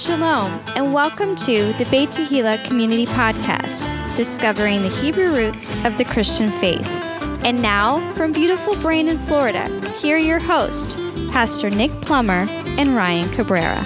Shalom, 0.00 0.58
and 0.76 0.94
welcome 0.94 1.36
to 1.36 1.74
the 1.74 1.86
Beit 1.90 2.08
Tehillah 2.08 2.64
Community 2.64 3.04
Podcast, 3.04 3.86
discovering 4.16 4.80
the 4.80 4.88
Hebrew 4.88 5.30
roots 5.36 5.74
of 5.84 5.98
the 5.98 6.06
Christian 6.06 6.50
faith. 6.52 6.88
And 7.44 7.60
now, 7.60 8.00
from 8.14 8.32
beautiful 8.32 8.74
Brandon, 8.76 9.18
Florida, 9.18 9.68
here 9.98 10.16
are 10.16 10.18
your 10.18 10.38
hosts, 10.38 10.94
Pastor 11.30 11.68
Nick 11.68 11.90
Plummer 12.00 12.46
and 12.78 12.96
Ryan 12.96 13.28
Cabrera. 13.28 13.84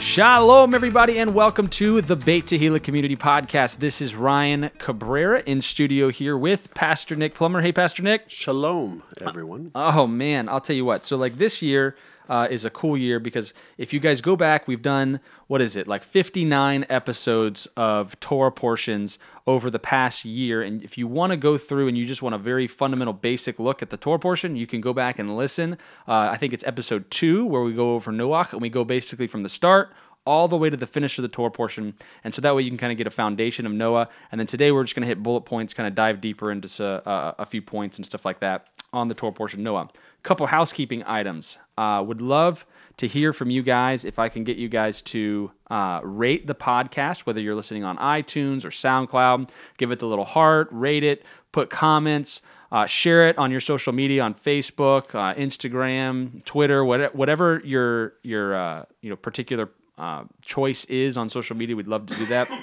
Shalom, 0.00 0.72
everybody, 0.72 1.18
and 1.18 1.34
welcome 1.34 1.66
to 1.66 2.00
the 2.00 2.14
Beit 2.14 2.46
Tehillah 2.46 2.80
Community 2.80 3.16
Podcast. 3.16 3.78
This 3.78 4.00
is 4.00 4.14
Ryan 4.14 4.70
Cabrera 4.78 5.42
in 5.46 5.62
studio 5.62 6.10
here 6.10 6.38
with 6.38 6.72
Pastor 6.74 7.16
Nick 7.16 7.34
Plummer. 7.34 7.60
Hey, 7.60 7.72
Pastor 7.72 8.04
Nick. 8.04 8.30
Shalom, 8.30 9.02
everyone. 9.20 9.72
Oh 9.74 10.06
man, 10.06 10.48
I'll 10.48 10.60
tell 10.60 10.76
you 10.76 10.84
what. 10.84 11.04
So 11.04 11.16
like 11.16 11.38
this 11.38 11.60
year 11.60 11.96
uh, 12.28 12.48
is 12.50 12.64
a 12.64 12.70
cool 12.70 12.96
year 12.96 13.18
because 13.18 13.54
if 13.78 13.92
you 13.92 14.00
guys 14.00 14.20
go 14.20 14.36
back, 14.36 14.66
we've 14.66 14.82
done 14.82 15.20
what 15.46 15.60
is 15.60 15.76
it 15.76 15.86
like 15.86 16.04
59 16.04 16.86
episodes 16.88 17.66
of 17.76 18.18
Torah 18.20 18.52
portions 18.52 19.18
over 19.46 19.70
the 19.70 19.78
past 19.78 20.24
year. 20.24 20.62
And 20.62 20.82
if 20.82 20.96
you 20.96 21.06
want 21.06 21.30
to 21.30 21.36
go 21.36 21.58
through 21.58 21.88
and 21.88 21.98
you 21.98 22.06
just 22.06 22.22
want 22.22 22.34
a 22.34 22.38
very 22.38 22.66
fundamental, 22.66 23.12
basic 23.12 23.58
look 23.58 23.82
at 23.82 23.90
the 23.90 23.96
Torah 23.96 24.18
portion, 24.18 24.56
you 24.56 24.66
can 24.66 24.80
go 24.80 24.92
back 24.92 25.18
and 25.18 25.36
listen. 25.36 25.74
Uh, 26.06 26.28
I 26.30 26.36
think 26.36 26.52
it's 26.52 26.64
episode 26.64 27.10
two 27.10 27.44
where 27.44 27.62
we 27.62 27.74
go 27.74 27.94
over 27.94 28.12
Noach 28.12 28.52
and 28.52 28.62
we 28.62 28.68
go 28.68 28.84
basically 28.84 29.26
from 29.26 29.42
the 29.42 29.48
start 29.48 29.92
all 30.24 30.48
the 30.48 30.56
way 30.56 30.70
to 30.70 30.76
the 30.76 30.86
finish 30.86 31.18
of 31.18 31.22
the 31.22 31.28
Torah 31.28 31.50
portion. 31.50 31.94
And 32.22 32.32
so 32.32 32.40
that 32.42 32.54
way 32.54 32.62
you 32.62 32.70
can 32.70 32.78
kind 32.78 32.92
of 32.92 32.98
get 32.98 33.06
a 33.06 33.10
foundation 33.10 33.66
of 33.66 33.72
Noah. 33.72 34.08
And 34.30 34.38
then 34.38 34.46
today 34.46 34.70
we're 34.70 34.84
just 34.84 34.94
going 34.94 35.02
to 35.02 35.08
hit 35.08 35.22
bullet 35.22 35.42
points, 35.42 35.74
kind 35.74 35.86
of 35.86 35.94
dive 35.94 36.20
deeper 36.20 36.52
into 36.52 36.84
uh, 36.84 37.34
a 37.38 37.46
few 37.46 37.62
points 37.62 37.96
and 37.96 38.06
stuff 38.06 38.24
like 38.24 38.40
that 38.40 38.68
on 38.92 39.08
the 39.08 39.14
Torah 39.14 39.32
portion 39.32 39.62
Noah. 39.62 39.88
Couple 40.22 40.46
housekeeping 40.46 41.02
items. 41.06 41.58
Uh, 41.76 42.02
would 42.06 42.20
love 42.20 42.64
to 42.98 43.08
hear 43.08 43.32
from 43.32 43.50
you 43.50 43.62
guys 43.62 44.04
if 44.04 44.18
I 44.18 44.28
can 44.28 44.44
get 44.44 44.56
you 44.56 44.68
guys 44.68 45.02
to 45.02 45.50
uh, 45.70 46.00
rate 46.04 46.46
the 46.46 46.54
podcast, 46.54 47.20
whether 47.20 47.40
you're 47.40 47.54
listening 47.54 47.82
on 47.84 47.96
iTunes 47.96 48.64
or 48.64 48.68
SoundCloud. 48.68 49.50
Give 49.78 49.90
it 49.90 49.98
the 49.98 50.06
little 50.06 50.24
heart, 50.24 50.68
rate 50.70 51.02
it, 51.02 51.24
put 51.50 51.70
comments. 51.70 52.42
Uh, 52.70 52.86
share 52.86 53.28
it 53.28 53.36
on 53.36 53.50
your 53.50 53.60
social 53.60 53.92
media 53.92 54.22
on 54.22 54.32
Facebook, 54.32 55.14
uh, 55.14 55.34
Instagram, 55.34 56.42
Twitter, 56.46 56.82
whatever, 56.82 57.14
whatever 57.14 57.60
your 57.64 58.14
your 58.22 58.54
uh, 58.54 58.84
you 59.02 59.10
know 59.10 59.16
particular 59.16 59.68
uh, 59.98 60.24
choice 60.40 60.86
is 60.86 61.18
on 61.18 61.28
social 61.28 61.54
media. 61.54 61.76
We'd 61.76 61.86
love 61.86 62.06
to 62.06 62.14
do 62.14 62.26
that. 62.26 62.48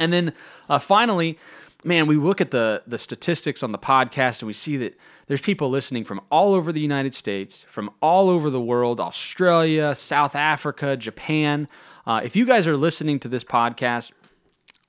And 0.00 0.12
then 0.12 0.32
finally, 0.80 1.38
man, 1.84 2.06
we 2.06 2.16
look 2.16 2.40
at 2.40 2.50
the 2.50 2.82
the 2.86 2.98
statistics 2.98 3.62
on 3.62 3.72
the 3.72 3.78
podcast 3.78 4.40
and 4.40 4.46
we 4.46 4.52
see 4.52 4.76
that 4.78 4.98
there's 5.26 5.40
people 5.40 5.70
listening 5.70 6.04
from 6.04 6.20
all 6.30 6.54
over 6.54 6.72
the 6.72 6.80
United 6.80 7.14
States, 7.14 7.64
from 7.68 7.90
all 8.00 8.28
over 8.28 8.50
the 8.50 8.60
world, 8.60 9.00
Australia, 9.00 9.94
South 9.94 10.34
Africa, 10.34 10.96
Japan. 10.96 11.68
Uh, 12.06 12.20
if 12.24 12.34
you 12.34 12.46
guys 12.46 12.66
are 12.66 12.76
listening 12.76 13.20
to 13.20 13.28
this 13.28 13.44
podcast, 13.44 14.12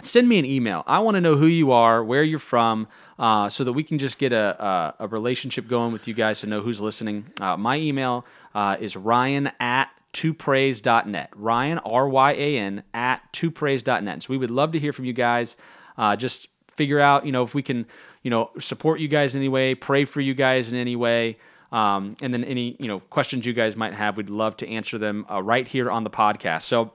send 0.01 0.29
me 0.29 0.39
an 0.39 0.45
email. 0.45 0.83
I 0.87 0.99
want 0.99 1.15
to 1.15 1.21
know 1.21 1.35
who 1.35 1.45
you 1.47 1.71
are, 1.71 2.03
where 2.03 2.23
you're 2.23 2.39
from, 2.39 2.87
uh, 3.17 3.49
so 3.49 3.63
that 3.65 3.73
we 3.73 3.83
can 3.83 3.97
just 3.97 4.17
get 4.17 4.31
a, 4.31 4.63
a, 4.63 4.95
a, 4.99 5.07
relationship 5.07 5.67
going 5.67 5.91
with 5.91 6.07
you 6.07 6.13
guys 6.13 6.39
to 6.39 6.47
know 6.47 6.61
who's 6.61 6.79
listening. 6.79 7.25
Uh, 7.41 7.57
my 7.57 7.75
email 7.77 8.25
uh, 8.55 8.77
is 8.79 8.95
ryan 8.95 9.51
at 9.59 9.89
topraise.net. 10.13 11.29
Ryan, 11.35 11.79
R 11.79 12.07
Y 12.07 12.31
A 12.31 12.57
N, 12.57 12.83
at 12.93 13.21
topraise.net. 13.33 14.23
So 14.23 14.27
we 14.29 14.37
would 14.37 14.51
love 14.51 14.71
to 14.71 14.79
hear 14.79 14.93
from 14.93 15.05
you 15.05 15.13
guys. 15.13 15.57
Uh, 15.97 16.15
just 16.15 16.47
figure 16.79 17.01
out, 17.01 17.25
you 17.25 17.33
know, 17.33 17.43
if 17.43 17.53
we 17.53 17.61
can, 17.61 17.85
you 18.23 18.31
know, 18.31 18.51
support 18.57 19.01
you 19.01 19.09
guys 19.09 19.35
in 19.35 19.41
any 19.41 19.49
way, 19.49 19.75
pray 19.75 20.05
for 20.05 20.21
you 20.21 20.33
guys 20.33 20.71
in 20.71 20.79
any 20.79 20.95
way. 20.95 21.37
Um, 21.73 22.15
and 22.21 22.33
then 22.33 22.45
any, 22.45 22.77
you 22.79 22.87
know, 22.87 23.01
questions 23.01 23.45
you 23.45 23.51
guys 23.51 23.75
might 23.75 23.93
have, 23.93 24.15
we'd 24.15 24.29
love 24.29 24.55
to 24.57 24.67
answer 24.69 24.97
them 24.97 25.25
uh, 25.29 25.43
right 25.43 25.67
here 25.67 25.91
on 25.91 26.05
the 26.05 26.09
podcast. 26.09 26.61
So 26.61 26.93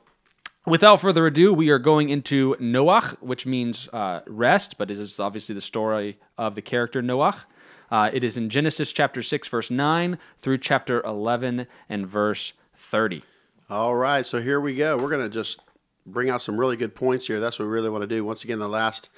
without 0.64 1.02
further 1.02 1.26
ado, 1.26 1.52
we 1.52 1.68
are 1.68 1.78
going 1.78 2.08
into 2.08 2.56
Noach, 2.58 3.20
which 3.20 3.44
means 3.44 3.90
uh, 3.92 4.20
rest, 4.26 4.78
but 4.78 4.90
is 4.90 5.20
obviously 5.20 5.54
the 5.54 5.60
story 5.60 6.18
of 6.38 6.54
the 6.54 6.62
character 6.62 7.02
Noach. 7.02 7.40
Uh, 7.90 8.08
it 8.10 8.24
is 8.24 8.38
in 8.38 8.48
Genesis 8.48 8.90
chapter 8.90 9.20
6, 9.20 9.48
verse 9.48 9.70
9 9.70 10.16
through 10.40 10.56
chapter 10.56 11.02
11 11.02 11.66
and 11.90 12.08
verse 12.08 12.54
30. 12.74 13.22
All 13.68 13.94
right, 13.94 14.24
so 14.24 14.40
here 14.40 14.62
we 14.62 14.74
go. 14.74 14.96
We're 14.96 15.10
going 15.10 15.28
to 15.28 15.28
just 15.28 15.60
bring 16.06 16.30
out 16.30 16.42
some 16.42 16.58
really 16.58 16.78
good 16.78 16.94
points 16.94 17.26
here. 17.26 17.38
That's 17.38 17.58
what 17.58 17.66
we 17.66 17.70
really 17.70 17.90
want 17.90 18.02
to 18.02 18.08
do. 18.08 18.24
Once 18.24 18.44
again, 18.44 18.58
the 18.58 18.68
last 18.68 19.10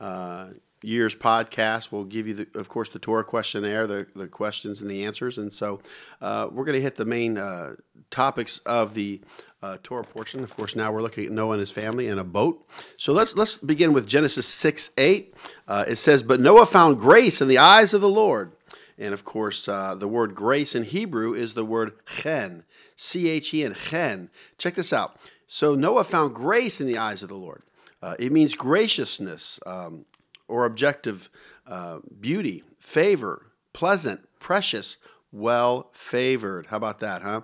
uh, 0.00 0.50
year's 0.82 1.14
podcast 1.14 1.92
will 1.92 2.04
give 2.04 2.26
you, 2.26 2.34
the, 2.34 2.48
of 2.54 2.68
course, 2.68 2.90
the 2.90 2.98
Torah 2.98 3.24
questionnaire, 3.24 3.86
the, 3.86 4.06
the 4.14 4.26
questions 4.26 4.80
and 4.80 4.90
the 4.90 5.04
answers. 5.04 5.38
And 5.38 5.52
so 5.52 5.80
uh, 6.20 6.48
we're 6.50 6.64
going 6.64 6.76
to 6.76 6.82
hit 6.82 6.96
the 6.96 7.04
main 7.04 7.38
uh, 7.38 7.76
topics 8.10 8.58
of 8.66 8.94
the 8.94 9.20
uh, 9.62 9.78
Torah 9.82 10.04
portion. 10.04 10.42
Of 10.42 10.56
course, 10.56 10.74
now 10.74 10.90
we're 10.90 11.02
looking 11.02 11.24
at 11.24 11.30
Noah 11.30 11.52
and 11.52 11.60
his 11.60 11.70
family 11.70 12.08
in 12.08 12.18
a 12.18 12.24
boat. 12.24 12.66
So 12.96 13.12
let's 13.12 13.36
let's 13.36 13.56
begin 13.56 13.92
with 13.92 14.08
Genesis 14.08 14.48
six 14.48 14.90
eight. 14.98 15.34
Uh, 15.68 15.84
it 15.86 15.96
says, 15.96 16.24
"But 16.24 16.40
Noah 16.40 16.66
found 16.66 16.98
grace 16.98 17.40
in 17.40 17.46
the 17.46 17.58
eyes 17.58 17.94
of 17.94 18.00
the 18.00 18.08
Lord." 18.08 18.52
And 18.98 19.14
of 19.14 19.24
course, 19.24 19.68
uh, 19.68 19.94
the 19.94 20.08
word 20.08 20.34
grace 20.34 20.74
in 20.74 20.82
Hebrew 20.82 21.32
is 21.32 21.54
the 21.54 21.64
word 21.64 21.92
chen. 22.06 22.64
C 22.96 23.28
H 23.28 23.54
E 23.54 23.64
N, 23.64 23.74
chen. 23.74 24.30
Check 24.58 24.74
this 24.74 24.92
out. 24.92 25.16
So 25.46 25.76
Noah 25.76 26.04
found 26.04 26.34
grace 26.34 26.80
in 26.80 26.88
the 26.88 26.98
eyes 26.98 27.22
of 27.22 27.28
the 27.28 27.36
Lord. 27.36 27.62
Uh, 28.02 28.16
it 28.18 28.32
means 28.32 28.54
graciousness 28.54 29.60
um, 29.64 30.04
or 30.48 30.64
objective 30.64 31.30
uh, 31.66 32.00
beauty, 32.20 32.62
favor, 32.78 33.46
pleasant, 33.72 34.28
precious, 34.40 34.96
well 35.30 35.90
favored. 35.92 36.66
How 36.66 36.76
about 36.76 37.00
that, 37.00 37.22
huh? 37.22 37.42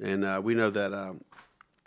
And 0.00 0.24
uh, 0.24 0.40
we 0.42 0.54
know 0.54 0.70
that 0.70 0.94
um, 0.94 1.20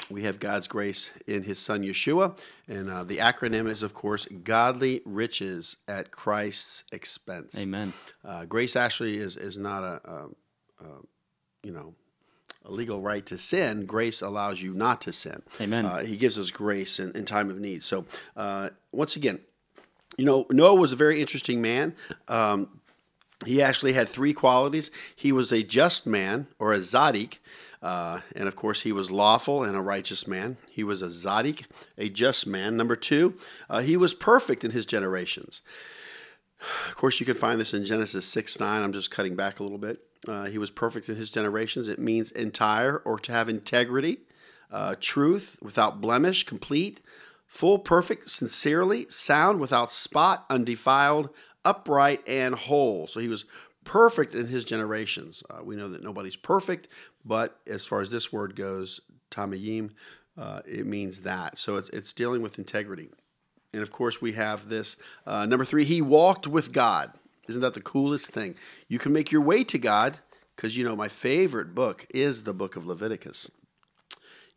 we 0.09 0.23
have 0.23 0.39
God's 0.39 0.67
grace 0.67 1.11
in 1.25 1.43
His 1.43 1.59
Son 1.59 1.83
Yeshua, 1.83 2.37
and 2.67 2.89
uh, 2.89 3.03
the 3.03 3.17
acronym 3.17 3.69
is, 3.69 3.83
of 3.83 3.93
course, 3.93 4.25
Godly 4.43 5.01
Riches 5.05 5.77
at 5.87 6.11
Christ's 6.11 6.83
Expense. 6.91 7.59
Amen. 7.59 7.93
Uh, 8.25 8.45
grace 8.45 8.75
actually 8.75 9.17
is 9.17 9.37
is 9.37 9.57
not 9.57 9.83
a, 9.83 10.01
a, 10.03 10.85
a 10.85 10.87
you 11.63 11.71
know 11.71 11.93
a 12.65 12.71
legal 12.71 13.01
right 13.01 13.25
to 13.25 13.37
sin, 13.37 13.85
grace 13.85 14.21
allows 14.21 14.61
you 14.61 14.73
not 14.73 15.01
to 15.01 15.13
sin. 15.13 15.41
Amen. 15.59 15.85
Uh, 15.85 15.99
he 15.99 16.17
gives 16.17 16.37
us 16.37 16.51
grace 16.51 16.99
in, 16.99 17.11
in 17.13 17.25
time 17.25 17.49
of 17.49 17.59
need. 17.59 17.83
So, 17.83 18.05
uh, 18.35 18.69
once 18.91 19.15
again, 19.15 19.39
you 20.17 20.25
know, 20.25 20.45
Noah 20.49 20.75
was 20.75 20.91
a 20.91 20.95
very 20.95 21.21
interesting 21.21 21.61
man. 21.61 21.95
Um, 22.27 22.81
he 23.45 23.61
actually 23.61 23.93
had 23.93 24.07
three 24.07 24.33
qualities. 24.33 24.91
He 25.15 25.31
was 25.31 25.51
a 25.51 25.63
just 25.63 26.05
man, 26.05 26.47
or 26.59 26.73
a 26.73 26.77
tzaddik, 26.77 27.37
uh, 27.81 28.21
and 28.35 28.47
of 28.47 28.55
course, 28.55 28.81
he 28.81 28.91
was 28.91 29.09
lawful 29.09 29.63
and 29.63 29.75
a 29.75 29.81
righteous 29.81 30.27
man. 30.27 30.57
He 30.69 30.83
was 30.83 31.01
a 31.01 31.07
tzaddik, 31.07 31.65
a 31.97 32.09
just 32.09 32.45
man. 32.45 32.77
Number 32.77 32.95
two, 32.95 33.35
uh, 33.69 33.81
he 33.81 33.97
was 33.97 34.13
perfect 34.13 34.63
in 34.63 34.71
his 34.71 34.85
generations. 34.85 35.61
Of 36.87 36.95
course, 36.95 37.19
you 37.19 37.25
can 37.25 37.35
find 37.35 37.59
this 37.59 37.73
in 37.73 37.83
Genesis 37.85 38.25
6 38.25 38.59
9. 38.59 38.83
I'm 38.83 38.93
just 38.93 39.09
cutting 39.09 39.35
back 39.35 39.59
a 39.59 39.63
little 39.63 39.79
bit. 39.79 39.99
Uh, 40.27 40.45
he 40.45 40.57
was 40.57 40.69
perfect 40.69 41.09
in 41.09 41.15
his 41.15 41.31
generations. 41.31 41.87
It 41.87 41.99
means 41.99 42.31
entire 42.31 42.97
or 42.97 43.17
to 43.19 43.31
have 43.31 43.49
integrity, 43.49 44.19
uh, 44.71 44.95
truth, 44.99 45.57
without 45.61 45.99
blemish, 45.99 46.45
complete, 46.45 47.01
full, 47.47 47.79
perfect, 47.79 48.29
sincerely, 48.29 49.07
sound, 49.09 49.59
without 49.59 49.91
spot, 49.91 50.45
undefiled, 50.49 51.29
upright, 51.65 52.21
and 52.27 52.55
whole. 52.55 53.07
So 53.07 53.19
he 53.19 53.27
was 53.27 53.45
perfect 53.83 54.35
in 54.35 54.47
his 54.47 54.63
generations. 54.63 55.43
Uh, 55.49 55.63
we 55.63 55.75
know 55.75 55.89
that 55.89 56.03
nobody's 56.03 56.35
perfect, 56.35 56.87
but 57.25 57.59
as 57.67 57.85
far 57.85 58.01
as 58.01 58.09
this 58.09 58.31
word 58.31 58.55
goes, 58.55 59.01
tamayim, 59.31 59.91
uh, 60.37 60.61
it 60.65 60.85
means 60.85 61.21
that. 61.21 61.57
So 61.57 61.77
it's, 61.77 61.89
it's 61.89 62.13
dealing 62.13 62.41
with 62.41 62.57
integrity. 62.57 63.09
And 63.73 63.81
of 63.81 63.91
course, 63.91 64.21
we 64.21 64.33
have 64.33 64.69
this 64.69 64.97
uh, 65.25 65.45
number 65.45 65.65
three, 65.65 65.85
he 65.85 66.01
walked 66.01 66.47
with 66.47 66.71
God. 66.71 67.11
Isn't 67.47 67.61
that 67.61 67.73
the 67.73 67.81
coolest 67.81 68.29
thing? 68.29 68.55
You 68.87 68.99
can 68.99 69.13
make 69.13 69.31
your 69.31 69.41
way 69.41 69.63
to 69.63 69.77
God 69.77 70.19
because, 70.55 70.77
you 70.77 70.85
know, 70.85 70.95
my 70.95 71.07
favorite 71.07 71.73
book 71.73 72.05
is 72.13 72.43
the 72.43 72.53
book 72.53 72.75
of 72.75 72.85
Leviticus. 72.85 73.49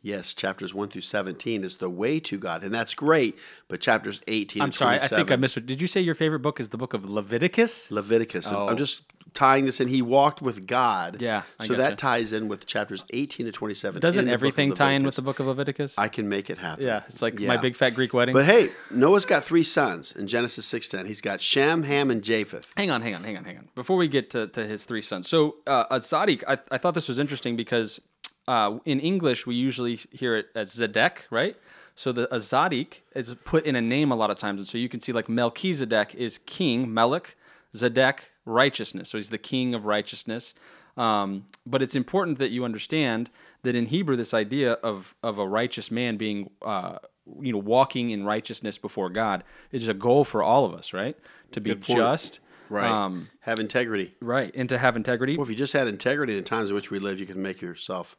Yes, 0.03 0.35
chapters 0.35 0.75
1 0.75 0.89
through 0.89 1.01
17 1.01 1.65
is 1.65 1.79
the 1.79 1.89
way 1.89 2.21
to 2.21 2.37
God, 2.37 2.63
and 2.63 2.75
that's 2.75 2.95
great. 2.95 3.39
But 3.69 3.81
chapters 3.81 4.21
18 4.29 4.61
I'm 4.61 4.71
sorry, 4.71 4.97
I 4.97 5.09
think 5.09 5.33
I 5.33 5.37
missed 5.37 5.57
it. 5.57 5.65
Did 5.65 5.81
you 5.81 5.89
say 5.89 6.03
your 6.03 6.15
favorite 6.15 6.41
book 6.41 6.61
is 6.61 6.69
the 6.69 6.77
book 6.77 6.93
of 6.93 7.09
Leviticus? 7.09 7.91
Leviticus. 7.91 8.53
Oh. 8.53 8.69
I'm 8.69 8.77
just 8.77 9.01
tying 9.35 9.67
this 9.67 9.81
in. 9.81 9.89
He 9.89 10.01
walked 10.01 10.41
with 10.41 10.67
God. 10.67 11.21
Yeah, 11.21 11.43
I 11.59 11.67
so 11.67 11.75
gotcha. 11.75 11.83
that 11.83 11.99
ties 11.99 12.33
in 12.33 12.49
with 12.49 12.67
chapters 12.67 13.05
18 13.11 13.47
to 13.47 13.53
27. 13.53 14.01
Doesn't 14.01 14.21
in 14.21 14.25
the 14.27 14.31
book 14.31 14.35
of 14.35 14.41
everything 14.41 14.75
tie 14.75 14.93
in 14.93 15.05
with 15.05 15.17
the 15.17 15.23
book 15.23 15.41
of 15.41 15.47
Leviticus? 15.47 15.95
I 15.99 16.09
can 16.09 16.29
make 16.29 16.49
it 16.51 16.59
happen. 16.59 16.87
yeah, 16.87 17.03
it's 17.09 17.21
like 17.21 17.39
my 17.41 17.57
big 17.57 17.77
fat 17.77 17.91
Greek 17.91 18.15
wedding. 18.15 18.33
But 18.33 18.47
hey, 18.47 18.71
Noah's 18.91 19.25
got 19.25 19.45
three 19.45 19.65
sons 19.65 20.13
in 20.13 20.27
Genesis 20.27 20.67
6:10. 20.67 21.07
He's 21.07 21.21
got 21.21 21.41
Shem, 21.41 21.83
Ham, 21.83 22.11
and 22.11 22.23
Japheth. 22.23 22.69
hang 22.77 22.91
on, 22.91 23.03
hang 23.03 23.15
on, 23.15 23.25
hang 23.25 23.37
on, 23.37 23.45
hang 23.45 23.59
on. 23.59 23.69
Before 23.75 23.97
we 23.97 24.09
get 24.09 24.31
to, 24.31 24.47
to 24.49 24.67
his 24.67 24.85
three 24.85 25.03
sons. 25.03 25.29
So, 25.29 25.57
uh, 25.67 25.85
a 25.91 25.97
tzaddik, 25.97 26.43
I, 26.47 26.59
I 26.71 26.79
thought 26.79 26.95
this 26.95 27.09
was 27.09 27.19
interesting 27.19 27.57
because 27.57 28.01
uh, 28.47 28.79
in 28.85 29.01
English, 29.01 29.47
we 29.47 29.55
usually 29.55 29.97
hear 30.11 30.37
it 30.37 30.47
as 30.55 30.75
Zedek, 30.75 31.19
right? 31.31 31.57
So, 31.95 32.13
the 32.13 32.33
a 32.35 32.39
tzaddik 32.39 33.01
is 33.15 33.35
put 33.45 33.65
in 33.65 33.77
a 33.77 33.81
name 33.81 34.11
a 34.11 34.17
lot 34.17 34.31
of 34.31 34.39
times. 34.39 34.61
And 34.61 34.69
so 34.69 34.79
you 34.79 34.89
can 34.89 35.01
see 35.01 35.13
like 35.13 35.29
Melchizedek 35.29 36.15
is 36.15 36.39
king, 36.39 36.93
Melech, 36.93 37.37
Zedek, 37.75 38.19
righteousness. 38.45 39.09
So, 39.09 39.19
he's 39.19 39.31
the 39.31 39.39
king 39.39 39.75
of 39.75 39.85
righteousness. 39.85 40.55
Um, 40.97 41.47
but 41.67 41.83
it's 41.83 41.97
important 41.97 42.39
that 42.39 42.51
you 42.51 42.65
understand 42.65 43.31
that 43.63 43.75
in 43.75 43.87
Hebrew, 43.87 44.17
this 44.17 44.33
idea 44.35 44.73
of 44.75 45.15
of 45.23 45.39
a 45.39 45.47
righteous 45.49 45.91
man 45.91 46.17
being 46.17 46.51
uh, 46.63 46.99
you 47.41 47.53
know 47.53 47.59
walking 47.59 48.11
in 48.11 48.25
righteousness 48.25 48.79
before 48.79 49.11
God 49.11 49.43
is 49.73 49.89
a 49.89 49.95
goal 49.95 50.25
for 50.25 50.43
all 50.43 50.65
of 50.65 50.73
us, 50.75 50.93
right? 50.93 51.17
To 51.53 51.61
be 51.61 51.75
just, 51.75 52.39
Right. 52.69 52.89
Um, 52.91 53.29
have 53.41 53.59
integrity. 53.61 54.15
right, 54.21 54.53
and 54.55 54.69
to 54.69 54.79
have 54.79 54.97
integrity. 54.97 55.37
Well, 55.37 55.45
if 55.45 55.51
you 55.51 55.57
just 55.57 55.73
had 55.73 55.87
integrity 55.89 56.33
in 56.37 56.43
the 56.43 56.49
times 56.49 56.69
in 56.69 56.75
which 56.77 56.91
we 56.91 56.99
live, 56.99 57.19
you 57.21 57.27
can 57.27 57.41
make 57.43 57.61
yourself, 57.61 58.17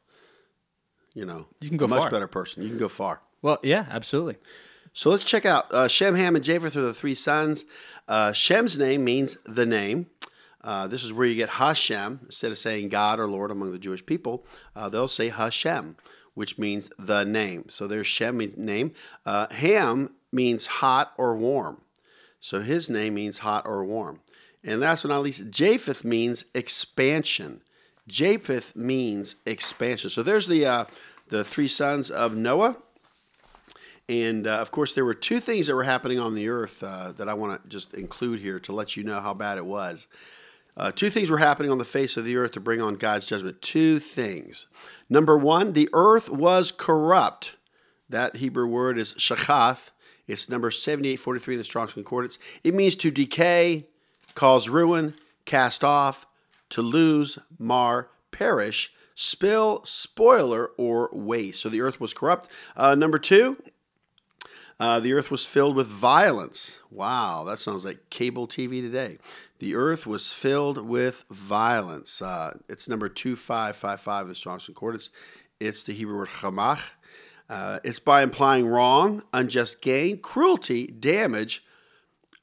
you 1.14 1.26
know, 1.26 1.48
You 1.62 1.70
can 1.70 1.78
go 1.78 1.86
a 1.86 1.88
much 1.88 2.02
far. 2.04 2.12
better 2.12 2.28
person. 2.28 2.62
You 2.64 2.70
can 2.70 2.78
go 2.78 2.88
far. 2.90 3.22
Well, 3.42 3.58
yeah, 3.64 3.86
absolutely. 3.90 4.36
So 4.94 5.10
let's 5.10 5.24
check 5.24 5.46
out 5.46 5.72
uh, 5.74 5.88
Shem, 5.88 6.16
Ham, 6.16 6.36
and 6.36 6.44
Japheth 6.46 6.76
are 6.76 6.82
the 6.82 6.94
three 6.94 7.16
sons. 7.16 7.66
Uh, 8.08 8.32
Shem's 8.34 8.78
name 8.78 9.04
means 9.04 9.38
the 9.46 9.66
name. 9.66 10.08
Uh, 10.66 10.88
this 10.88 11.04
is 11.04 11.14
where 11.14 11.28
you 11.28 11.36
get 11.36 11.50
Hashem. 11.50 12.22
Instead 12.24 12.52
of 12.52 12.58
saying 12.58 12.90
God 12.90 13.20
or 13.20 13.28
Lord 13.28 13.52
among 13.52 13.72
the 13.72 13.78
Jewish 13.78 14.04
people, 14.04 14.46
uh, 14.76 14.90
they'll 14.90 15.08
say 15.08 15.30
Hashem, 15.30 15.96
which 16.34 16.58
means 16.58 16.90
the 16.98 17.24
name. 17.24 17.66
So 17.70 17.86
there's 17.86 18.08
Shem 18.08 18.40
name. 18.58 18.94
Uh, 19.28 19.46
Ham 19.54 20.16
means 20.32 20.66
hot 20.66 21.14
or 21.18 21.38
warm. 21.38 21.82
So 22.40 22.62
his 22.62 22.90
name 22.90 23.14
means 23.14 23.40
hot 23.40 23.68
or 23.68 23.86
warm. 23.86 24.22
And 24.64 24.80
last 24.80 25.04
but 25.04 25.10
not 25.10 25.22
least, 25.22 25.52
Japheth 25.52 26.04
means 26.04 26.46
expansion. 26.56 27.62
Japheth 28.08 28.76
means 28.76 29.36
expansion. 29.46 30.10
So 30.10 30.24
there's 30.24 30.48
the 30.48 30.66
uh, 30.66 30.86
the 31.28 31.44
three 31.44 31.68
sons 31.68 32.10
of 32.10 32.36
Noah. 32.36 32.78
And 34.08 34.46
uh, 34.46 34.58
of 34.58 34.72
course, 34.72 34.94
there 34.94 35.06
were 35.06 35.16
two 35.16 35.40
things 35.40 35.68
that 35.68 35.76
were 35.76 35.84
happening 35.84 36.20
on 36.20 36.36
the 36.36 36.50
earth 36.50 36.84
uh, 36.84 37.12
that 37.14 37.30
I 37.30 37.34
want 37.36 37.64
to 37.64 37.70
just 37.70 37.94
include 37.94 38.40
here 38.40 38.60
to 38.62 38.72
let 38.72 38.96
you 38.96 39.04
know 39.04 39.20
how 39.20 39.34
bad 39.34 39.58
it 39.58 39.66
was. 39.66 40.08
Uh, 40.78 40.92
two 40.92 41.10
things 41.10 41.30
were 41.30 41.38
happening 41.38 41.72
on 41.72 41.78
the 41.78 41.86
face 41.86 42.18
of 42.18 42.26
the 42.26 42.36
earth 42.36 42.52
to 42.52 42.60
bring 42.60 42.82
on 42.82 42.96
God's 42.96 43.26
judgment. 43.26 43.62
Two 43.62 44.00
things. 44.00 44.68
Number 45.10 45.38
one, 45.38 45.74
the 45.74 45.90
earth 45.94 46.30
was 46.30 46.72
corrupt. 46.72 47.56
That 48.10 48.38
Hebrew 48.38 48.68
word 48.68 48.98
is 48.98 49.14
shakath. 49.14 49.90
It's 50.28 50.50
number 50.50 50.72
7843 50.72 51.54
in 51.54 51.58
the 51.60 51.64
Strong's 51.64 51.94
Concordance. 51.94 52.40
It 52.64 52.74
means 52.74 52.96
to 52.98 53.12
decay, 53.12 53.88
cause 54.34 54.68
ruin, 54.68 55.14
cast 55.46 55.84
off, 55.84 56.26
to 56.72 56.82
lose, 56.82 57.38
mar, 57.58 58.10
perish, 58.32 58.92
spill, 59.16 59.82
spoiler, 59.86 60.72
or 60.78 61.10
waste. 61.14 61.62
So 61.62 61.70
the 61.70 61.82
earth 61.82 62.00
was 62.00 62.14
corrupt. 62.14 62.50
Uh, 62.76 62.96
number 62.96 63.18
two, 63.18 63.58
uh, 64.80 65.00
the 65.00 65.14
earth 65.14 65.32
was 65.32 65.46
filled 65.46 65.76
with 65.76 65.88
violence. 65.88 66.80
Wow, 66.92 67.44
that 67.46 67.60
sounds 67.60 67.86
like 67.86 68.10
cable 68.10 68.48
TV 68.48 68.82
today. 68.82 69.20
The 69.66 69.74
earth 69.74 70.06
was 70.06 70.32
filled 70.32 70.88
with 70.88 71.26
violence. 71.32 72.22
Uh, 72.22 72.56
it's 72.70 72.88
number 72.88 73.10
2555 73.10 74.22
of 74.22 74.30
the 74.30 74.36
Strong's 74.36 74.66
Concordance. 74.66 75.10
It's 75.60 75.82
the 75.82 75.92
Hebrew 75.92 76.18
word 76.20 76.28
chamach. 76.28 76.82
Uh, 77.50 77.80
it's 77.84 77.98
by 77.98 78.22
implying 78.22 78.68
wrong, 78.68 79.24
unjust 79.34 79.82
gain, 79.82 80.20
cruelty, 80.20 80.86
damage, 80.86 81.66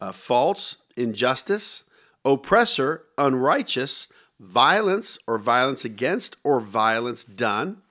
uh, 0.00 0.10
false, 0.10 0.78
injustice, 0.96 1.84
oppressor, 2.24 3.04
unrighteous, 3.16 4.08
violence 4.40 5.16
or 5.28 5.38
violence 5.38 5.84
against 5.84 6.34
or 6.42 6.58
violence 6.58 7.22
done, 7.22 7.82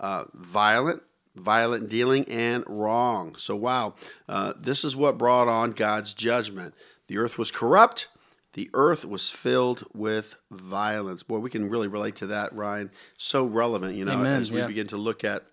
uh, 0.00 0.24
violent, 0.32 1.02
violent 1.36 1.90
dealing, 1.90 2.26
and 2.30 2.64
wrong. 2.66 3.36
So, 3.36 3.54
wow, 3.54 3.96
uh, 4.30 4.54
this 4.58 4.82
is 4.82 4.96
what 4.96 5.18
brought 5.18 5.46
on 5.46 5.72
God's 5.72 6.14
judgment. 6.14 6.72
The 7.06 7.18
earth 7.18 7.36
was 7.36 7.50
corrupt. 7.50 8.08
The 8.54 8.70
earth 8.74 9.04
was 9.04 9.30
filled 9.30 9.84
with 9.94 10.36
violence. 10.50 11.22
Boy, 11.22 11.38
we 11.38 11.50
can 11.50 11.68
really 11.68 11.88
relate 11.88 12.16
to 12.16 12.26
that, 12.28 12.54
Ryan. 12.54 12.90
So 13.16 13.44
relevant, 13.44 13.94
you 13.94 14.04
know, 14.04 14.12
Amen, 14.12 14.40
as 14.40 14.50
we 14.50 14.60
yeah. 14.60 14.66
begin 14.66 14.86
to 14.88 14.96
look 14.96 15.22
at 15.22 15.44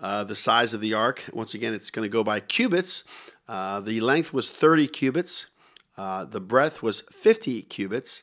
uh, 0.00 0.24
the 0.24 0.36
size 0.36 0.74
of 0.74 0.80
the 0.80 0.94
ark. 0.94 1.24
Once 1.32 1.54
again, 1.54 1.74
it's 1.74 1.90
going 1.90 2.04
to 2.04 2.12
go 2.12 2.22
by 2.22 2.40
cubits. 2.40 3.04
Uh, 3.48 3.80
the 3.80 4.00
length 4.00 4.32
was 4.32 4.50
30 4.50 4.88
cubits, 4.88 5.46
uh, 5.96 6.24
the 6.24 6.40
breadth 6.40 6.82
was 6.82 7.02
50 7.12 7.62
cubits, 7.62 8.22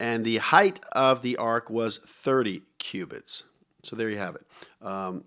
and 0.00 0.24
the 0.24 0.38
height 0.38 0.80
of 0.92 1.22
the 1.22 1.36
ark 1.36 1.68
was 1.68 1.98
30 1.98 2.62
cubits. 2.78 3.42
So 3.82 3.96
there 3.96 4.08
you 4.08 4.18
have 4.18 4.36
it. 4.36 4.46
Um, 4.80 5.24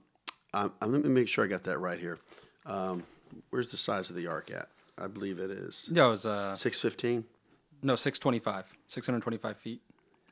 um, 0.54 0.72
let 0.82 1.04
me 1.04 1.10
make 1.10 1.28
sure 1.28 1.44
I 1.44 1.48
got 1.48 1.64
that 1.66 1.80
right 1.80 2.00
here. 2.00 2.18
Um, 2.66 3.04
where's 3.50 3.68
the 3.68 3.78
size 3.78 4.10
of 4.10 4.16
the 4.16 4.28
ark 4.28 4.50
at? 4.52 4.70
I 4.98 5.08
believe 5.08 5.40
it 5.40 5.52
is 5.52 5.90
Yeah, 5.92 6.06
it 6.06 6.10
was 6.10 6.26
uh, 6.26 6.56
615. 6.56 7.26
No 7.86 7.96
six 7.96 8.20
twenty 8.20 8.40
five, 8.40 8.66
six 8.88 9.06
hundred 9.06 9.22
twenty 9.22 9.38
five 9.38 9.58
feet 9.58 9.82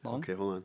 long. 0.03 0.19
Okay, 0.19 0.33
hold 0.33 0.55
on. 0.55 0.63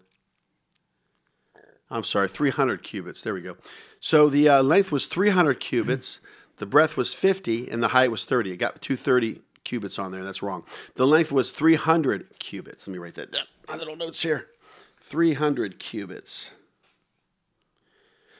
I'm 1.91 2.05
sorry, 2.05 2.29
300 2.29 2.83
cubits. 2.83 3.23
There 3.23 3.33
we 3.33 3.41
go. 3.41 3.57
So 3.99 4.29
the 4.29 4.47
uh, 4.47 4.63
length 4.63 4.93
was 4.93 5.07
300 5.07 5.59
cubits, 5.59 6.21
the 6.59 6.67
breadth 6.67 6.99
was 6.99 7.15
50, 7.15 7.71
and 7.71 7.83
the 7.83 7.89
height 7.89 8.11
was 8.11 8.27
30. 8.27 8.53
It 8.53 8.57
got 8.59 8.83
230 8.83 9.41
cubits 9.65 9.99
on 9.99 10.13
there. 10.13 10.23
That's 10.23 10.43
wrong. 10.43 10.65
The 10.97 11.07
length 11.07 11.33
was 11.33 11.51
300 11.51 12.39
cubits. 12.39 12.87
Let 12.87 12.93
me 12.93 12.99
write 12.99 13.15
that 13.15 13.33
down. 13.33 13.45
My 13.69 13.77
little 13.77 13.97
notes 13.97 14.21
here. 14.23 14.49
300 15.01 15.79
cubits. 15.79 16.51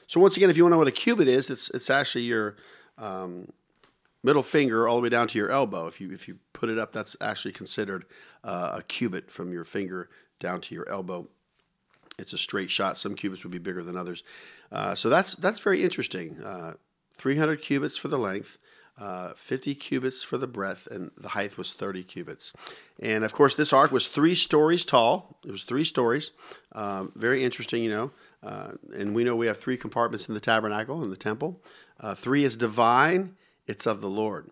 So 0.05 0.19
once 0.19 0.37
again, 0.37 0.49
if 0.49 0.57
you 0.57 0.63
want 0.63 0.71
to 0.71 0.75
know 0.75 0.79
what 0.79 0.87
a 0.87 0.91
cubit 0.91 1.27
is, 1.27 1.49
it's 1.49 1.69
it's 1.69 1.89
actually 1.89 2.23
your 2.23 2.55
um, 2.97 3.51
middle 4.23 4.43
finger 4.43 4.87
all 4.87 4.97
the 4.97 5.01
way 5.03 5.09
down 5.09 5.27
to 5.29 5.37
your 5.37 5.51
elbow. 5.51 5.87
If 5.87 6.01
you 6.01 6.11
if 6.11 6.27
you 6.27 6.39
put 6.53 6.69
it 6.69 6.77
up, 6.77 6.91
that's 6.91 7.15
actually 7.21 7.53
considered 7.53 8.05
uh, 8.43 8.77
a 8.77 8.83
cubit 8.83 9.29
from 9.31 9.51
your 9.51 9.63
finger 9.63 10.09
down 10.39 10.61
to 10.61 10.75
your 10.75 10.87
elbow. 10.89 11.27
It's 12.17 12.33
a 12.33 12.37
straight 12.37 12.69
shot. 12.69 12.97
Some 12.97 13.15
cubits 13.15 13.43
would 13.43 13.51
be 13.51 13.59
bigger 13.59 13.83
than 13.83 13.95
others. 13.95 14.23
Uh, 14.71 14.95
so 14.95 15.09
that's 15.09 15.35
that's 15.35 15.59
very 15.59 15.83
interesting. 15.83 16.41
Uh, 16.43 16.73
300 17.15 17.61
cubits 17.61 17.97
for 17.97 18.07
the 18.07 18.17
length, 18.17 18.57
uh, 18.97 19.33
50 19.33 19.75
cubits 19.75 20.23
for 20.23 20.37
the 20.37 20.47
breadth, 20.47 20.87
and 20.87 21.11
the 21.17 21.29
height 21.29 21.57
was 21.57 21.73
30 21.73 22.03
cubits. 22.03 22.53
And 23.01 23.23
of 23.25 23.33
course, 23.33 23.55
this 23.55 23.73
ark 23.73 23.91
was 23.91 24.07
three 24.07 24.35
stories 24.35 24.85
tall. 24.85 25.37
It 25.45 25.51
was 25.51 25.63
three 25.63 25.83
stories. 25.83 26.31
Um, 26.71 27.11
very 27.15 27.43
interesting, 27.43 27.83
you 27.83 27.89
know. 27.89 28.11
Uh, 28.41 28.71
and 28.95 29.13
we 29.13 29.25
know 29.25 29.35
we 29.35 29.47
have 29.47 29.59
three 29.59 29.75
compartments 29.75 30.29
in 30.29 30.33
the 30.33 30.39
tabernacle 30.39 31.03
in 31.03 31.09
the 31.09 31.17
temple. 31.17 31.61
Uh, 31.99 32.15
three 32.15 32.45
is 32.45 32.55
divine. 32.55 33.35
It's 33.69 33.85
of 33.85 34.01
the 34.01 34.09
Lord. 34.09 34.49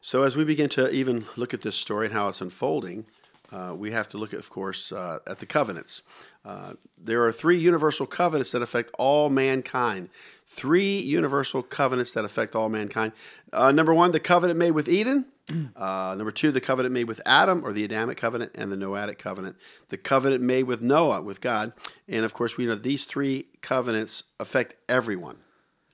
So 0.00 0.24
as 0.24 0.34
we 0.34 0.42
begin 0.42 0.68
to 0.70 0.90
even 0.90 1.26
look 1.36 1.54
at 1.54 1.62
this 1.62 1.76
story 1.76 2.06
and 2.06 2.12
how 2.12 2.26
it's 2.26 2.40
unfolding, 2.40 3.06
uh, 3.52 3.76
we 3.78 3.92
have 3.92 4.08
to 4.08 4.18
look 4.18 4.32
at, 4.32 4.40
of 4.40 4.50
course, 4.50 4.90
uh, 4.90 5.20
at 5.24 5.38
the 5.38 5.46
covenants. 5.46 6.02
Uh, 6.44 6.72
there 6.98 7.24
are 7.24 7.30
three 7.30 7.58
universal 7.58 8.06
covenants 8.06 8.50
that 8.50 8.60
affect 8.60 8.90
all 8.98 9.30
mankind. 9.30 10.08
Three 10.48 10.98
universal 10.98 11.62
covenants 11.62 12.10
that 12.14 12.24
affect 12.24 12.56
all 12.56 12.68
mankind. 12.68 13.12
Uh, 13.52 13.70
number 13.70 13.94
one, 13.94 14.10
the 14.10 14.18
covenant 14.18 14.58
made 14.58 14.72
with 14.72 14.88
Eden. 14.88 15.26
Uh, 15.74 16.14
number 16.16 16.30
two, 16.30 16.52
the 16.52 16.60
covenant 16.60 16.94
made 16.94 17.08
with 17.08 17.20
Adam, 17.26 17.64
or 17.64 17.72
the 17.72 17.82
Adamic 17.82 18.16
covenant, 18.16 18.52
and 18.54 18.70
the 18.70 18.76
Noahic 18.76 19.18
covenant. 19.18 19.56
The 19.88 19.96
covenant 19.96 20.42
made 20.44 20.62
with 20.64 20.80
Noah, 20.80 21.22
with 21.22 21.40
God. 21.40 21.72
And 22.06 22.24
of 22.24 22.34
course, 22.34 22.56
we 22.56 22.66
know 22.66 22.76
these 22.76 23.04
three 23.04 23.46
covenants 23.60 24.22
affect 24.38 24.76
everyone. 24.88 25.38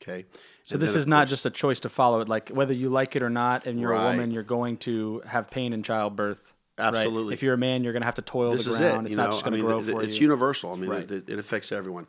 Okay. 0.02 0.26
So 0.66 0.76
this 0.76 0.96
is 0.96 1.06
not 1.06 1.28
just 1.28 1.46
a 1.46 1.50
choice 1.50 1.78
to 1.80 1.88
follow 1.88 2.20
it. 2.20 2.28
Like 2.28 2.49
whether 2.49 2.73
you 2.73 2.88
like 2.88 3.14
it 3.14 3.23
or 3.23 3.30
not, 3.30 3.66
and 3.66 3.78
you're 3.80 3.90
Right. 3.92 4.08
a 4.08 4.11
woman, 4.11 4.32
you're 4.32 4.42
going 4.42 4.78
to 4.78 5.23
have 5.25 5.49
pain 5.49 5.73
in 5.73 5.85
childbirth. 5.85 6.40
right? 6.76 6.87
Absolutely. 6.88 7.35
If 7.35 7.42
you're 7.42 7.54
a 7.54 7.58
man, 7.58 7.85
you're 7.85 7.92
going 7.92 8.02
to 8.02 8.06
have 8.06 8.16
to 8.16 8.23
toil 8.23 8.50
this 8.50 8.64
the 8.64 8.73
is 8.73 8.78
ground. 8.78 9.06
it. 9.06 9.11
It's 9.11 9.11
You 9.12 9.16
not 9.16 9.26
know, 9.26 9.30
just 9.32 9.44
going 9.44 9.52
to 9.52 9.58
mean, 9.58 9.66
grow 9.66 9.78
th- 9.82 9.96
for 9.96 10.02
it's 10.02 10.16
you. 10.16 10.23
universal. 10.23 10.73
I 10.73 10.76
mean, 10.76 10.90
Right. 10.90 11.08
it, 11.11 11.28
it 11.28 11.38
affects 11.38 11.70
everyone. 11.70 12.08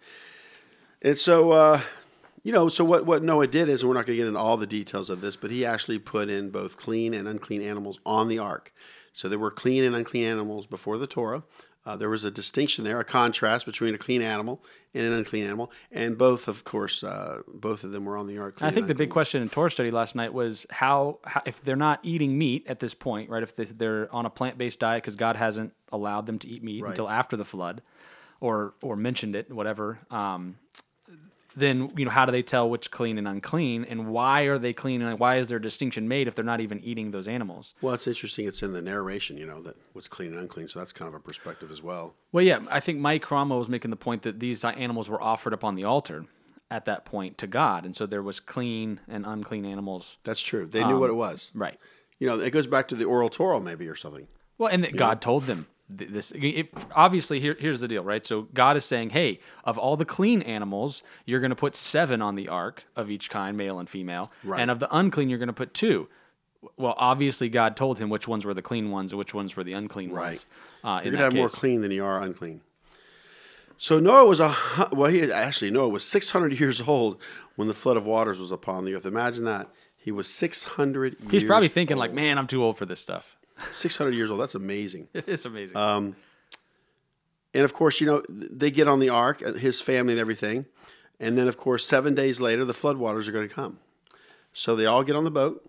And 1.03 1.17
so, 1.19 1.51
uh, 1.51 1.81
you 2.43 2.51
know, 2.51 2.67
so 2.67 2.83
what, 2.83 3.05
what 3.05 3.21
Noah 3.23 3.45
did 3.47 3.69
is, 3.69 3.81
and 3.83 3.89
we're 3.89 3.95
not 3.95 4.07
going 4.07 4.17
to 4.17 4.23
get 4.23 4.27
into 4.27 4.39
all 4.39 4.57
the 4.57 4.65
details 4.67 5.09
of 5.11 5.21
this, 5.21 5.35
but 5.35 5.51
he 5.51 5.63
actually 5.63 5.99
put 5.99 6.27
in 6.27 6.49
both 6.49 6.77
clean 6.77 7.13
and 7.13 7.27
unclean 7.27 7.61
animals 7.61 7.99
on 8.07 8.27
the 8.27 8.39
ark. 8.39 8.73
So 9.13 9.29
there 9.29 9.37
were 9.39 9.51
clean 9.51 9.83
and 9.83 9.95
unclean 9.95 10.25
animals 10.27 10.65
before 10.65 10.97
the 10.97 11.07
Torah. 11.07 11.43
Uh, 11.87 11.95
there 11.95 12.09
was 12.09 12.25
a 12.25 12.29
distinction 12.29 12.83
there, 12.83 12.99
a 12.99 13.05
contrast 13.05 13.65
between 13.65 13.95
a 13.95 13.97
clean 13.97 14.21
animal 14.21 14.61
and 14.93 15.05
an 15.05 15.13
unclean 15.13 15.45
animal, 15.45 15.71
and 15.89 16.17
both, 16.17 16.49
of 16.49 16.65
course, 16.65 17.01
uh, 17.01 17.41
both 17.47 17.85
of 17.85 17.91
them 17.91 18.03
were 18.03 18.17
on 18.17 18.27
the 18.27 18.37
ark. 18.37 18.57
I 18.59 18.71
think 18.71 18.87
the 18.87 18.93
big 18.93 19.09
question 19.09 19.41
in 19.41 19.47
Torah 19.47 19.71
study 19.71 19.89
last 19.89 20.13
night 20.13 20.33
was 20.33 20.65
how, 20.69 21.19
how 21.23 21.41
if 21.45 21.63
they're 21.63 21.77
not 21.77 22.01
eating 22.03 22.37
meat 22.37 22.65
at 22.67 22.81
this 22.81 22.93
point, 22.93 23.29
right? 23.29 23.41
If 23.41 23.55
they, 23.55 23.63
they're 23.63 24.13
on 24.13 24.25
a 24.25 24.29
plant 24.29 24.57
based 24.57 24.81
diet 24.81 25.01
because 25.01 25.15
God 25.15 25.37
hasn't 25.37 25.71
allowed 25.93 26.25
them 26.25 26.39
to 26.39 26.47
eat 26.49 26.61
meat 26.61 26.83
Right. 26.83 26.89
until 26.89 27.07
after 27.07 27.37
the 27.37 27.45
flood, 27.45 27.81
or 28.41 28.73
or 28.81 28.97
mentioned 28.97 29.37
it, 29.37 29.49
whatever. 29.49 29.99
Um, 30.11 30.57
then 31.57 31.91
you 31.97 32.05
know 32.05 32.11
how 32.11 32.25
do 32.25 32.31
they 32.31 32.43
tell 32.43 32.69
which 32.69 32.91
clean 32.91 33.17
and 33.17 33.27
unclean, 33.27 33.83
and 33.85 34.07
why 34.07 34.43
are 34.43 34.57
they 34.57 34.73
clean 34.73 35.01
and 35.01 35.19
why 35.19 35.37
is 35.37 35.47
there 35.47 35.57
a 35.57 35.61
distinction 35.61 36.07
made 36.07 36.27
if 36.27 36.35
they're 36.35 36.45
not 36.45 36.61
even 36.61 36.79
eating 36.83 37.11
those 37.11 37.27
animals? 37.27 37.73
Well, 37.81 37.93
it's 37.93 38.07
interesting. 38.07 38.47
It's 38.47 38.61
in 38.61 38.73
the 38.73 38.81
narration, 38.81 39.37
you 39.37 39.47
know, 39.47 39.61
that 39.63 39.75
what's 39.93 40.07
clean 40.07 40.33
and 40.33 40.39
unclean. 40.39 40.69
So 40.69 40.79
that's 40.79 40.93
kind 40.93 41.09
of 41.09 41.15
a 41.15 41.19
perspective 41.19 41.71
as 41.71 41.81
well. 41.81 42.15
Well, 42.31 42.43
yeah, 42.43 42.59
I 42.69 42.79
think 42.79 42.99
Mike 42.99 43.23
Cromwell 43.23 43.59
was 43.59 43.69
making 43.69 43.91
the 43.91 43.97
point 43.97 44.21
that 44.23 44.39
these 44.39 44.63
animals 44.63 45.09
were 45.09 45.21
offered 45.21 45.53
up 45.53 45.63
on 45.63 45.75
the 45.75 45.83
altar 45.83 46.25
at 46.69 46.85
that 46.85 47.05
point 47.05 47.37
to 47.39 47.47
God, 47.47 47.85
and 47.85 47.95
so 47.95 48.05
there 48.05 48.21
was 48.21 48.39
clean 48.39 48.99
and 49.07 49.25
unclean 49.25 49.65
animals. 49.65 50.17
That's 50.23 50.41
true. 50.41 50.65
They 50.65 50.83
knew 50.83 50.95
um, 50.95 50.99
what 50.99 51.09
it 51.09 51.15
was. 51.15 51.51
Right. 51.55 51.79
You 52.19 52.27
know, 52.27 52.39
it 52.39 52.51
goes 52.51 52.67
back 52.67 52.87
to 52.89 52.95
the 52.95 53.05
oral 53.05 53.29
Torah, 53.29 53.61
maybe, 53.61 53.87
or 53.87 53.95
something. 53.95 54.27
Well, 54.57 54.69
and 54.69 54.83
that 54.83 54.95
God 54.95 55.21
told 55.21 55.43
them 55.43 55.57
th- 55.57 55.67
this 55.89 56.31
it, 56.35 56.69
obviously 56.95 57.39
here, 57.39 57.55
here's 57.59 57.79
the 57.79 57.87
deal 57.87 58.03
right 58.03 58.25
so 58.25 58.41
god 58.53 58.75
is 58.75 58.83
saying 58.83 59.09
hey 59.11 59.39
of 59.63 59.77
all 59.77 59.95
the 59.95 60.03
clean 60.03 60.41
animals 60.41 61.01
you're 61.25 61.39
going 61.39 61.49
to 61.49 61.55
put 61.55 61.75
seven 61.75 62.21
on 62.21 62.35
the 62.35 62.49
ark 62.49 62.83
of 62.95 63.09
each 63.09 63.29
kind 63.29 63.55
male 63.55 63.79
and 63.79 63.89
female 63.89 64.29
Right. 64.43 64.59
and 64.59 64.69
of 64.69 64.79
the 64.79 64.93
unclean 64.93 65.29
you're 65.29 65.39
going 65.39 65.47
to 65.47 65.53
put 65.53 65.73
two 65.73 66.09
well 66.75 66.93
obviously 66.97 67.47
god 67.47 67.77
told 67.77 67.99
him 67.99 68.09
which 68.09 68.27
ones 68.27 68.43
were 68.43 68.53
the 68.53 68.61
clean 68.61 68.91
ones 68.91 69.13
and 69.13 69.17
which 69.19 69.33
ones 69.33 69.55
were 69.55 69.63
the 69.63 69.71
unclean 69.73 70.11
Right. 70.11 70.25
ones 70.25 70.45
uh, 70.83 70.99
You're 71.03 71.13
gonna 71.13 71.23
have 71.23 71.33
that 71.33 71.37
more 71.39 71.47
clean 71.49 71.81
than 71.81 71.91
you 71.91 72.03
are 72.03 72.21
unclean. 72.21 72.61
So 73.77 73.99
Noah 73.99 74.25
was 74.25 74.39
a 74.39 74.55
well. 74.91 75.09
He 75.11 75.31
actually 75.31 75.69
Noah 75.71 75.89
was 75.89 76.03
600 76.03 76.59
years 76.59 76.81
old 76.81 77.21
when 77.55 77.67
the 77.67 77.73
flood 77.75 77.95
of 77.95 78.05
waters 78.05 78.39
was 78.39 78.51
upon 78.51 78.85
the 78.85 78.95
earth. 78.95 79.05
Imagine 79.05 79.43
that. 79.45 79.69
He 79.95 80.11
was 80.11 80.27
600. 80.27 81.15
he's 81.23 81.31
years 81.33 81.43
probably 81.43 81.67
thinking 81.67 81.97
like 81.97 82.13
man 82.13 82.37
i'm 82.37 82.47
too 82.47 82.63
old 82.63 82.77
for 82.77 82.85
this 82.85 82.99
stuff 82.99 83.36
600 83.71 84.13
years 84.13 84.31
old. 84.31 84.39
That's 84.39 84.55
amazing. 84.55 85.07
it 85.13 85.27
is 85.27 85.45
amazing 85.45 85.77
Um, 85.77 86.15
and 87.53 87.63
of 87.63 87.73
course, 87.73 87.99
you 87.99 88.07
know 88.07 88.21
they 88.29 88.71
get 88.71 88.87
on 88.87 88.99
the 88.99 89.09
ark, 89.09 89.41
uh, 89.45 89.53
his 89.53 89.81
family 89.81 90.13
and 90.13 90.19
everything, 90.19 90.65
and 91.19 91.37
then 91.37 91.47
of 91.47 91.57
course 91.57 91.85
seven 91.85 92.13
days 92.13 92.39
later 92.39 92.65
the 92.65 92.73
floodwaters 92.73 93.27
are 93.27 93.31
going 93.31 93.47
to 93.47 93.53
come. 93.53 93.79
So 94.53 94.75
they 94.75 94.85
all 94.85 95.03
get 95.03 95.15
on 95.15 95.23
the 95.23 95.31
boat. 95.31 95.65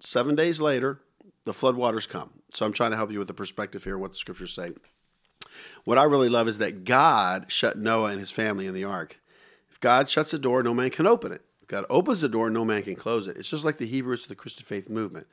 Seven 0.00 0.34
days 0.34 0.60
later, 0.60 1.00
the 1.44 1.52
floodwaters 1.52 2.08
come. 2.08 2.30
So 2.52 2.66
I'm 2.66 2.72
trying 2.72 2.90
to 2.90 2.96
help 2.96 3.10
you 3.10 3.18
with 3.18 3.28
the 3.28 3.34
perspective 3.34 3.84
here, 3.84 3.96
what 3.96 4.12
the 4.12 4.18
scriptures 4.18 4.54
say. 4.54 4.72
What 5.84 5.98
I 5.98 6.04
really 6.04 6.28
love 6.28 6.48
is 6.48 6.58
that 6.58 6.84
God 6.84 7.46
shut 7.48 7.78
Noah 7.78 8.10
and 8.10 8.20
his 8.20 8.30
family 8.30 8.66
in 8.66 8.74
the 8.74 8.84
ark. 8.84 9.18
If 9.70 9.80
God 9.80 10.10
shuts 10.10 10.32
the 10.32 10.38
door, 10.38 10.62
no 10.62 10.74
man 10.74 10.90
can 10.90 11.06
open 11.06 11.32
it. 11.32 11.42
If 11.62 11.68
God 11.68 11.84
opens 11.88 12.20
the 12.20 12.28
door, 12.28 12.50
no 12.50 12.64
man 12.64 12.82
can 12.82 12.96
close 12.96 13.26
it. 13.26 13.36
It's 13.36 13.50
just 13.50 13.64
like 13.64 13.78
the 13.78 13.86
Hebrew 13.86 14.10
roots 14.10 14.24
of 14.24 14.28
the 14.28 14.34
Christian 14.34 14.64
faith 14.64 14.88
movement. 14.88 15.26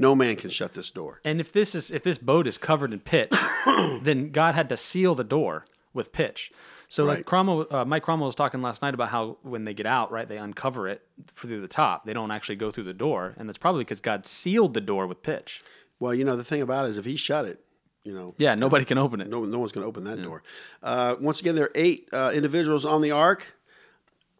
No 0.00 0.14
man 0.14 0.34
can 0.36 0.48
shut 0.50 0.72
this 0.74 0.90
door. 0.90 1.20
And 1.24 1.40
if 1.40 1.52
this 1.52 1.74
is 1.74 1.90
if 1.90 2.02
this 2.02 2.16
boat 2.18 2.46
is 2.46 2.56
covered 2.58 2.92
in 2.92 3.00
pitch, 3.00 3.32
then 4.02 4.30
God 4.32 4.54
had 4.54 4.68
to 4.70 4.76
seal 4.76 5.14
the 5.14 5.24
door 5.24 5.66
with 5.92 6.10
pitch. 6.12 6.50
So 6.88 7.04
Right. 7.06 7.18
like 7.18 7.26
Cromwell, 7.26 7.66
uh, 7.70 7.84
Mike 7.84 8.02
Cromwell 8.02 8.26
was 8.26 8.34
talking 8.34 8.62
last 8.62 8.80
night 8.82 8.94
about 8.94 9.10
how 9.10 9.36
when 9.42 9.64
they 9.64 9.74
get 9.74 9.86
out, 9.86 10.10
right, 10.10 10.26
they 10.28 10.38
uncover 10.38 10.88
it 10.88 11.02
through 11.36 11.60
the 11.60 11.68
top. 11.68 12.04
They 12.06 12.14
don't 12.14 12.30
actually 12.30 12.56
go 12.56 12.70
through 12.70 12.84
the 12.84 12.94
door, 12.94 13.34
and 13.36 13.48
that's 13.48 13.58
probably 13.58 13.84
because 13.84 14.00
God 14.00 14.26
sealed 14.26 14.74
the 14.74 14.80
door 14.80 15.06
with 15.06 15.22
pitch. 15.22 15.62
Well, 16.00 16.14
you 16.14 16.24
know, 16.24 16.34
the 16.36 16.44
thing 16.44 16.62
about 16.62 16.86
it 16.86 16.90
is 16.90 16.96
if 16.98 17.04
he 17.04 17.14
shut 17.16 17.44
it, 17.44 17.62
you 18.02 18.14
know, 18.14 18.34
Yeah, 18.38 18.54
nobody 18.54 18.86
can 18.86 18.96
open 18.96 19.20
it. 19.20 19.28
No, 19.28 19.44
no 19.44 19.58
one's 19.58 19.72
going 19.72 19.84
to 19.84 19.88
open 19.88 20.04
that 20.04 20.20
door. 20.22 20.42
Uh, 20.82 21.16
once 21.20 21.40
again, 21.40 21.54
there 21.54 21.66
are 21.66 21.72
eight 21.74 22.08
uh, 22.12 22.32
individuals 22.34 22.86
on 22.86 23.02
the 23.02 23.10
ark. 23.10 23.54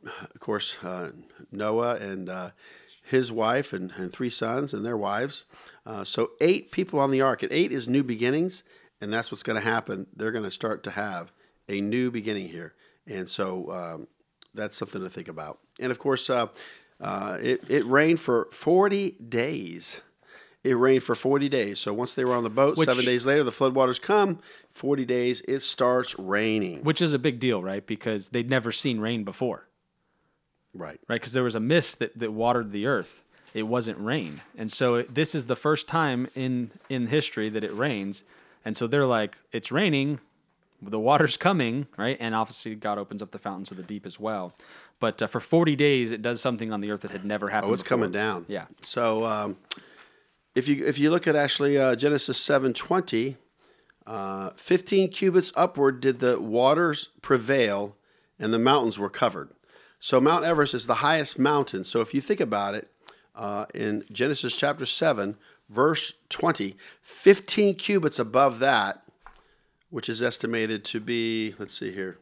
Of 0.06 0.40
course, 0.40 0.76
uh, 0.82 1.10
Noah 1.52 1.96
and 1.96 2.30
uh, 2.30 2.50
his 3.10 3.30
wife 3.32 3.72
and, 3.72 3.92
and 3.96 4.12
three 4.12 4.30
sons 4.30 4.72
and 4.72 4.84
their 4.84 4.96
wives. 4.96 5.44
Uh, 5.84 6.04
so 6.04 6.30
eight 6.40 6.70
people 6.70 6.98
on 7.00 7.10
the 7.10 7.20
ark, 7.20 7.42
and 7.42 7.52
eight 7.52 7.72
is 7.72 7.88
new 7.88 8.02
beginnings, 8.04 8.62
and 9.00 9.12
that's 9.12 9.30
what's 9.30 9.42
going 9.42 9.60
to 9.60 9.66
happen. 9.68 10.06
They're 10.14 10.32
going 10.32 10.44
to 10.44 10.50
start 10.50 10.82
to 10.84 10.90
have 10.90 11.32
a 11.68 11.80
new 11.80 12.10
beginning 12.10 12.48
here, 12.48 12.74
and 13.06 13.28
so 13.28 13.70
um, 13.72 14.08
that's 14.54 14.76
something 14.76 15.00
to 15.02 15.10
think 15.10 15.28
about. 15.28 15.58
And 15.78 15.90
of 15.90 15.98
course, 15.98 16.30
uh, 16.30 16.46
uh, 17.00 17.38
it, 17.40 17.68
it 17.68 17.84
rained 17.84 18.20
for 18.20 18.48
forty 18.52 19.12
days. 19.12 20.00
It 20.62 20.74
rained 20.74 21.02
for 21.02 21.14
40 21.14 21.48
days. 21.48 21.80
So 21.80 21.94
once 21.94 22.12
they 22.12 22.22
were 22.22 22.34
on 22.34 22.44
the 22.44 22.50
boat, 22.50 22.76
Which- 22.76 22.86
seven 22.86 23.06
days 23.06 23.24
later, 23.24 23.42
the 23.42 23.50
floodwaters 23.50 23.98
come. 23.98 24.40
40 24.72 25.06
days, 25.06 25.40
it 25.48 25.60
starts 25.60 26.18
raining. 26.18 26.84
Which 26.84 27.00
is 27.00 27.14
a 27.14 27.18
big 27.18 27.40
deal, 27.40 27.62
right? 27.62 27.86
Because 27.86 28.28
they'd 28.28 28.50
never 28.50 28.70
seen 28.70 29.00
rain 29.00 29.24
before, 29.24 29.66
Right. 30.74 31.00
right? 31.08 31.16
Because 31.20 31.32
there 31.32 31.42
was 31.42 31.54
a 31.54 31.60
mist 31.60 31.98
that, 31.98 32.18
that 32.18 32.32
watered 32.32 32.72
the 32.72 32.86
earth. 32.86 33.24
It 33.52 33.64
wasn't 33.64 33.98
rain, 33.98 34.42
and 34.56 34.70
so 34.70 34.94
it, 34.94 35.12
this 35.12 35.34
is 35.34 35.46
the 35.46 35.56
first 35.56 35.88
time 35.88 36.28
in 36.36 36.70
in 36.88 37.08
history 37.08 37.48
that 37.48 37.64
it 37.64 37.74
rains, 37.74 38.22
and 38.64 38.76
so 38.76 38.86
they're 38.86 39.06
like, 39.06 39.36
"It's 39.50 39.72
raining, 39.72 40.20
the 40.80 41.00
water's 41.00 41.36
coming, 41.36 41.88
right?" 41.96 42.16
And 42.20 42.32
obviously, 42.32 42.76
God 42.76 42.96
opens 42.96 43.22
up 43.22 43.32
the 43.32 43.40
fountains 43.40 43.72
of 43.72 43.76
the 43.76 43.82
deep 43.82 44.06
as 44.06 44.20
well. 44.20 44.54
But 45.00 45.20
uh, 45.20 45.26
for 45.26 45.40
forty 45.40 45.74
days, 45.74 46.12
it 46.12 46.22
does 46.22 46.40
something 46.40 46.72
on 46.72 46.80
the 46.80 46.92
earth 46.92 47.00
that 47.00 47.10
had 47.10 47.24
never 47.24 47.48
happened. 47.48 47.72
Oh, 47.72 47.74
it's 47.74 47.82
before. 47.82 47.98
coming 47.98 48.12
down. 48.12 48.44
Yeah. 48.46 48.66
So 48.82 49.24
um, 49.24 49.56
if 50.54 50.68
you 50.68 50.86
if 50.86 50.98
you 50.98 51.10
look 51.10 51.26
at 51.26 51.36
actually 51.36 51.78
uh, 51.78 51.96
Genesis 51.96 52.38
7:20, 52.46 53.36
uh, 54.06 54.50
15 54.50 55.08
cubits 55.10 55.52
upward 55.56 56.00
did 56.00 56.20
the 56.20 56.40
waters 56.40 57.08
prevail, 57.22 57.96
and 58.38 58.52
the 58.52 58.58
mountains 58.58 58.98
were 58.98 59.10
covered. 59.10 59.50
So 60.00 60.20
Mount 60.20 60.44
Everest 60.44 60.74
is 60.74 60.86
the 60.86 60.96
highest 60.96 61.38
mountain. 61.38 61.84
So 61.84 62.00
if 62.00 62.14
you 62.14 62.20
think 62.20 62.40
about 62.40 62.74
it, 62.74 62.90
uh, 63.36 63.66
in 63.74 64.04
Genesis 64.10 64.56
chapter 64.56 64.86
7, 64.86 65.36
verse 65.68 66.14
20, 66.30 66.76
15 67.02 67.74
cubits 67.74 68.18
above 68.18 68.58
that, 68.60 69.02
which 69.90 70.08
is 70.08 70.22
estimated 70.22 70.84
to 70.86 71.00
be, 71.00 71.54
let's 71.58 71.76
see 71.78 71.92
here, 71.92 72.18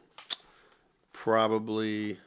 probably 1.13 2.19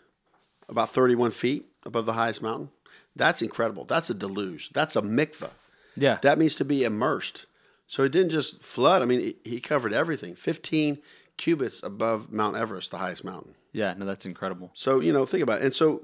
about 0.68 0.90
31 0.90 1.30
feet 1.32 1.66
above 1.84 2.06
the 2.06 2.12
highest 2.14 2.42
mountain. 2.42 2.70
That's 3.14 3.42
incredible. 3.42 3.84
That's 3.84 4.10
a 4.10 4.14
deluge. 4.14 4.70
That's 4.72 4.96
a 4.96 5.02
mikveh. 5.02 5.50
Yeah. 5.96 6.18
That 6.22 6.38
means 6.38 6.54
to 6.56 6.64
be 6.64 6.84
immersed. 6.84 7.46
So 7.86 8.04
it 8.04 8.12
didn't 8.12 8.30
just 8.30 8.62
flood. 8.62 9.02
I 9.02 9.04
mean, 9.04 9.20
he- 9.20 9.36
he 9.50 9.60
covered 9.60 9.92
everything. 9.92 10.34
15 10.34 10.98
cubits 11.36 11.82
above 11.82 12.32
Mount 12.32 12.56
Everest, 12.56 12.90
the 12.90 12.98
highest 12.98 13.22
mountain. 13.24 13.54
Yeah. 13.72 13.94
No, 13.96 14.04
that's 14.06 14.26
incredible. 14.26 14.70
So, 14.74 15.00
you 15.00 15.12
know, 15.12 15.24
think 15.26 15.42
about 15.42 15.60
it. 15.60 15.64
And 15.64 15.74
so 15.74 16.02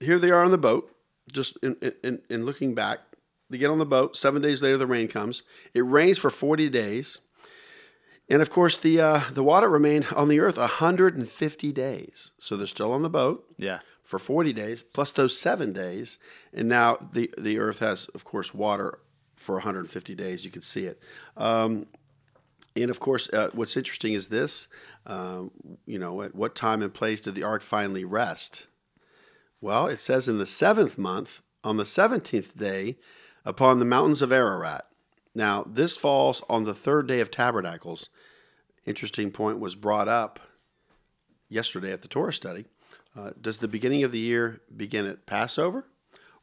here 0.00 0.18
they 0.18 0.30
are 0.30 0.42
on 0.44 0.50
the 0.50 0.58
boat, 0.58 0.94
just 1.32 1.56
in, 1.62 1.76
in, 2.02 2.22
in 2.30 2.44
looking 2.46 2.74
back. 2.74 3.00
They 3.50 3.58
get 3.58 3.70
on 3.70 3.78
the 3.78 3.86
boat. 3.86 4.16
Seven 4.16 4.40
days 4.42 4.62
later, 4.62 4.78
the 4.78 4.86
rain 4.86 5.08
comes. 5.08 5.42
It 5.74 5.80
rains 5.84 6.18
for 6.18 6.30
40 6.30 6.68
days. 6.70 7.18
And 8.28 8.40
of 8.42 8.48
course, 8.50 8.76
the, 8.76 9.00
uh, 9.00 9.20
the 9.32 9.42
water 9.42 9.68
remained 9.68 10.06
on 10.14 10.28
the 10.28 10.38
earth 10.40 10.56
150 10.56 11.72
days. 11.72 12.32
So 12.38 12.56
they're 12.56 12.66
still 12.68 12.92
on 12.92 13.02
the 13.02 13.10
boat 13.10 13.44
Yeah. 13.58 13.80
for 14.04 14.18
40 14.20 14.52
days 14.52 14.84
plus 14.92 15.10
those 15.10 15.36
seven 15.36 15.72
days. 15.72 16.18
And 16.52 16.68
now 16.68 16.96
the, 17.12 17.32
the 17.36 17.58
earth 17.58 17.80
has, 17.80 18.06
of 18.14 18.24
course, 18.24 18.54
water 18.54 19.00
for 19.34 19.56
150 19.56 20.14
days. 20.14 20.44
You 20.44 20.50
can 20.52 20.62
see 20.62 20.84
it. 20.86 21.00
Um, 21.36 21.86
and 22.82 22.90
of 22.90 23.00
course, 23.00 23.28
uh, 23.32 23.50
what's 23.52 23.76
interesting 23.76 24.12
is 24.12 24.28
this 24.28 24.68
um, 25.06 25.50
you 25.86 25.98
know, 25.98 26.22
at 26.22 26.34
what 26.34 26.54
time 26.54 26.82
and 26.82 26.92
place 26.92 27.20
did 27.20 27.34
the 27.34 27.42
ark 27.42 27.62
finally 27.62 28.04
rest? 28.04 28.66
Well, 29.60 29.86
it 29.86 30.00
says 30.00 30.28
in 30.28 30.38
the 30.38 30.46
seventh 30.46 30.98
month, 30.98 31.42
on 31.62 31.76
the 31.76 31.84
17th 31.84 32.56
day, 32.56 32.96
upon 33.44 33.78
the 33.78 33.84
mountains 33.84 34.22
of 34.22 34.32
Ararat. 34.32 34.86
Now, 35.34 35.64
this 35.66 35.96
falls 35.96 36.42
on 36.48 36.64
the 36.64 36.74
third 36.74 37.06
day 37.06 37.20
of 37.20 37.30
Tabernacles. 37.30 38.08
Interesting 38.86 39.30
point 39.30 39.60
was 39.60 39.74
brought 39.74 40.08
up 40.08 40.40
yesterday 41.48 41.92
at 41.92 42.02
the 42.02 42.08
Torah 42.08 42.32
study. 42.32 42.64
Uh, 43.16 43.30
does 43.40 43.58
the 43.58 43.68
beginning 43.68 44.02
of 44.04 44.12
the 44.12 44.18
year 44.18 44.60
begin 44.74 45.06
at 45.06 45.26
Passover, 45.26 45.86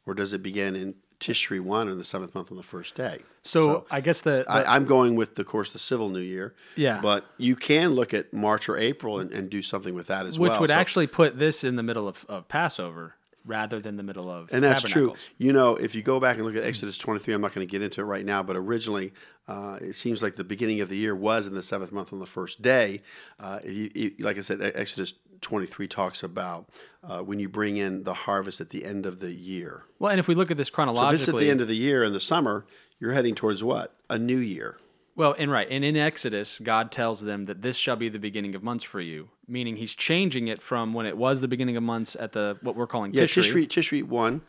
or 0.06 0.14
does 0.14 0.32
it 0.32 0.42
begin 0.42 0.76
in 0.76 0.94
Tishri 1.20 1.60
1 1.60 1.88
in 1.88 1.98
the 1.98 2.04
seventh 2.04 2.34
month 2.34 2.50
on 2.50 2.56
the 2.56 2.62
first 2.62 2.94
day? 2.94 3.20
So, 3.42 3.86
I 3.90 4.00
guess 4.00 4.20
the, 4.20 4.44
the 4.46 4.50
I, 4.50 4.76
I'm 4.76 4.84
going 4.84 5.16
with, 5.16 5.34
the, 5.34 5.44
course, 5.44 5.70
the 5.70 5.78
civil 5.78 6.08
New 6.08 6.20
Year. 6.20 6.54
Yeah. 6.76 7.00
But 7.00 7.24
you 7.38 7.56
can 7.56 7.90
look 7.90 8.14
at 8.14 8.32
March 8.32 8.68
or 8.68 8.76
April 8.76 9.20
and, 9.20 9.32
and 9.32 9.50
do 9.50 9.62
something 9.62 9.94
with 9.94 10.08
that 10.08 10.26
as 10.26 10.38
which 10.38 10.50
well. 10.50 10.56
Which 10.56 10.60
would 10.60 10.70
So- 10.70 10.76
actually 10.76 11.06
put 11.06 11.38
this 11.38 11.64
in 11.64 11.76
the 11.76 11.82
middle 11.82 12.06
of, 12.06 12.24
of 12.28 12.48
Passover 12.48 13.14
rather 13.44 13.80
than 13.80 13.96
the 13.96 14.02
middle 14.02 14.30
of 14.30 14.50
and 14.52 14.62
that's 14.62 14.82
true. 14.82 15.14
You 15.38 15.52
know, 15.54 15.76
if 15.76 15.94
you 15.94 16.02
go 16.02 16.20
back 16.20 16.36
and 16.36 16.44
look 16.44 16.54
at 16.54 16.64
Exodus 16.64 16.98
23, 16.98 17.32
I'm 17.32 17.40
not 17.40 17.54
going 17.54 17.66
to 17.66 17.70
get 17.70 17.82
into 17.82 18.02
it 18.02 18.04
right 18.04 18.24
now, 18.24 18.42
but 18.42 18.56
originally 18.56 19.12
uh, 19.48 19.78
it 19.80 19.96
seems 19.96 20.22
like 20.22 20.36
the 20.36 20.44
beginning 20.44 20.82
of 20.82 20.90
the 20.90 20.96
year 20.96 21.14
was 21.14 21.46
in 21.46 21.54
the 21.54 21.62
seventh 21.62 21.90
month 21.90 22.12
on 22.12 22.18
the 22.18 22.26
first 22.26 22.60
day. 22.60 23.00
Uh, 23.40 23.58
you, 23.64 23.90
you, 23.94 24.14
like 24.18 24.36
I 24.36 24.42
said, 24.42 24.60
Exodus 24.74 25.14
23 25.40 25.88
talks 25.88 26.22
about 26.22 26.68
uh, 27.02 27.20
when 27.20 27.38
you 27.38 27.48
bring 27.48 27.76
in 27.76 28.04
the 28.04 28.14
harvest 28.14 28.60
at 28.60 28.70
the 28.70 28.84
end 28.84 29.06
of 29.06 29.20
the 29.20 29.32
year. 29.32 29.84
Well, 29.98 30.10
and 30.10 30.20
if 30.20 30.28
we 30.28 30.34
look 30.34 30.50
at 30.50 30.56
this 30.56 30.68
So 30.68 30.70
if 30.70 30.74
chronologically, 30.74 31.18
it's 31.20 31.28
at 31.28 31.36
the 31.36 31.50
end 31.50 31.60
of 31.60 31.68
the 31.68 31.76
year 31.76 32.04
in 32.04 32.12
the 32.12 32.20
summer, 32.20 32.64
you're 32.98 33.12
heading 33.12 33.34
towards 33.34 33.62
what? 33.62 33.94
A 34.10 34.18
new 34.18 34.38
year. 34.38 34.78
Well, 35.16 35.34
and 35.36 35.50
right, 35.50 35.66
and 35.68 35.84
in 35.84 35.96
Exodus, 35.96 36.60
God 36.62 36.92
tells 36.92 37.22
them 37.22 37.44
that 37.46 37.60
this 37.62 37.76
shall 37.76 37.96
be 37.96 38.08
the 38.08 38.20
beginning 38.20 38.54
of 38.54 38.62
months 38.62 38.84
for 38.84 39.00
you, 39.00 39.30
meaning 39.48 39.76
He's 39.76 39.94
changing 39.96 40.46
it 40.46 40.62
from 40.62 40.94
when 40.94 41.06
it 41.06 41.16
was 41.16 41.40
the 41.40 41.48
beginning 41.48 41.76
of 41.76 41.82
months 41.82 42.16
at 42.20 42.32
the 42.32 42.56
what 42.62 42.76
we're 42.76 42.86
calling 42.86 43.12
Yeah, 43.12 43.24
Tishri. 43.24 43.66
Tishri, 43.66 43.66
Tishri 43.66 44.02
1 44.04 44.40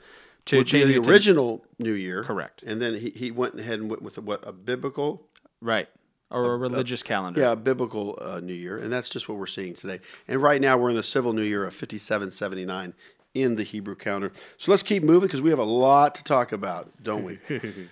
To 0.46 0.58
would 0.58 0.70
be 0.72 0.84
the 0.84 0.98
it 0.98 1.04
to- 1.04 1.10
original 1.10 1.66
New 1.80 1.94
Year. 1.94 2.24
Correct. 2.24 2.62
And 2.62 2.80
then 2.80 2.94
he, 3.00 3.10
he 3.10 3.32
went 3.32 3.60
ahead 3.60 3.80
and 3.80 3.90
went 3.90 4.04
with 4.04 4.20
what? 4.20 4.48
A 4.48 4.52
biblical 4.54 5.26
right, 5.60 5.90
or 6.32 6.54
a 6.54 6.58
religious 6.58 7.04
calendar. 7.04 7.42
Yeah, 7.42 7.54
a 7.54 7.56
biblical 7.56 8.18
uh, 8.22 8.40
New 8.40 8.54
Year, 8.54 8.78
and 8.78 8.92
that's 8.92 9.10
just 9.10 9.28
what 9.28 9.38
we're 9.38 9.48
seeing 9.48 9.74
today. 9.74 10.00
And 10.28 10.42
right 10.42 10.62
now, 10.62 10.78
we're 10.78 10.90
in 10.90 10.96
the 10.96 11.04
civil 11.04 11.34
New 11.34 11.44
Year 11.44 11.66
of 11.66 11.74
5779 11.74 12.94
in 13.34 13.56
the 13.56 13.64
Hebrew 13.64 13.96
calendar. 13.96 14.32
So 14.58 14.72
let's 14.72 14.84
keep 14.84 15.04
moving 15.04 15.28
because 15.28 15.42
we 15.42 15.50
have 15.50 15.60
a 15.60 15.64
lot 15.64 16.16
to 16.16 16.24
talk 16.24 16.52
about, 16.52 16.90
don't 17.02 17.24
we? 17.24 17.40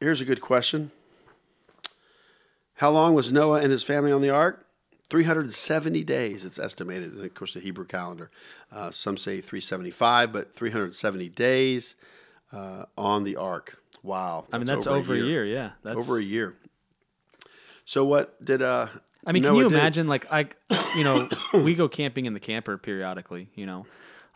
Here's 0.00 0.20
a 0.20 0.24
good 0.24 0.40
question 0.40 0.90
How 2.74 2.90
long 2.90 3.14
was 3.14 3.32
Noah 3.32 3.60
and 3.60 3.70
his 3.70 3.82
family 3.82 4.12
on 4.12 4.20
the 4.20 4.30
ark? 4.30 4.66
370 5.10 6.04
days, 6.04 6.46
it's 6.46 6.58
estimated, 6.58 7.12
and 7.12 7.22
of 7.22 7.34
course, 7.34 7.52
the 7.52 7.60
Hebrew 7.60 7.84
calendar. 7.84 8.30
Uh, 8.70 8.90
some 8.90 9.18
say 9.18 9.42
375, 9.42 10.32
but 10.32 10.54
370 10.54 11.28
days 11.28 11.96
uh, 12.50 12.86
on 12.96 13.24
the 13.24 13.36
ark. 13.36 13.78
Wow. 14.02 14.46
I 14.50 14.58
mean 14.58 14.66
that's 14.66 14.86
over, 14.86 15.14
a 15.14 15.18
year. 15.18 15.44
Yeah, 15.44 15.72
that's 15.82 15.98
Over 15.98 16.18
a 16.18 16.22
year. 16.22 16.54
So 17.84 18.04
what 18.04 18.42
did 18.44 18.62
uh? 18.62 18.88
I 19.26 19.32
mean, 19.32 19.42
can 19.42 19.52
Noah 19.52 19.62
you 19.64 19.68
do? 19.68 19.74
imagine? 19.76 20.08
Like, 20.08 20.26
I, 20.32 20.48
you 20.96 21.04
know, 21.04 21.28
we 21.54 21.74
go 21.74 21.88
camping 21.88 22.26
in 22.26 22.34
the 22.34 22.40
camper 22.40 22.76
periodically, 22.76 23.48
you 23.54 23.66
know, 23.66 23.86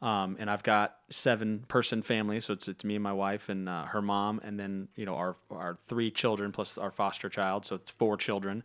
um, 0.00 0.36
and 0.38 0.48
I've 0.48 0.62
got 0.62 0.96
seven 1.10 1.64
person 1.68 2.02
family, 2.02 2.38
so 2.40 2.52
it's 2.52 2.68
it's 2.68 2.84
me 2.84 2.94
and 2.94 3.02
my 3.02 3.12
wife 3.12 3.48
and 3.48 3.68
uh, 3.68 3.84
her 3.86 4.02
mom, 4.02 4.40
and 4.44 4.58
then 4.60 4.88
you 4.94 5.04
know 5.06 5.14
our 5.16 5.36
our 5.50 5.78
three 5.88 6.10
children 6.10 6.52
plus 6.52 6.78
our 6.78 6.90
foster 6.90 7.28
child, 7.28 7.66
so 7.66 7.74
it's 7.76 7.90
four 7.90 8.16
children. 8.16 8.62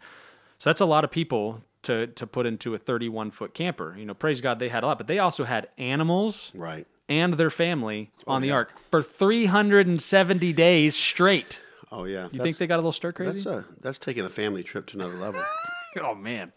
So 0.60 0.70
that's 0.70 0.82
a 0.82 0.86
lot 0.86 1.04
of 1.04 1.10
people 1.12 1.64
to 1.84 2.06
to 2.08 2.28
put 2.28 2.46
into 2.46 2.76
a 2.76 2.78
31 2.78 3.32
foot 3.32 3.54
camper. 3.56 3.96
You 3.98 4.06
know, 4.06 4.14
praise 4.14 4.42
God 4.42 4.60
they 4.60 4.70
had 4.70 4.84
a 4.84 4.88
lot, 4.88 4.98
but 5.00 5.08
they 5.08 5.18
also 5.20 5.44
had 5.46 5.70
animals 5.80 6.52
Right. 6.54 6.86
and 7.10 7.34
their 7.36 7.50
family 7.50 8.12
on 8.28 8.42
the 8.44 8.50
yeah. 8.50 8.54
ark 8.56 8.74
for 8.92 9.02
370 9.02 10.54
days 10.54 10.96
straight. 10.96 11.60
Oh 11.92 12.06
yeah. 12.06 12.30
You 12.32 12.42
think 12.42 12.58
they 12.58 12.68
got 12.68 12.76
a 12.76 12.78
little 12.78 12.92
stir 12.92 13.12
crazy? 13.12 13.34
that's 13.34 13.46
a 13.46 13.66
that's 13.82 13.98
taking 13.98 14.24
a 14.24 14.30
family 14.30 14.64
trip 14.64 14.88
to 14.88 14.98
another 14.98 15.16
level. 15.16 15.44
oh 16.02 16.16
man. 16.16 16.52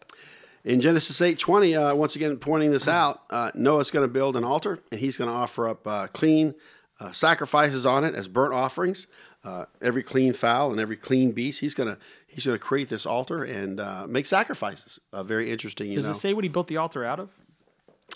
In 0.64 0.80
Genesis 0.80 1.20
eight 1.20 1.38
twenty, 1.38 1.76
uh, 1.76 1.94
once 1.94 2.16
again 2.16 2.36
pointing 2.36 2.70
this 2.70 2.88
out, 2.88 3.22
uh, 3.30 3.50
Noah's 3.54 3.90
going 3.90 4.06
to 4.06 4.12
build 4.12 4.36
an 4.36 4.44
altar 4.44 4.80
and 4.90 5.00
he's 5.00 5.16
going 5.16 5.28
to 5.28 5.34
offer 5.34 5.68
up 5.68 5.86
uh, 5.86 6.06
clean 6.08 6.54
uh, 7.00 7.12
sacrifices 7.12 7.84
on 7.84 8.04
it 8.04 8.14
as 8.14 8.28
burnt 8.28 8.54
offerings. 8.54 9.06
Uh, 9.42 9.66
every 9.82 10.02
clean 10.02 10.32
fowl 10.32 10.70
and 10.70 10.80
every 10.80 10.96
clean 10.96 11.32
beast, 11.32 11.60
he's 11.60 11.74
going 11.74 11.88
to 11.94 11.98
he's 12.26 12.46
going 12.46 12.56
to 12.56 12.62
create 12.62 12.88
this 12.88 13.04
altar 13.04 13.44
and 13.44 13.78
uh, 13.78 14.06
make 14.08 14.26
sacrifices. 14.26 14.98
Uh, 15.12 15.22
very 15.22 15.50
interesting, 15.50 15.88
you 15.90 15.96
Does 15.96 16.06
know. 16.06 16.10
it 16.12 16.14
say 16.14 16.32
what 16.32 16.44
he 16.44 16.48
built 16.48 16.66
the 16.68 16.78
altar 16.78 17.04
out 17.04 17.20
of? 17.20 17.30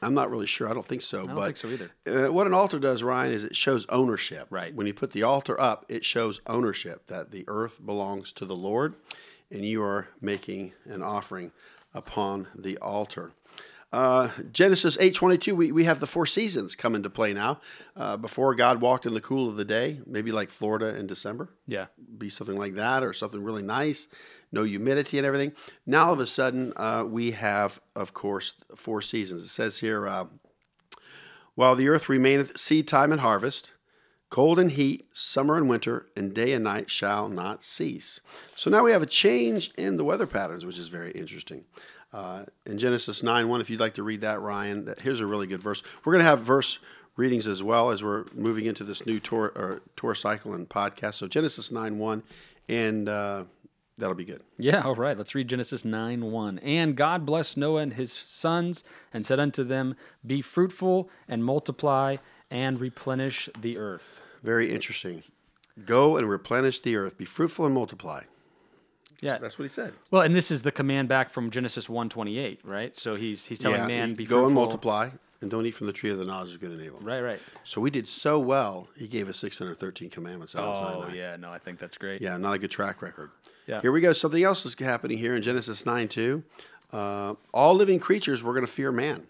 I'm 0.03 0.15
not 0.15 0.31
really 0.31 0.47
sure. 0.47 0.69
I 0.69 0.75
don't 0.75 0.87
think 0.87 1.03
so. 1.03 1.23
I 1.25 1.27
don't 1.27 1.35
but 1.35 1.45
think 1.47 1.57
so 1.57 1.69
either. 1.69 1.91
Uh, 2.29 2.33
what 2.33 2.47
an 2.47 2.55
altar 2.55 2.79
does, 2.79 3.03
Ryan, 3.03 3.33
is 3.33 3.45
it 3.45 3.57
shows 3.57 3.85
ownership. 3.89 4.47
Right. 4.51 4.75
When 4.75 4.87
you 4.87 4.95
put 4.95 5.13
the 5.13 5.23
altar 5.25 5.61
up, 5.61 5.85
it 5.89 6.05
shows 6.05 6.41
ownership 6.47 7.07
that 7.07 7.31
the 7.31 7.45
earth 7.49 7.85
belongs 7.85 8.33
to 8.35 8.45
the 8.45 8.55
Lord, 8.57 8.95
and 9.51 9.65
you 9.65 9.83
are 9.83 10.09
making 10.21 10.73
an 10.85 11.03
offering 11.03 11.53
upon 11.95 12.49
the 12.55 12.77
altar. 12.79 13.33
Uh, 13.91 14.29
Genesis 14.53 14.99
8:22, 14.99 15.55
we, 15.57 15.73
we 15.73 15.85
have 15.85 15.99
the 15.99 16.07
four 16.07 16.27
seasons 16.27 16.77
come 16.77 16.95
into 16.95 17.09
play 17.09 17.33
now. 17.33 17.59
Uh, 17.97 18.19
before 18.19 18.55
God 18.55 18.83
walked 18.83 19.07
in 19.07 19.15
the 19.15 19.21
cool 19.23 19.49
of 19.49 19.57
the 19.57 19.65
day, 19.65 20.01
maybe 20.07 20.31
like 20.31 20.51
Florida 20.51 20.95
in 20.99 21.07
December, 21.07 21.49
Yeah. 21.67 21.87
be 22.19 22.29
something 22.29 22.59
like 22.59 22.75
that, 22.75 23.03
or 23.03 23.15
something 23.15 23.43
really 23.43 23.63
nice, 23.63 24.07
no 24.53 24.65
humidity 24.65 25.19
and 25.19 25.27
everything. 25.27 25.53
Now 25.87 26.07
all 26.07 26.13
of 26.13 26.21
a 26.21 26.27
sudden, 26.27 26.73
uh, 26.77 27.05
we 27.07 27.33
have, 27.33 27.81
of 27.95 28.15
course, 28.15 28.55
four 28.77 29.03
seasons. 29.03 29.43
It 29.43 29.49
says 29.49 29.79
here, 29.79 30.07
uh, 30.07 30.27
while 31.55 31.75
the 31.75 31.89
earth 31.89 32.09
remaineth 32.09 32.59
seed 32.59 32.87
time 32.87 33.11
and 33.13 33.21
harvest, 33.21 33.73
cold 34.31 34.59
and 34.59 34.73
heat, 34.73 35.09
summer 35.13 35.57
and 35.57 35.69
winter, 35.69 36.07
and 36.17 36.35
day 36.35 36.53
and 36.53 36.65
night 36.65 36.91
shall 36.91 37.29
not 37.29 37.65
cease. 37.65 38.21
So 38.55 38.71
now 38.71 38.85
we 38.85 38.93
have 38.93 39.03
a 39.03 39.07
change 39.07 39.73
in 39.77 39.97
the 39.97 40.05
weather 40.05 40.27
patterns, 40.27 40.65
which 40.65 40.79
is 40.79 40.89
very 40.89 41.11
interesting. 41.13 41.65
Uh, 42.13 42.45
in 42.65 42.79
Genesis 42.79 43.23
9 43.23 43.49
1, 43.49 43.61
if 43.61 43.69
you'd 43.69 43.81
like 43.81 43.95
to 43.95 44.03
read 44.03 44.23
that, 44.23 44.41
Ryan, 44.41 44.87
that, 44.87 45.01
here's 45.01 45.21
a 45.21 45.27
really 45.27 45.47
good 45.47 45.63
verse. 45.63 45.83
We're 46.05 46.13
going 46.13 46.25
to 46.25 46.31
have 46.31 46.41
verse 46.41 46.79
readings 47.17 47.47
as 47.47 47.63
well 47.63 47.91
as 47.91 48.03
we're 48.03 48.25
moving 48.33 48.67
into 48.67 48.85
this 48.85 49.05
new 49.05 49.19
tour, 49.19 49.83
tour 49.97 50.15
cycle 50.15 50.55
and 50.55 50.69
podcast. 50.69 51.15
So 51.15 51.27
Genesis 51.27 51.71
9 51.71 51.99
1, 51.99 52.23
and 52.69 53.09
uh, 53.09 53.45
that'll 53.99 54.15
be 54.15 54.25
good. 54.25 54.43
Yeah, 54.59 54.83
all 54.83 54.95
right. 54.95 55.17
Let's 55.17 55.35
read 55.35 55.49
Genesis 55.49 55.85
9 55.85 56.31
1. 56.31 56.59
And 56.61 56.97
God 56.97 57.27
blessed 57.27 57.57
Noah 57.57 57.83
and 57.83 57.93
his 57.93 58.13
sons 58.13 58.85
and 59.13 59.25
said 59.27 59.39
unto 59.41 59.65
them, 59.65 59.97
Be 60.27 60.41
fruitful 60.43 61.11
and 61.29 61.45
multiply 61.45 62.17
and 62.51 62.81
replenish 62.81 63.49
the 63.61 63.77
earth. 63.77 64.21
Very 64.43 64.73
interesting. 64.73 65.23
Go 65.85 66.17
and 66.17 66.29
replenish 66.29 66.81
the 66.81 66.97
earth, 66.97 67.17
be 67.17 67.25
fruitful 67.25 67.67
and 67.67 67.75
multiply. 67.75 68.23
Yeah. 69.21 69.39
That's 69.39 69.59
what 69.59 69.65
he 69.65 69.75
said. 69.75 69.95
Well, 70.11 70.23
and 70.23 70.35
this 70.35 70.51
is 70.51 70.63
the 70.63 70.73
command 70.73 71.09
back 71.09 71.31
from 71.31 71.51
Genesis 71.51 71.89
128, 71.89 72.61
right? 72.65 72.97
So 72.97 73.17
he's 73.17 73.47
he's 73.47 73.59
telling 73.59 73.87
man, 73.87 74.11
you 74.11 74.17
be 74.17 74.25
go 74.25 74.37
fruitful. 74.37 74.47
and 74.47 74.55
multiply, 74.55 75.11
and 75.41 75.51
don't 75.51 75.67
eat 75.67 75.73
from 75.73 75.87
the 75.87 75.93
tree 75.93 76.11
of 76.11 76.19
the 76.19 76.25
knowledge 76.25 76.53
of 76.53 76.61
good 76.61 76.73
and 76.73 76.81
evil. 76.81 76.99
Right, 77.01 77.21
right. 77.21 77.41
So 77.65 77.81
we 77.81 77.91
did 77.91 78.09
so 78.09 78.39
well. 78.39 78.89
He 78.97 79.07
gave 79.07 79.29
us 79.29 79.39
613 79.39 80.11
commandments 80.11 80.55
Oh, 80.57 81.09
yeah. 81.15 81.37
No, 81.37 81.51
I 81.51 81.59
think 81.59 81.79
that's 81.79 81.97
great. 81.97 82.21
Yeah, 82.21 82.37
not 82.37 82.55
a 82.55 82.59
good 82.59 82.71
track 82.71 83.03
record. 83.03 83.31
Yeah. 83.67 83.81
Here 83.81 83.93
we 83.93 84.01
go. 84.01 84.13
Something 84.13 84.43
else 84.43 84.65
is 84.67 84.75
happening 84.79 85.19
here 85.19 85.35
in 85.37 85.43
Genesis 85.43 85.87
9 85.87 86.09
2. 86.09 86.43
Uh, 86.93 87.35
all 87.53 87.75
living 87.75 88.01
creatures 88.01 88.43
were 88.43 88.53
going 88.53 88.65
to 88.67 88.73
fear 88.73 88.91
man. 88.91 89.27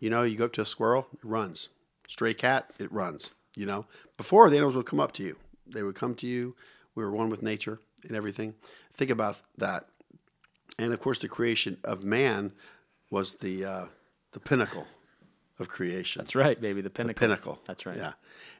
You 0.00 0.10
know, 0.10 0.22
you 0.22 0.36
go 0.36 0.46
up 0.46 0.52
to 0.54 0.62
a 0.62 0.66
squirrel, 0.66 1.06
it 1.12 1.24
runs. 1.24 1.68
Stray 2.08 2.34
cat, 2.34 2.70
it 2.78 2.90
runs. 2.92 3.30
You 3.54 3.66
know, 3.66 3.86
before 4.16 4.48
the 4.50 4.56
animals 4.56 4.76
would 4.76 4.86
come 4.86 5.00
up 5.00 5.12
to 5.12 5.22
you, 5.22 5.36
they 5.66 5.82
would 5.82 5.94
come 5.94 6.14
to 6.16 6.26
you. 6.26 6.54
We 6.94 7.04
were 7.04 7.10
one 7.10 7.30
with 7.30 7.42
nature 7.42 7.80
and 8.02 8.16
everything. 8.16 8.54
Think 8.92 9.10
about 9.10 9.36
that. 9.56 9.86
And 10.78 10.92
of 10.92 11.00
course, 11.00 11.18
the 11.18 11.28
creation 11.28 11.78
of 11.84 12.04
man 12.04 12.52
was 13.10 13.34
the 13.34 13.64
uh, 13.64 13.84
the 14.32 14.40
pinnacle 14.40 14.86
of 15.58 15.68
creation 15.68 16.20
That's 16.20 16.34
right, 16.34 16.60
baby. 16.60 16.80
The 16.80 16.90
pinnacle. 16.90 17.14
The 17.14 17.20
pinnacle. 17.20 17.58
That's 17.66 17.86
right. 17.86 17.96
Yeah, 17.96 18.12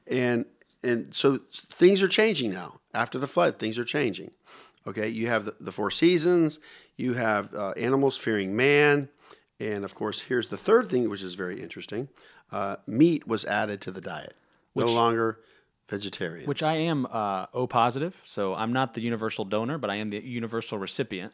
and 0.07 0.47
and 0.83 1.15
so 1.15 1.41
things 1.73 2.03
are 2.03 2.09
changing 2.09 2.53
now. 2.53 2.81
After 2.95 3.19
the 3.19 3.27
flood, 3.27 3.59
things 3.59 3.79
are 3.79 3.85
changing. 3.85 4.31
Okay, 4.87 5.09
you 5.09 5.27
have 5.27 5.45
the, 5.45 5.57
the 5.61 5.73
four 5.73 5.91
seasons. 5.91 6.61
You 6.97 7.15
have 7.15 7.53
uh, 7.55 7.71
animals 7.73 8.17
fearing 8.17 8.55
man, 8.57 9.09
and 9.59 9.85
of 9.85 9.95
course, 9.95 10.21
here's 10.23 10.49
the 10.49 10.57
third 10.57 10.89
thing, 10.89 11.09
which 11.11 11.23
is 11.23 11.35
very 11.35 11.61
interesting. 11.61 12.09
Uh, 12.53 12.77
meat 12.87 13.27
was 13.27 13.45
added 13.45 13.81
to 13.83 13.91
the 13.91 14.01
diet. 14.01 14.35
no 14.75 14.87
longer 14.87 15.41
vegetarian. 15.89 16.47
Which 16.47 16.63
I 16.63 16.75
am 16.75 17.07
uh, 17.07 17.47
O 17.53 17.67
positive, 17.67 18.17
so 18.25 18.55
I'm 18.55 18.73
not 18.73 18.95
the 18.95 19.01
universal 19.01 19.45
donor, 19.45 19.79
but 19.79 19.91
I 19.91 19.97
am 19.97 20.09
the 20.09 20.25
universal 20.25 20.79
recipient. 20.79 21.33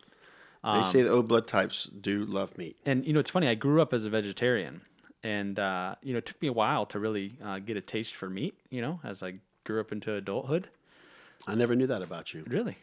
they 0.64 0.83
say 0.85 1.03
the 1.03 1.11
O 1.11 1.22
blood 1.22 1.46
types 1.46 1.85
do 1.85 2.25
love 2.25 2.57
meat. 2.59 2.77
And 2.87 3.05
you 3.07 3.12
know, 3.12 3.20
it's 3.20 3.31
funny. 3.31 3.48
I 3.48 3.55
grew 3.55 3.81
up 3.83 3.92
as 3.92 4.05
a 4.05 4.11
vegetarian, 4.11 4.83
and 5.22 5.58
uh, 5.58 5.94
you 6.02 6.12
know, 6.12 6.18
it 6.18 6.26
took 6.26 6.40
me 6.42 6.48
a 6.48 6.52
while 6.52 6.87
to 6.87 6.98
really 6.98 7.37
uh, 7.44 7.58
get 7.58 7.76
a 7.76 7.80
taste 7.80 8.14
for 8.14 8.28
meat. 8.28 8.54
You 8.70 8.82
know, 8.82 9.00
as 9.04 9.22
I 9.22 9.35
grew 9.64 9.80
up 9.80 9.92
into 9.92 10.14
adulthood. 10.14 10.68
I 11.46 11.54
never 11.54 11.74
knew 11.74 11.87
that 11.88 12.02
about 12.02 12.32
you. 12.35 12.44
Really, 12.46 12.76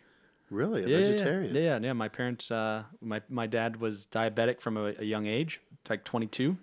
Really, 0.49 0.83
a 0.83 0.87
yeah, 0.87 0.97
vegetarian? 0.97 1.55
Yeah, 1.55 1.61
yeah, 1.61 1.79
yeah. 1.79 1.93
My 1.93 2.07
parents, 2.07 2.49
uh, 2.49 2.83
my 3.01 3.21
my 3.29 3.45
dad 3.45 3.79
was 3.79 4.07
diabetic 4.11 4.59
from 4.61 4.77
a, 4.77 4.93
a 4.99 5.03
young 5.03 5.27
age, 5.27 5.61
like 5.89 6.03
22, 6.03 6.57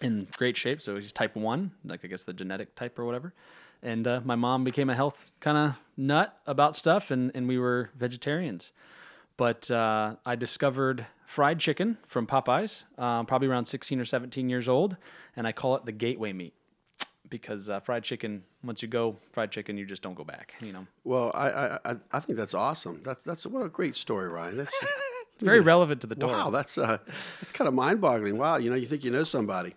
in 0.00 0.26
great 0.36 0.56
shape. 0.56 0.80
So 0.80 0.94
he's 0.94 1.12
type 1.12 1.34
one, 1.34 1.72
like 1.84 2.04
I 2.04 2.08
guess 2.08 2.22
the 2.22 2.32
genetic 2.32 2.74
type 2.76 2.98
or 2.98 3.04
whatever. 3.04 3.34
And 3.82 4.06
uh, 4.06 4.20
my 4.24 4.36
mom 4.36 4.62
became 4.62 4.90
a 4.90 4.94
health 4.94 5.30
kind 5.40 5.56
of 5.56 5.74
nut 5.96 6.38
about 6.46 6.76
stuff, 6.76 7.10
and 7.10 7.32
and 7.34 7.48
we 7.48 7.58
were 7.58 7.90
vegetarians. 7.98 8.72
But 9.40 9.70
uh, 9.70 10.16
I 10.26 10.36
discovered 10.36 11.06
fried 11.24 11.60
chicken 11.60 11.96
from 12.06 12.26
Popeyes, 12.26 12.84
uh, 12.98 13.24
probably 13.24 13.48
around 13.48 13.64
16 13.64 13.98
or 13.98 14.04
17 14.04 14.50
years 14.50 14.68
old, 14.68 14.98
and 15.34 15.46
I 15.46 15.52
call 15.52 15.76
it 15.76 15.86
the 15.86 15.92
gateway 15.92 16.34
meat 16.34 16.52
because 17.30 17.70
uh, 17.70 17.80
fried 17.80 18.02
chicken, 18.02 18.42
once 18.62 18.82
you 18.82 18.88
go 18.88 19.16
fried 19.32 19.50
chicken, 19.50 19.78
you 19.78 19.86
just 19.86 20.02
don't 20.02 20.12
go 20.12 20.24
back. 20.24 20.52
You 20.60 20.74
know, 20.74 20.86
Well, 21.04 21.30
I, 21.32 21.48
I 21.48 21.78
I 21.86 21.96
I 22.12 22.20
think 22.20 22.36
that's 22.38 22.52
awesome. 22.52 23.00
That's 23.02 23.22
that's 23.22 23.46
what 23.46 23.64
a 23.64 23.70
great 23.70 23.96
story, 23.96 24.28
Ryan. 24.28 24.58
That's 24.58 24.74
very 25.40 25.60
relevant 25.60 26.02
to 26.02 26.06
the 26.06 26.16
Torah. 26.16 26.32
Wow, 26.32 26.50
that's 26.50 26.76
uh, 26.76 26.98
that's 27.40 27.52
kind 27.52 27.66
of 27.66 27.72
mind-boggling. 27.72 28.36
Wow, 28.36 28.58
you 28.58 28.68
know, 28.68 28.76
you 28.76 28.86
think 28.86 29.04
you 29.04 29.10
know 29.10 29.24
somebody. 29.24 29.72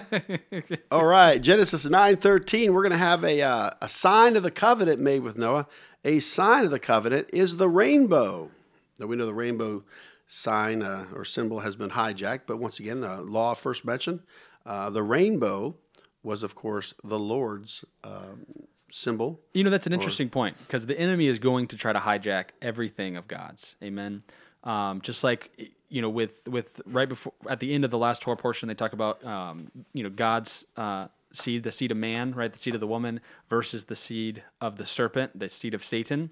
All 0.90 1.04
right, 1.04 1.42
Genesis 1.42 1.84
nine 1.90 2.16
thirteen. 2.16 2.72
We're 2.72 2.88
going 2.88 2.92
to 2.92 2.96
have 2.96 3.22
a 3.22 3.42
uh, 3.42 3.70
a 3.82 3.88
sign 3.90 4.34
of 4.34 4.42
the 4.42 4.50
covenant 4.50 4.98
made 4.98 5.20
with 5.20 5.36
Noah. 5.36 5.66
A 6.06 6.20
sign 6.20 6.64
of 6.64 6.70
the 6.70 6.80
covenant 6.80 7.28
is 7.34 7.58
the 7.58 7.68
rainbow. 7.68 8.50
Now 8.98 9.06
we 9.06 9.16
know 9.16 9.26
the 9.26 9.34
rainbow 9.34 9.84
sign 10.26 10.82
uh, 10.82 11.06
or 11.14 11.24
symbol 11.24 11.60
has 11.60 11.76
been 11.76 11.90
hijacked, 11.90 12.42
but 12.46 12.58
once 12.58 12.80
again, 12.80 13.04
uh, 13.04 13.20
law 13.20 13.54
first 13.54 13.84
mentioned. 13.84 14.20
Uh, 14.64 14.90
the 14.90 15.02
rainbow 15.02 15.74
was, 16.22 16.42
of 16.42 16.54
course, 16.54 16.94
the 17.02 17.18
Lord's 17.18 17.84
um, 18.04 18.46
symbol. 18.90 19.40
You 19.52 19.64
know, 19.64 19.70
that's 19.70 19.86
an 19.86 19.92
interesting 19.92 20.28
point 20.28 20.56
because 20.58 20.86
the 20.86 20.98
enemy 20.98 21.26
is 21.26 21.38
going 21.38 21.66
to 21.68 21.76
try 21.76 21.92
to 21.92 21.98
hijack 21.98 22.46
everything 22.60 23.16
of 23.16 23.26
God's. 23.26 23.76
Amen. 23.82 24.22
Um, 24.64 25.00
just 25.00 25.24
like 25.24 25.72
you 25.88 26.00
know, 26.00 26.08
with 26.08 26.46
with 26.48 26.80
right 26.86 27.08
before 27.08 27.32
at 27.48 27.60
the 27.60 27.74
end 27.74 27.84
of 27.84 27.90
the 27.90 27.98
last 27.98 28.22
Torah 28.22 28.36
portion, 28.36 28.68
they 28.68 28.74
talk 28.74 28.92
about 28.92 29.24
um, 29.24 29.70
you 29.92 30.02
know 30.02 30.10
God's 30.10 30.64
uh, 30.76 31.08
seed, 31.32 31.64
the 31.64 31.72
seed 31.72 31.90
of 31.90 31.96
man, 31.96 32.32
right, 32.32 32.52
the 32.52 32.58
seed 32.58 32.74
of 32.74 32.80
the 32.80 32.86
woman 32.86 33.20
versus 33.50 33.84
the 33.84 33.96
seed 33.96 34.42
of 34.60 34.76
the 34.76 34.86
serpent, 34.86 35.38
the 35.38 35.48
seed 35.48 35.74
of 35.74 35.84
Satan. 35.84 36.30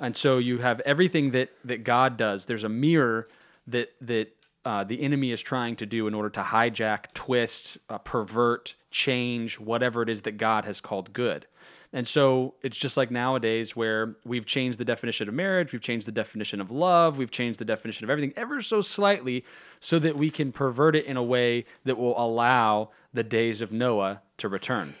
And 0.00 0.16
so 0.16 0.38
you 0.38 0.58
have 0.58 0.80
everything 0.80 1.30
that 1.32 1.50
that 1.64 1.84
God 1.84 2.16
does. 2.16 2.46
There's 2.46 2.64
a 2.64 2.68
mirror 2.68 3.26
that 3.66 3.92
that 4.00 4.34
uh, 4.64 4.84
the 4.84 5.02
enemy 5.02 5.32
is 5.32 5.40
trying 5.40 5.74
to 5.76 5.86
do 5.86 6.06
in 6.06 6.14
order 6.14 6.30
to 6.30 6.40
hijack, 6.40 7.12
twist, 7.14 7.78
uh, 7.88 7.98
pervert, 7.98 8.76
change 8.92 9.58
whatever 9.58 10.02
it 10.02 10.08
is 10.08 10.22
that 10.22 10.36
God 10.36 10.64
has 10.64 10.80
called 10.80 11.12
good. 11.12 11.46
And 11.92 12.06
so 12.06 12.54
it's 12.62 12.76
just 12.76 12.96
like 12.96 13.10
nowadays 13.10 13.74
where 13.74 14.16
we've 14.24 14.46
changed 14.46 14.78
the 14.78 14.84
definition 14.84 15.28
of 15.28 15.34
marriage, 15.34 15.72
we've 15.72 15.82
changed 15.82 16.06
the 16.06 16.12
definition 16.12 16.60
of 16.60 16.70
love, 16.70 17.18
we've 17.18 17.30
changed 17.30 17.58
the 17.58 17.64
definition 17.64 18.04
of 18.04 18.10
everything 18.10 18.32
ever 18.36 18.62
so 18.62 18.80
slightly 18.80 19.44
so 19.80 19.98
that 19.98 20.16
we 20.16 20.30
can 20.30 20.52
pervert 20.52 20.94
it 20.94 21.06
in 21.06 21.16
a 21.16 21.22
way 21.22 21.64
that 21.84 21.98
will 21.98 22.18
allow 22.18 22.90
the 23.12 23.24
days 23.24 23.60
of 23.60 23.72
Noah 23.72 24.22
to 24.38 24.48
return. 24.48 24.94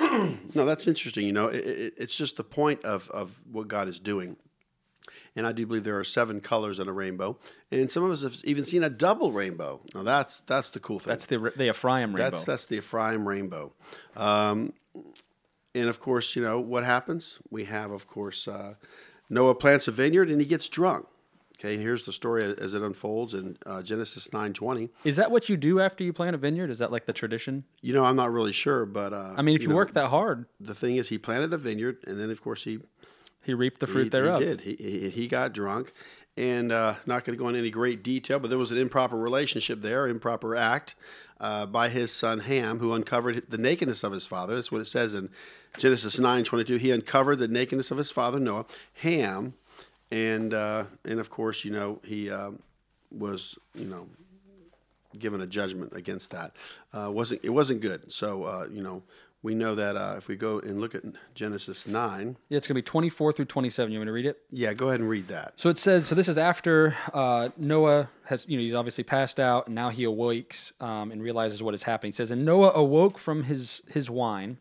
No, 0.54 0.64
that's 0.64 0.86
interesting. 0.88 1.26
You 1.26 1.32
know, 1.32 1.46
it, 1.48 1.64
it, 1.64 1.94
it's 1.96 2.16
just 2.16 2.36
the 2.36 2.44
point 2.44 2.84
of, 2.84 3.08
of 3.10 3.38
what 3.50 3.68
God 3.68 3.86
is 3.88 4.00
doing. 4.00 4.36
and 5.36 5.46
I 5.46 5.52
do 5.52 5.66
believe 5.66 5.84
there 5.84 5.98
are 5.98 6.04
seven 6.04 6.40
colors 6.40 6.78
in 6.80 6.88
a 6.88 6.92
rainbow. 6.92 7.38
And 7.70 7.88
some 7.90 8.02
of 8.02 8.10
us 8.10 8.22
have 8.22 8.34
even 8.44 8.64
seen 8.64 8.82
a 8.82 8.90
double 8.90 9.30
rainbow. 9.30 9.80
Now 9.94 10.02
that's 10.02 10.40
that's 10.46 10.70
the 10.70 10.80
cool 10.80 10.98
thing. 10.98 11.10
That's 11.12 11.26
the 11.26 11.38
the 11.56 11.68
Ephraim 11.68 12.14
rainbow. 12.14 12.30
That's 12.30 12.44
that's 12.44 12.64
the 12.64 12.76
Ephraim 12.78 13.28
rainbow. 13.28 13.72
Um, 14.16 14.72
and 15.74 15.88
of 15.88 16.00
course, 16.00 16.34
you 16.34 16.42
know 16.42 16.58
what 16.58 16.82
happens. 16.84 17.38
We 17.50 17.64
have, 17.64 17.92
of 17.92 18.08
course, 18.08 18.48
uh, 18.48 18.74
Noah 19.28 19.54
plants 19.54 19.86
a 19.86 19.92
vineyard 19.92 20.28
and 20.30 20.40
he 20.40 20.46
gets 20.46 20.68
drunk. 20.68 21.06
Okay, 21.60 21.76
here's 21.76 22.04
the 22.04 22.12
story 22.12 22.42
as 22.42 22.72
it 22.72 22.80
unfolds 22.80 23.34
in 23.34 23.58
uh, 23.66 23.82
Genesis 23.82 24.32
nine 24.32 24.54
twenty. 24.54 24.88
Is 25.04 25.16
that 25.16 25.30
what 25.30 25.50
you 25.50 25.58
do 25.58 25.78
after 25.78 26.02
you 26.02 26.10
plant 26.10 26.34
a 26.34 26.38
vineyard? 26.38 26.70
Is 26.70 26.78
that 26.78 26.90
like 26.90 27.04
the 27.04 27.12
tradition? 27.12 27.64
You 27.82 27.92
know, 27.92 28.02
I'm 28.02 28.16
not 28.16 28.32
really 28.32 28.52
sure, 28.52 28.86
but 28.86 29.12
uh, 29.12 29.34
I 29.36 29.42
mean, 29.42 29.56
if 29.56 29.62
you, 29.62 29.68
know, 29.68 29.74
work 29.74 29.92
that 29.92 30.08
hard, 30.08 30.46
the 30.58 30.74
thing 30.74 30.96
is, 30.96 31.10
he 31.10 31.18
planted 31.18 31.52
a 31.52 31.58
vineyard, 31.58 31.98
and 32.06 32.18
then 32.18 32.30
of 32.30 32.40
course 32.40 32.64
he 32.64 32.78
he 33.42 33.52
reaped 33.52 33.78
the 33.80 33.86
fruit 33.86 34.04
he, 34.04 34.08
thereof. 34.08 34.40
He 34.40 34.46
did. 34.46 34.60
He, 34.62 34.74
he, 34.76 35.10
he 35.10 35.28
got 35.28 35.52
drunk, 35.52 35.92
and 36.34 36.72
uh, 36.72 36.94
not 37.04 37.26
going 37.26 37.36
to 37.36 37.42
go 37.42 37.48
into 37.48 37.58
any 37.58 37.70
great 37.70 38.02
detail, 38.02 38.38
but 38.38 38.48
there 38.48 38.58
was 38.58 38.70
an 38.70 38.78
improper 38.78 39.18
relationship 39.18 39.82
there, 39.82 40.06
improper 40.06 40.56
act 40.56 40.94
uh, 41.40 41.66
by 41.66 41.90
his 41.90 42.10
son 42.10 42.40
Ham, 42.40 42.78
who 42.78 42.94
uncovered 42.94 43.50
the 43.50 43.58
nakedness 43.58 44.02
of 44.02 44.12
his 44.12 44.26
father. 44.26 44.54
That's 44.54 44.72
what 44.72 44.80
it 44.80 44.86
says 44.86 45.12
in 45.12 45.28
Genesis 45.76 46.18
nine 46.18 46.44
twenty 46.44 46.64
two. 46.64 46.78
He 46.78 46.90
uncovered 46.90 47.38
the 47.38 47.48
nakedness 47.48 47.90
of 47.90 47.98
his 47.98 48.10
father 48.10 48.40
Noah. 48.40 48.64
Ham, 49.02 49.52
and 50.10 50.52
uh, 50.54 50.84
and 51.04 51.20
of 51.20 51.30
course, 51.30 51.64
you 51.64 51.70
know 51.72 52.00
he 52.04 52.30
uh, 52.30 52.50
was 53.10 53.58
you 53.74 53.86
know 53.86 54.08
given 55.18 55.40
a 55.40 55.46
judgment 55.46 55.92
against 55.94 56.30
that. 56.30 56.52
Uh, 56.92 57.10
wasn't 57.12 57.40
it 57.44 57.50
wasn't 57.50 57.80
good. 57.80 58.12
So 58.12 58.44
uh, 58.44 58.66
you 58.70 58.82
know 58.82 59.02
we 59.42 59.54
know 59.54 59.74
that 59.74 59.96
uh, 59.96 60.16
if 60.18 60.28
we 60.28 60.36
go 60.36 60.58
and 60.60 60.80
look 60.80 60.94
at 60.94 61.02
Genesis 61.34 61.86
nine, 61.86 62.36
Yeah, 62.48 62.58
it's 62.58 62.66
gonna 62.66 62.76
be 62.78 62.82
twenty 62.82 63.08
four 63.08 63.32
through 63.32 63.46
twenty 63.46 63.70
seven. 63.70 63.92
You 63.92 63.98
want 63.98 64.06
me 64.06 64.10
to 64.10 64.14
read 64.14 64.26
it? 64.26 64.38
yeah, 64.50 64.72
go 64.74 64.88
ahead 64.88 65.00
and 65.00 65.08
read 65.08 65.28
that. 65.28 65.54
So 65.56 65.70
it 65.70 65.78
says, 65.78 66.06
so 66.06 66.14
this 66.14 66.28
is 66.28 66.36
after 66.38 66.94
uh, 67.14 67.48
Noah 67.56 68.10
has, 68.24 68.44
you 68.48 68.56
know, 68.58 68.62
he's 68.62 68.74
obviously 68.74 69.02
passed 69.04 69.40
out, 69.40 69.66
and 69.66 69.74
now 69.74 69.88
he 69.88 70.04
awakes 70.04 70.72
um, 70.80 71.10
and 71.10 71.22
realizes 71.22 71.62
what 71.62 71.74
is 71.74 71.84
happening. 71.84 72.12
He 72.12 72.16
says, 72.16 72.30
and 72.30 72.44
Noah 72.44 72.72
awoke 72.72 73.18
from 73.18 73.44
his 73.44 73.82
his 73.90 74.10
wine, 74.10 74.58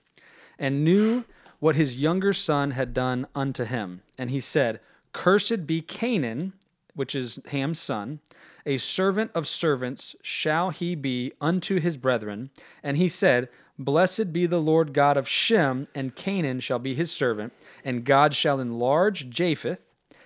and 0.57 0.83
knew 0.85 1.25
what 1.59 1.75
his 1.75 1.97
younger 1.99 2.31
son 2.33 2.71
had 2.71 2.93
done 2.93 3.27
unto 3.35 3.65
him, 3.65 4.01
and 4.17 4.29
he 4.29 4.39
said, 4.39 4.79
Cursed 5.13 5.65
be 5.65 5.81
Canaan, 5.81 6.53
which 6.95 7.15
is 7.15 7.39
Ham's 7.47 7.79
son, 7.79 8.19
a 8.65 8.77
servant 8.77 9.31
of 9.33 9.47
servants 9.47 10.15
shall 10.21 10.69
he 10.69 10.95
be 10.95 11.33
unto 11.41 11.79
his 11.79 11.97
brethren. 11.97 12.49
And 12.83 12.97
he 12.97 13.07
said, 13.07 13.49
Blessed 13.77 14.33
be 14.33 14.45
the 14.45 14.59
Lord 14.59 14.93
God 14.93 15.15
of 15.15 15.27
Shem, 15.27 15.87
and 15.95 16.15
Canaan 16.15 16.59
shall 16.59 16.79
be 16.79 16.93
his 16.93 17.11
servant, 17.11 17.53
and 17.83 18.03
God 18.03 18.33
shall 18.33 18.59
enlarge 18.59 19.29
Japheth, 19.29 19.79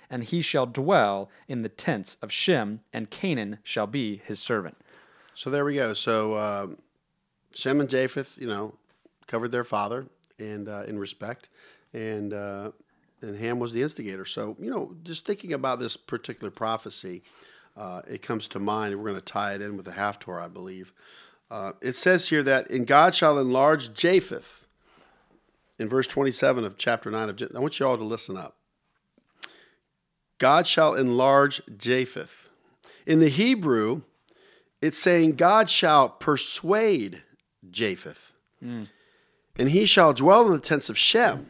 and 0.10 0.24
he 0.24 0.41
shall 0.41 0.65
dwell 0.65 1.30
in 1.48 1.62
the 1.62 1.69
tents 1.69 2.17
of 2.22 2.32
Shem, 2.32 2.82
and 2.91 3.12
Canaan 3.12 3.60
shall 3.63 3.88
be 3.88 4.22
his 4.26 4.39
servant. 4.39 4.78
So 5.36 5.50
there 5.50 5.65
we 5.65 5.76
go. 5.76 5.93
So 5.93 6.36
um, 6.36 6.78
Shem 7.54 7.80
and 7.80 7.89
Japheth, 7.89 8.38
you 8.39 8.48
know, 8.48 8.74
covered 9.28 9.52
their 9.52 9.63
father 9.63 10.08
and 10.39 10.67
uh, 10.67 10.84
in 10.88 10.98
respect, 10.98 11.50
and 11.93 12.34
uh, 12.34 12.72
and 13.24 13.38
Ham 13.38 13.60
was 13.60 13.74
the 13.74 13.82
instigator. 13.82 14.26
So 14.26 14.56
you 14.60 14.70
know, 14.70 14.96
just 15.04 15.26
thinking 15.26 15.54
about 15.54 15.80
this 15.80 15.98
particular 15.98 16.52
prophecy, 16.52 17.24
uh, 17.76 18.02
it 18.08 18.22
comes 18.22 18.48
to 18.50 18.60
mind, 18.60 18.94
and 18.94 19.02
we're 19.02 19.10
going 19.10 19.22
to 19.22 19.26
tie 19.26 19.54
it 19.54 19.62
in 19.62 19.78
with 19.78 19.86
the 19.86 19.94
Haftorah, 19.94 20.44
I 20.44 20.48
believe. 20.48 20.94
Uh, 21.50 21.72
it 21.82 21.96
says 21.96 22.30
here 22.30 22.44
that 22.44 22.70
in 22.70 22.86
God 22.86 23.16
shall 23.16 23.40
enlarge 23.40 23.94
Japheth. 23.94 24.60
In 25.80 25.90
verse 25.90 26.06
twenty-seven 26.06 26.64
of 26.64 26.78
chapter 26.78 27.10
nine 27.10 27.30
of, 27.30 27.36
Gen- 27.36 27.50
I 27.56 27.60
want 27.60 27.80
you 27.80 27.88
all 27.88 27.98
to 27.98 28.04
listen 28.04 28.38
up. 28.38 28.58
God 30.38 30.68
shall 30.68 30.94
enlarge 30.94 31.62
Japheth. 31.78 32.48
In 33.08 33.20
the 33.20 33.30
Hebrew, 33.30 34.04
it's 34.82 35.00
saying 35.00 35.34
God 35.34 35.70
shall 35.70 36.10
persuade 36.10 37.24
Japheth, 37.70 38.34
and 38.62 39.70
he 39.70 39.86
shall 39.86 40.14
dwell 40.14 40.46
in 40.46 40.54
the 40.54 40.60
tents 40.60 40.90
of 40.90 40.98
Shem. 40.98 41.50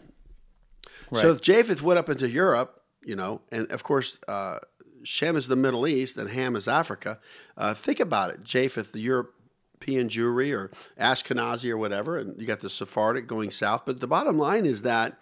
So 1.15 1.27
Right. 1.27 1.35
if 1.35 1.41
Japheth 1.41 1.81
went 1.81 1.99
up 1.99 2.09
into 2.09 2.29
Europe, 2.29 2.79
you 3.03 3.15
know, 3.15 3.41
and 3.51 3.71
of 3.71 3.83
course 3.83 4.17
uh, 4.27 4.59
Shem 5.03 5.35
is 5.35 5.47
the 5.47 5.55
Middle 5.55 5.85
East 5.87 6.17
and 6.17 6.29
Ham 6.29 6.55
is 6.55 6.67
Africa. 6.67 7.19
Uh, 7.57 7.73
think 7.73 7.99
about 7.99 8.29
it: 8.31 8.43
Japheth, 8.43 8.91
the 8.93 8.99
European 9.01 10.07
Jewry 10.07 10.53
or 10.55 10.71
Ashkenazi 10.99 11.69
or 11.69 11.77
whatever, 11.77 12.17
and 12.17 12.39
you 12.39 12.47
got 12.47 12.61
the 12.61 12.69
Sephardic 12.69 13.27
going 13.27 13.51
south. 13.51 13.83
But 13.85 13.99
the 13.99 14.07
bottom 14.07 14.37
line 14.37 14.65
is 14.65 14.81
that 14.83 15.19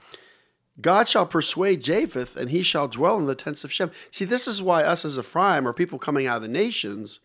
God 0.80 1.10
shall 1.10 1.26
persuade 1.26 1.82
Japheth, 1.84 2.36
and 2.36 2.50
he 2.50 2.64
shall 2.64 2.88
dwell 2.88 3.18
in 3.20 3.26
the 3.26 3.36
tents 3.36 3.64
of 3.64 3.72
Shem. 3.74 3.92
See, 4.12 4.26
this 4.26 4.48
is 4.48 4.62
why 4.62 4.84
us 4.84 5.04
as 5.04 5.18
Ephraim 5.18 5.68
or 5.68 5.74
people 5.74 6.00
coming 6.00 6.28
out 6.28 6.38
of 6.38 6.42
the 6.44 6.48
nations, 6.48 7.20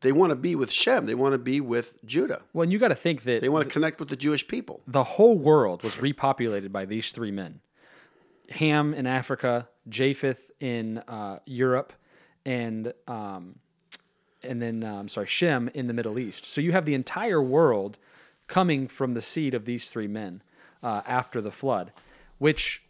they 0.00 0.12
want 0.12 0.30
to 0.30 0.36
be 0.36 0.54
with 0.54 0.70
Shem. 0.72 1.06
They 1.06 1.14
want 1.14 1.32
to 1.32 1.38
be 1.38 1.60
with 1.60 2.04
Judah. 2.04 2.42
Well, 2.52 2.64
and 2.64 2.72
you 2.72 2.78
got 2.78 2.88
to 2.88 2.94
think 2.94 3.22
that 3.24 3.40
They 3.40 3.48
want 3.48 3.64
to 3.64 3.70
connect 3.70 4.00
with 4.00 4.08
the 4.08 4.16
Jewish 4.16 4.46
people. 4.48 4.82
the 4.86 5.04
whole 5.04 5.38
world 5.38 5.82
was 5.82 5.94
repopulated 5.96 6.72
by 6.72 6.84
these 6.86 7.12
three 7.12 7.30
men 7.30 7.60
Ham 8.50 8.94
in 8.94 9.06
Africa, 9.06 9.68
Japheth 9.88 10.50
in 10.60 10.98
uh, 10.98 11.38
Europe, 11.46 11.92
and 12.44 12.92
um, 13.06 13.56
and 14.42 14.62
then 14.62 14.84
uh, 14.84 14.94
I'm 14.94 15.08
sorry, 15.08 15.26
Shem 15.26 15.68
in 15.74 15.86
the 15.86 15.92
Middle 15.92 16.18
East. 16.18 16.44
So 16.44 16.60
you 16.60 16.72
have 16.72 16.84
the 16.84 16.94
entire 16.94 17.42
world 17.42 17.98
coming 18.46 18.88
from 18.88 19.14
the 19.14 19.20
seed 19.20 19.54
of 19.54 19.64
these 19.64 19.90
three 19.90 20.06
men 20.06 20.42
uh, 20.82 21.02
after 21.06 21.40
the 21.40 21.50
flood. 21.50 21.92
Which, 22.38 22.82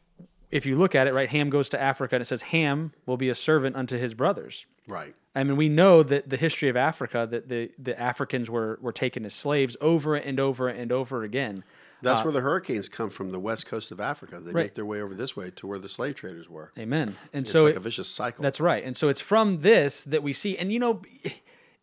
if 0.50 0.66
you 0.66 0.76
look 0.76 0.94
at 0.94 1.06
it, 1.06 1.14
right, 1.14 1.28
Ham 1.28 1.50
goes 1.50 1.68
to 1.70 1.80
Africa 1.80 2.16
and 2.16 2.22
it 2.22 2.26
says 2.26 2.42
Ham 2.42 2.92
will 3.06 3.16
be 3.16 3.28
a 3.28 3.34
servant 3.34 3.76
unto 3.76 3.98
his 3.98 4.14
brothers. 4.14 4.66
Right. 4.86 5.14
I 5.34 5.44
mean, 5.44 5.56
we 5.56 5.68
know 5.68 6.02
that 6.02 6.30
the 6.30 6.36
history 6.36 6.68
of 6.68 6.76
Africa, 6.76 7.26
that 7.30 7.48
the, 7.48 7.70
the 7.78 7.98
Africans 7.98 8.50
were, 8.50 8.78
were 8.80 8.92
taken 8.92 9.24
as 9.24 9.34
slaves 9.34 9.76
over 9.80 10.16
and 10.16 10.40
over 10.40 10.68
and 10.68 10.90
over 10.90 11.22
again. 11.22 11.64
That's 12.02 12.22
where 12.24 12.32
the 12.32 12.40
hurricanes 12.40 12.88
come 12.88 13.10
from, 13.10 13.30
the 13.30 13.40
west 13.40 13.66
coast 13.66 13.90
of 13.90 14.00
Africa. 14.00 14.40
They 14.40 14.50
Uh, 14.50 14.54
Right. 14.54 14.62
make 14.66 14.74
their 14.74 14.86
way 14.86 15.00
over 15.02 15.14
this 15.14 15.36
way 15.36 15.50
to 15.56 15.66
where 15.66 15.78
the 15.78 15.88
slave 15.88 16.14
traders 16.14 16.48
were. 16.48 16.72
Amen. 16.78 17.14
And 17.32 17.42
It's 17.44 17.50
so 17.52 17.64
like 17.64 17.74
it- 17.74 17.78
a 17.78 17.80
vicious 17.80 18.08
cycle. 18.08 18.42
that's 18.42 18.60
right. 18.60 18.84
And 18.84 18.96
so 18.96 19.08
it's 19.08 19.20
from 19.20 19.60
this 19.62 20.04
that 20.04 20.22
we 20.22 20.32
see, 20.32 20.56
and 20.56 20.72
you 20.72 20.78
know, 20.78 21.02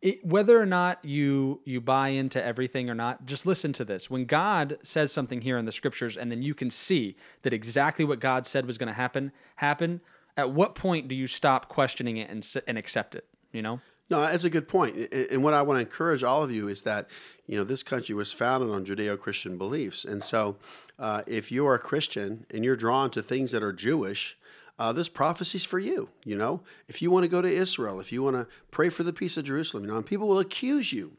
it, 0.01 0.23
whether 0.25 0.59
or 0.61 0.65
not 0.65 1.03
you 1.03 1.61
you 1.65 1.81
buy 1.81 2.09
into 2.09 2.43
everything 2.43 2.89
or 2.89 2.95
not, 2.95 3.25
just 3.25 3.45
listen 3.45 3.73
to 3.73 3.85
this. 3.85 4.09
When 4.09 4.25
God 4.25 4.77
says 4.83 5.11
something 5.11 5.41
here 5.41 5.57
in 5.57 5.65
the 5.65 5.71
scriptures, 5.71 6.15
and 6.15 6.31
then 6.31 6.41
you 6.43 6.53
can 6.53 6.69
see 6.69 7.15
that 7.41 7.53
exactly 7.53 8.05
what 8.05 8.19
God 8.19 8.45
said 8.45 8.65
was 8.67 8.77
going 8.77 8.87
to 8.87 8.93
happen 8.93 9.31
happen. 9.57 10.01
At 10.37 10.51
what 10.51 10.75
point 10.75 11.07
do 11.07 11.15
you 11.15 11.27
stop 11.27 11.69
questioning 11.69 12.17
it 12.17 12.29
and 12.29 12.45
and 12.67 12.77
accept 12.77 13.15
it? 13.15 13.25
You 13.51 13.61
know. 13.61 13.79
No, 14.09 14.21
that's 14.21 14.43
a 14.43 14.49
good 14.49 14.67
point. 14.67 14.95
And 15.11 15.43
what 15.43 15.53
I 15.53 15.63
want 15.63 15.77
to 15.77 15.81
encourage 15.81 16.23
all 16.23 16.43
of 16.43 16.51
you 16.51 16.67
is 16.67 16.83
that, 16.83 17.07
you 17.47 17.57
know, 17.57 17.63
this 17.63 17.81
country 17.81 18.13
was 18.13 18.31
founded 18.31 18.69
on 18.69 18.85
Judeo 18.85 19.19
Christian 19.19 19.57
beliefs. 19.57 20.05
And 20.05 20.23
so 20.23 20.57
uh, 20.99 21.23
if 21.25 21.51
you 21.51 21.65
are 21.65 21.75
a 21.75 21.79
Christian 21.79 22.45
and 22.51 22.63
you're 22.63 22.75
drawn 22.75 23.09
to 23.11 23.23
things 23.23 23.51
that 23.51 23.63
are 23.63 23.73
Jewish, 23.73 24.37
uh, 24.77 24.93
this 24.93 25.09
prophecy's 25.09 25.65
for 25.65 25.79
you. 25.79 26.09
You 26.23 26.37
know, 26.37 26.61
if 26.87 27.01
you 27.01 27.09
want 27.09 27.23
to 27.23 27.29
go 27.29 27.41
to 27.41 27.47
Israel, 27.47 27.99
if 27.99 28.11
you 28.11 28.21
want 28.21 28.35
to 28.35 28.47
pray 28.71 28.89
for 28.89 29.03
the 29.03 29.13
peace 29.13 29.37
of 29.37 29.45
Jerusalem, 29.45 29.85
you 29.85 29.91
know, 29.91 29.97
and 29.97 30.05
people 30.05 30.27
will 30.27 30.39
accuse 30.39 30.93
you. 30.93 31.17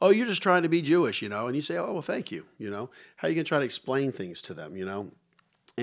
Oh, 0.00 0.10
you're 0.10 0.26
just 0.26 0.42
trying 0.42 0.62
to 0.62 0.68
be 0.68 0.80
Jewish, 0.80 1.20
you 1.20 1.28
know, 1.28 1.46
and 1.46 1.54
you 1.54 1.60
say, 1.62 1.76
oh, 1.76 1.92
well, 1.92 2.02
thank 2.02 2.30
you. 2.30 2.46
You 2.58 2.70
know, 2.70 2.88
how 3.16 3.28
are 3.28 3.30
you 3.30 3.34
going 3.34 3.44
to 3.44 3.48
try 3.48 3.58
to 3.58 3.64
explain 3.64 4.12
things 4.12 4.40
to 4.42 4.54
them, 4.54 4.76
you 4.76 4.86
know? 4.86 5.10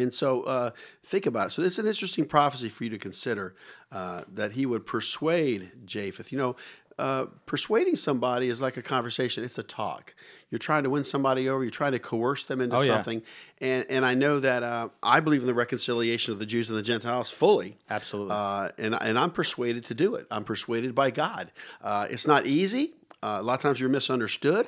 And 0.01 0.13
so 0.13 0.41
uh, 0.43 0.71
think 1.03 1.25
about 1.25 1.47
it. 1.47 1.51
So 1.51 1.61
it's 1.61 1.79
an 1.79 1.87
interesting 1.87 2.25
prophecy 2.25 2.69
for 2.69 2.83
you 2.83 2.89
to 2.91 2.97
consider 2.97 3.55
uh, 3.91 4.23
that 4.33 4.51
he 4.53 4.65
would 4.65 4.85
persuade 4.85 5.71
Japheth. 5.85 6.31
You 6.31 6.37
know, 6.37 6.55
uh, 6.99 7.25
persuading 7.45 7.95
somebody 7.95 8.47
is 8.49 8.59
like 8.61 8.75
a 8.77 8.81
conversation. 8.81 9.43
It's 9.43 9.57
a 9.57 9.63
talk. 9.63 10.13
You're 10.49 10.59
trying 10.59 10.83
to 10.83 10.89
win 10.89 11.03
somebody 11.03 11.49
over. 11.49 11.61
You're 11.63 11.71
trying 11.71 11.91
to 11.91 11.99
coerce 11.99 12.43
them 12.45 12.61
into 12.61 12.75
Oh, 12.77 12.81
yeah. 12.81 12.95
something. 12.95 13.21
And 13.59 13.85
and 13.89 14.05
I 14.05 14.13
know 14.13 14.39
that 14.39 14.63
uh, 14.63 14.89
I 15.03 15.19
believe 15.19 15.41
in 15.41 15.47
the 15.47 15.53
reconciliation 15.53 16.31
of 16.33 16.39
the 16.39 16.45
Jews 16.45 16.69
and 16.69 16.77
the 16.77 16.81
Gentiles 16.83 17.29
fully. 17.31 17.77
Absolutely. 17.89 18.33
Uh, 18.33 18.69
and 18.77 18.95
and 19.01 19.19
I'm 19.19 19.31
persuaded 19.31 19.85
to 19.85 19.93
do 19.93 20.15
it. 20.15 20.25
I'm 20.31 20.43
persuaded 20.45 20.95
by 20.95 21.11
God. 21.11 21.51
Uh, 21.81 22.07
it's 22.09 22.25
not 22.27 22.45
easy. 22.45 22.93
Uh, 23.21 23.37
a 23.39 23.43
lot 23.43 23.55
of 23.55 23.61
times 23.61 23.79
you're 23.79 23.89
misunderstood. 23.89 24.67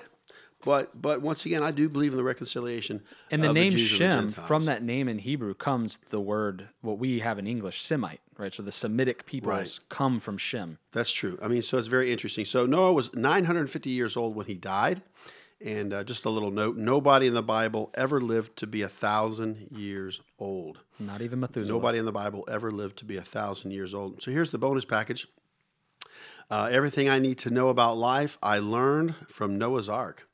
But 0.65 1.01
but 1.01 1.21
once 1.21 1.45
again, 1.45 1.63
I 1.63 1.71
do 1.71 1.87
believe 1.87 2.11
in 2.11 2.17
the 2.17 2.23
reconciliation. 2.23 3.01
And 3.31 3.41
the 3.41 3.53
name 3.53 3.71
the 3.71 3.77
Shem, 3.79 4.27
Gentiles. 4.27 4.47
from 4.47 4.65
that 4.65 4.83
name 4.83 5.07
in 5.07 5.19
Hebrew 5.19 5.53
comes 5.53 5.99
the 6.09 6.19
word, 6.19 6.67
what 6.81 6.99
we 6.99 7.19
have 7.19 7.39
in 7.39 7.47
English, 7.47 7.81
Semite, 7.81 8.19
right? 8.37 8.53
So 8.53 8.61
the 8.63 8.71
Semitic 8.71 9.25
peoples 9.25 9.47
Right. 9.49 9.79
come 9.89 10.19
from 10.19 10.37
Shem. 10.37 10.77
That's 10.91 11.11
true. 11.13 11.39
I 11.41 11.47
mean, 11.47 11.61
so 11.61 11.77
it's 11.77 11.87
very 11.87 12.11
interesting. 12.11 12.43
So 12.45 12.65
Noah 12.65 12.91
was 12.93 13.13
950 13.15 13.89
years 13.89 14.17
old 14.17 14.35
when 14.35 14.47
he 14.47 14.55
died. 14.55 15.01
And 15.61 15.91
uh, 15.93 16.05
just 16.05 16.23
a 16.23 16.29
little 16.29 16.51
note 16.51 16.77
nobody 16.77 17.27
in 17.27 17.33
the 17.33 17.43
Bible 17.43 17.91
ever 17.93 18.21
lived 18.21 18.55
to 18.59 18.67
be 18.67 18.81
a 18.81 18.87
thousand 18.87 19.67
years 19.71 20.21
old. 20.37 20.79
Not 21.01 21.21
even 21.21 21.41
Methuselah. 21.41 21.73
Nobody 21.73 21.97
in 21.99 22.05
the 22.05 22.13
Bible 22.13 22.45
ever 22.49 22.71
lived 22.71 22.97
to 22.99 23.05
be 23.05 23.17
a 23.17 23.21
thousand 23.21 23.71
years 23.71 23.93
old. 23.93 24.21
So 24.23 24.31
here's 24.31 24.51
the 24.51 24.57
bonus 24.57 24.85
package. 24.85 25.27
Uh, 26.49 26.69
everything 26.71 27.09
I 27.09 27.19
need 27.19 27.37
to 27.39 27.49
know 27.49 27.67
about 27.67 27.97
life, 27.97 28.37
I 28.41 28.59
learned 28.59 29.15
from 29.27 29.57
Noah's 29.57 29.89
Ark. 29.89 30.28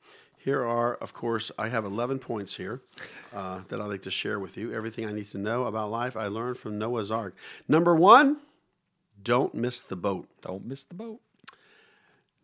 Here 0.46 0.64
are, 0.64 0.94
of 0.94 1.12
course, 1.12 1.50
I 1.58 1.70
have 1.70 1.84
11 1.84 2.20
points 2.20 2.54
here 2.54 2.80
uh, 3.34 3.62
that 3.66 3.80
I'd 3.80 3.86
like 3.86 4.02
to 4.02 4.12
share 4.12 4.38
with 4.38 4.56
you. 4.56 4.72
Everything 4.72 5.04
I 5.04 5.10
need 5.10 5.28
to 5.30 5.38
know 5.38 5.64
about 5.64 5.90
life 5.90 6.16
I 6.16 6.28
learned 6.28 6.56
from 6.56 6.78
Noah's 6.78 7.10
Ark. 7.10 7.34
Number 7.66 7.96
one, 7.96 8.36
don't 9.20 9.56
miss 9.56 9.80
the 9.80 9.96
boat. 9.96 10.28
Don't 10.42 10.64
miss 10.64 10.84
the 10.84 10.94
boat. 10.94 11.20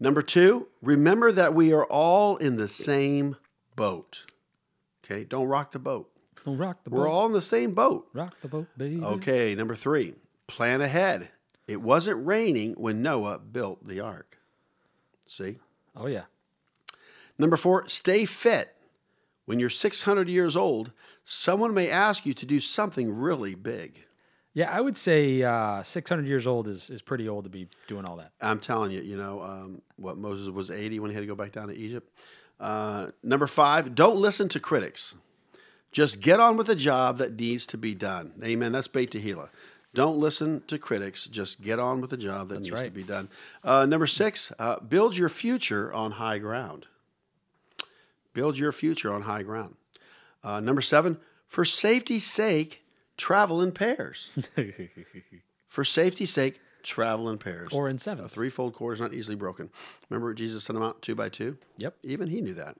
Number 0.01 0.21
two, 0.21 0.67
remember 0.83 1.31
that 1.31 1.55
we 1.55 1.73
are 1.73 1.85
all 1.85 2.39
in 2.39 2.57
the 2.57 2.67
same 2.67 3.37
boat. 3.77 4.25
Okay, 5.05 5.23
don't 5.23 5.47
rock 5.47 5.71
the 5.71 5.79
boat. 5.79 6.11
Don't 6.45 6.59
rock 6.59 6.83
the 6.83 6.91
boat. 6.91 6.97
We're 6.97 7.09
all 7.09 7.27
in 7.27 7.33
the 7.33 7.41
same 7.41 7.73
boat. 7.73 8.09
rock 8.13 8.35
the 8.43 8.49
boat, 8.49 8.67
baby. 8.77 9.01
Okay, 9.01 9.55
number 9.55 9.77
three, 9.77 10.15
plan 10.49 10.81
ahead. 10.81 11.29
It 11.69 11.81
wasn't 11.81 12.27
raining 12.27 12.73
when 12.73 13.01
Noah 13.01 13.39
built 13.39 13.87
the 13.87 14.01
ark. 14.01 14.39
See? 15.25 15.61
Oh 15.95 16.09
yeah. 16.09 16.25
Number 17.43 17.57
four, 17.57 17.89
stay 17.89 18.25
fit. 18.25 18.73
When 19.47 19.59
you're 19.59 19.69
600 19.69 20.29
years 20.29 20.55
old, 20.55 20.93
someone 21.25 21.75
may 21.75 21.91
ask 21.91 22.25
you 22.25 22.35
to 22.35 22.47
do 22.47 22.61
something 22.61 23.13
really 23.13 23.57
big. 23.57 24.05
Yeah, 24.55 24.71
I 24.71 24.81
would 24.81 24.97
say 24.97 25.43
uh, 25.43 25.83
600 25.83 26.25
years 26.25 26.47
old 26.47 26.69
is, 26.69 26.89
is 26.89 27.03
pretty 27.03 27.29
old 27.29 27.43
to 27.43 27.51
be 27.51 27.67
doing 27.89 28.05
all 28.05 28.15
that. 28.19 28.31
I'm 28.41 28.61
telling 28.61 28.93
you, 28.93 29.01
you 29.01 29.17
know, 29.17 29.41
um, 29.41 29.83
what 29.97 30.19
Moses 30.19 30.51
was 30.51 30.71
80 30.71 31.01
when 31.01 31.11
he 31.11 31.17
had 31.17 31.23
to 31.23 31.27
go 31.27 31.35
back 31.35 31.51
down 31.51 31.67
to 31.67 31.75
Egypt. 31.75 32.17
Uh, 32.61 33.09
number 33.25 33.49
five, 33.49 33.97
don't 33.97 34.19
listen 34.19 34.49
to 34.51 34.61
critics. 34.61 35.17
Just 35.91 36.21
get 36.21 36.39
on 36.39 36.57
with 36.57 36.69
the 36.69 36.77
job 36.77 37.19
that 37.19 37.35
needs 37.35 37.67
to 37.67 37.77
be 37.77 37.93
done. 37.93 38.35
Amen. 38.45 38.71
That's 38.71 38.87
Beit 38.87 39.11
Tehillah. 39.11 39.49
Don't 39.95 40.19
listen 40.19 40.63
to 40.69 40.79
critics. 40.79 41.25
Just 41.25 41.61
get 41.61 41.81
on 41.81 42.01
with 42.01 42.11
the 42.11 42.17
job 42.17 42.51
that 42.51 42.63
needs 42.63 42.81
to 42.81 42.91
be 42.91 43.03
done. 43.03 43.29
Uh, 43.65 43.85
number 43.85 44.07
six, 44.07 44.53
uh, 44.61 44.79
build 44.79 45.17
your 45.17 45.29
future 45.29 45.93
on 45.93 46.13
high 46.13 46.39
ground. 46.39 46.87
Build 48.33 48.59
your 48.59 48.73
future 48.73 49.13
on 49.13 49.23
high 49.23 49.43
ground. 49.43 49.77
Uh, 50.43 50.61
number 50.61 50.81
seven, 50.83 51.19
for 51.47 51.65
safety's 51.65 52.25
sake, 52.25 52.83
travel 53.17 53.61
in 53.63 53.73
pairs. 53.73 54.31
for 55.69 55.85
safety's 55.85 56.33
sake, 56.33 56.61
travel 56.83 57.29
in 57.29 57.39
pairs. 57.39 57.69
or 57.73 57.89
in 57.89 57.99
seven. 57.99 58.25
A 58.25 58.29
threefold 58.29 58.75
cord 58.75 58.95
is 58.95 59.01
not 59.01 59.15
easily 59.15 59.37
broken. 59.37 59.71
Remember 60.09 60.35
Jesus 60.35 60.65
sent 60.65 60.75
them 60.75 60.83
out 60.83 61.03
two 61.03 61.15
by 61.15 61.29
two? 61.29 61.59
Yep. 61.79 61.97
Even 62.03 62.29
he 62.29 62.41
knew 62.41 62.55
that. 62.55 62.77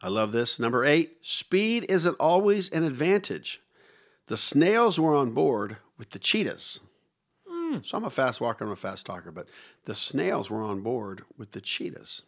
I 0.00 0.08
love 0.08 0.32
this. 0.32 0.58
Number 0.58 0.84
eight, 0.84 1.18
speed 1.20 1.86
isn't 1.88 2.16
always 2.18 2.68
an 2.70 2.82
advantage. 2.84 3.60
The 4.26 4.36
snails 4.36 4.98
were 4.98 5.14
on 5.14 5.32
board 5.32 5.76
with 5.96 6.10
the 6.10 6.18
cheetahs. 6.18 6.80
So 7.84 7.96
I'm 7.96 8.04
a 8.04 8.10
fast 8.10 8.38
walker, 8.40 8.64
I'm 8.66 8.70
a 8.70 8.76
fast 8.76 9.06
talker, 9.06 9.30
but 9.30 9.46
the 9.86 9.94
snails 9.94 10.50
were 10.50 10.62
on 10.62 10.82
board 10.82 11.24
with 11.38 11.52
the 11.52 11.60
cheetahs. 11.62 12.22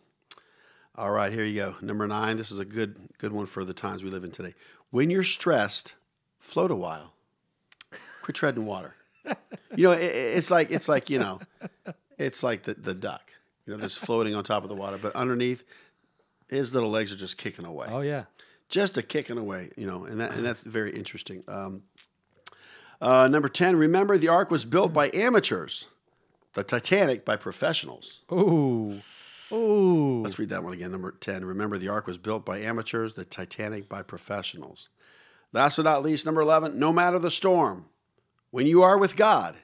All 0.97 1.11
right, 1.11 1.33
here 1.33 1.45
you 1.45 1.57
go. 1.57 1.77
Number 1.81 2.07
nine. 2.07 2.37
This 2.37 2.51
is 2.53 2.59
a 2.59 2.65
good 2.65 2.97
good 3.19 3.33
one 3.33 3.47
for 3.47 3.65
the 3.65 3.75
times 3.75 4.05
we 4.05 4.11
live 4.11 4.25
in 4.25 4.31
today. 4.31 4.55
When 4.91 5.11
you're 5.11 5.25
stressed, 5.25 5.95
float 6.39 6.71
a 6.71 6.77
while. 6.77 7.13
Quit 8.23 8.37
treading 8.37 8.65
water. 8.67 8.95
You 9.77 9.85
know, 9.85 9.93
it, 9.93 10.03
it's 10.15 10.51
like 10.51 10.71
it's 10.71 10.89
like 10.89 11.11
you 11.11 11.19
know, 11.19 11.41
it's 12.19 12.43
like 12.43 12.63
the 12.63 12.75
the 12.75 12.95
duck. 12.95 13.33
You 13.67 13.73
know, 13.73 13.81
that's 13.81 13.97
floating 13.97 14.35
on 14.35 14.45
top 14.45 14.63
of 14.63 14.69
the 14.69 14.75
water, 14.77 14.99
but 15.01 15.17
underneath, 15.17 15.65
his 16.49 16.73
little 16.75 16.91
legs 16.91 17.13
are 17.13 17.17
just 17.17 17.39
kicking 17.39 17.65
away, 17.65 17.89
Oh 17.91 18.03
yeah. 18.03 18.25
just 18.69 18.99
a 18.99 19.03
kicking 19.03 19.39
away. 19.39 19.71
You 19.77 19.87
know, 19.87 20.05
and 20.05 20.21
that 20.21 20.33
and 20.33 20.45
that's 20.45 20.61
very 20.61 20.93
interesting. 20.95 21.43
Um, 21.49 21.83
uh, 23.01 23.27
number 23.27 23.49
ten. 23.49 23.75
Remember, 23.77 24.17
the 24.17 24.29
ark 24.29 24.51
was 24.51 24.65
built 24.65 24.93
by 24.93 25.11
amateurs. 25.13 25.89
The 26.53 26.63
Titanic 26.63 27.25
by 27.25 27.35
professionals. 27.37 28.21
Ooh. 28.31 29.01
Ooh. 29.53 30.23
Let's 30.23 30.39
read 30.39 30.49
that 30.51 30.65
one 30.65 30.73
again. 30.73 30.91
Number 30.91 31.13
10. 31.13 31.45
Remember, 31.45 31.79
the 31.79 31.89
ark 31.89 32.07
was 32.07 32.19
built 32.19 32.45
by 32.45 32.61
amateurs, 32.61 33.15
the 33.15 33.25
Titanic 33.25 33.89
by 33.89 34.03
professionals. 34.03 34.89
Last 35.53 35.77
but 35.77 35.85
not 35.85 36.03
least, 36.03 36.27
number 36.27 36.41
11. 36.41 36.79
No 36.79 36.93
matter 36.93 37.19
the 37.19 37.31
storm, 37.31 37.87
when 38.51 38.67
you 38.67 38.83
are 38.83 38.99
with 38.99 39.17
God, 39.17 39.57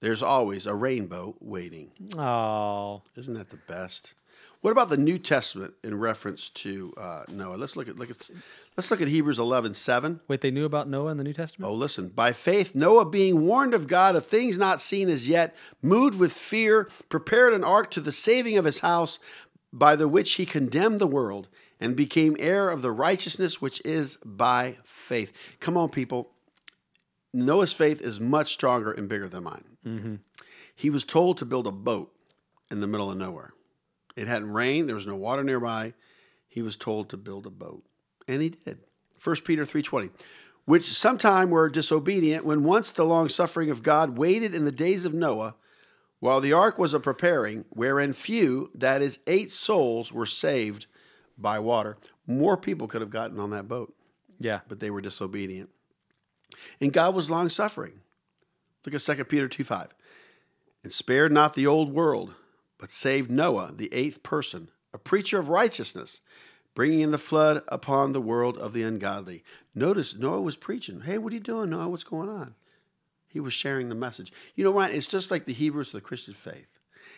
there's 0.00 0.22
always 0.22 0.66
a 0.66 0.74
rainbow 0.74 1.36
waiting. 1.40 1.90
Oh. 2.16 3.02
Isn't 3.16 3.34
that 3.34 3.50
the 3.50 3.56
best? 3.56 4.14
What 4.60 4.70
about 4.70 4.88
the 4.88 4.96
New 4.96 5.18
Testament 5.18 5.74
in 5.82 5.98
reference 5.98 6.48
to 6.50 6.94
uh, 6.96 7.24
Noah? 7.32 7.56
Let's 7.56 7.74
look 7.76 7.88
at 7.88 7.98
look 7.98 8.10
at 8.10 8.30
let's 8.76 8.90
look 8.90 9.00
at 9.00 9.08
Hebrews 9.08 9.38
11, 9.38 9.74
7. 9.74 10.20
Wait, 10.28 10.40
they 10.40 10.50
knew 10.50 10.64
about 10.64 10.88
Noah 10.88 11.10
in 11.10 11.18
the 11.18 11.24
New 11.24 11.32
Testament? 11.32 11.70
Oh, 11.70 11.74
listen. 11.74 12.08
By 12.08 12.32
faith, 12.32 12.74
Noah, 12.74 13.06
being 13.06 13.46
warned 13.46 13.74
of 13.74 13.86
God 13.86 14.16
of 14.16 14.26
things 14.26 14.58
not 14.58 14.80
seen 14.80 15.08
as 15.08 15.28
yet, 15.28 15.54
moved 15.82 16.18
with 16.18 16.32
fear, 16.32 16.88
prepared 17.08 17.52
an 17.52 17.64
ark 17.64 17.90
to 17.92 18.00
the 18.00 18.12
saving 18.12 18.58
of 18.58 18.64
his 18.64 18.80
house, 18.80 19.18
by 19.72 19.96
the 19.96 20.08
which 20.08 20.34
he 20.34 20.46
condemned 20.46 21.00
the 21.00 21.06
world 21.06 21.48
and 21.80 21.96
became 21.96 22.36
heir 22.38 22.68
of 22.68 22.82
the 22.82 22.92
righteousness 22.92 23.60
which 23.60 23.80
is 23.84 24.16
by 24.24 24.76
faith. 24.84 25.32
Come 25.58 25.76
on, 25.76 25.88
people. 25.88 26.30
Noah's 27.32 27.72
faith 27.72 28.00
is 28.00 28.20
much 28.20 28.52
stronger 28.52 28.92
and 28.92 29.08
bigger 29.08 29.28
than 29.28 29.44
mine. 29.44 29.64
Mm-hmm. 29.84 30.14
He 30.74 30.90
was 30.90 31.04
told 31.04 31.38
to 31.38 31.44
build 31.44 31.66
a 31.66 31.72
boat 31.72 32.12
in 32.70 32.80
the 32.80 32.86
middle 32.86 33.10
of 33.10 33.16
nowhere. 33.16 33.52
It 34.16 34.28
hadn't 34.28 34.52
rained, 34.52 34.88
there 34.88 34.94
was 34.94 35.06
no 35.06 35.16
water 35.16 35.42
nearby. 35.42 35.94
He 36.48 36.62
was 36.62 36.76
told 36.76 37.08
to 37.10 37.16
build 37.16 37.46
a 37.46 37.50
boat, 37.50 37.84
and 38.28 38.42
he 38.42 38.50
did. 38.50 38.78
1 39.22 39.36
Peter 39.44 39.64
3:20, 39.64 40.10
which 40.64 40.92
sometime 40.92 41.50
were 41.50 41.68
disobedient 41.68 42.44
when 42.44 42.62
once 42.64 42.90
the 42.90 43.04
long 43.04 43.28
suffering 43.28 43.70
of 43.70 43.82
God 43.82 44.16
waited 44.18 44.54
in 44.54 44.64
the 44.64 44.72
days 44.72 45.04
of 45.04 45.14
Noah, 45.14 45.54
while 46.20 46.40
the 46.40 46.52
ark 46.52 46.78
was 46.78 46.94
a 46.94 47.00
preparing, 47.00 47.64
wherein 47.70 48.12
few, 48.12 48.70
that 48.74 49.02
is, 49.02 49.18
eight 49.26 49.50
souls, 49.50 50.12
were 50.12 50.26
saved 50.26 50.86
by 51.36 51.58
water. 51.58 51.96
More 52.26 52.56
people 52.56 52.86
could 52.86 53.00
have 53.00 53.10
gotten 53.10 53.40
on 53.40 53.50
that 53.50 53.66
boat, 53.66 53.94
Yeah. 54.38 54.60
but 54.68 54.78
they 54.80 54.90
were 54.90 55.00
disobedient. 55.00 55.70
And 56.80 56.92
God 56.92 57.14
was 57.14 57.28
long 57.30 57.48
suffering. 57.48 58.00
Look 58.84 58.94
at 58.94 59.00
2 59.00 59.24
Peter 59.28 59.48
2 59.48 59.64
5. 59.64 59.94
And 60.84 60.92
spared 60.92 61.32
not 61.32 61.54
the 61.54 61.66
old 61.66 61.92
world, 61.92 62.34
but 62.78 62.90
saved 62.90 63.30
Noah, 63.30 63.72
the 63.74 63.92
eighth 63.92 64.22
person, 64.22 64.70
a 64.92 64.98
preacher 64.98 65.38
of 65.38 65.48
righteousness, 65.48 66.20
bringing 66.74 67.00
in 67.00 67.10
the 67.10 67.18
flood 67.18 67.62
upon 67.68 68.12
the 68.12 68.20
world 68.20 68.58
of 68.58 68.72
the 68.72 68.82
ungodly. 68.82 69.44
Notice 69.74 70.16
Noah 70.16 70.40
was 70.40 70.56
preaching. 70.56 71.02
Hey, 71.02 71.18
what 71.18 71.32
are 71.32 71.36
you 71.36 71.40
doing, 71.40 71.70
Noah? 71.70 71.88
What's 71.88 72.04
going 72.04 72.28
on? 72.28 72.54
He 73.28 73.40
was 73.40 73.54
sharing 73.54 73.88
the 73.88 73.94
message. 73.94 74.32
You 74.54 74.64
know, 74.64 74.72
Ryan, 74.72 74.94
it's 74.94 75.08
just 75.08 75.30
like 75.30 75.46
the 75.46 75.52
Hebrew 75.52 75.78
roots 75.78 75.90
of 75.90 75.94
the 75.94 76.00
Christian 76.02 76.34
faith. 76.34 76.66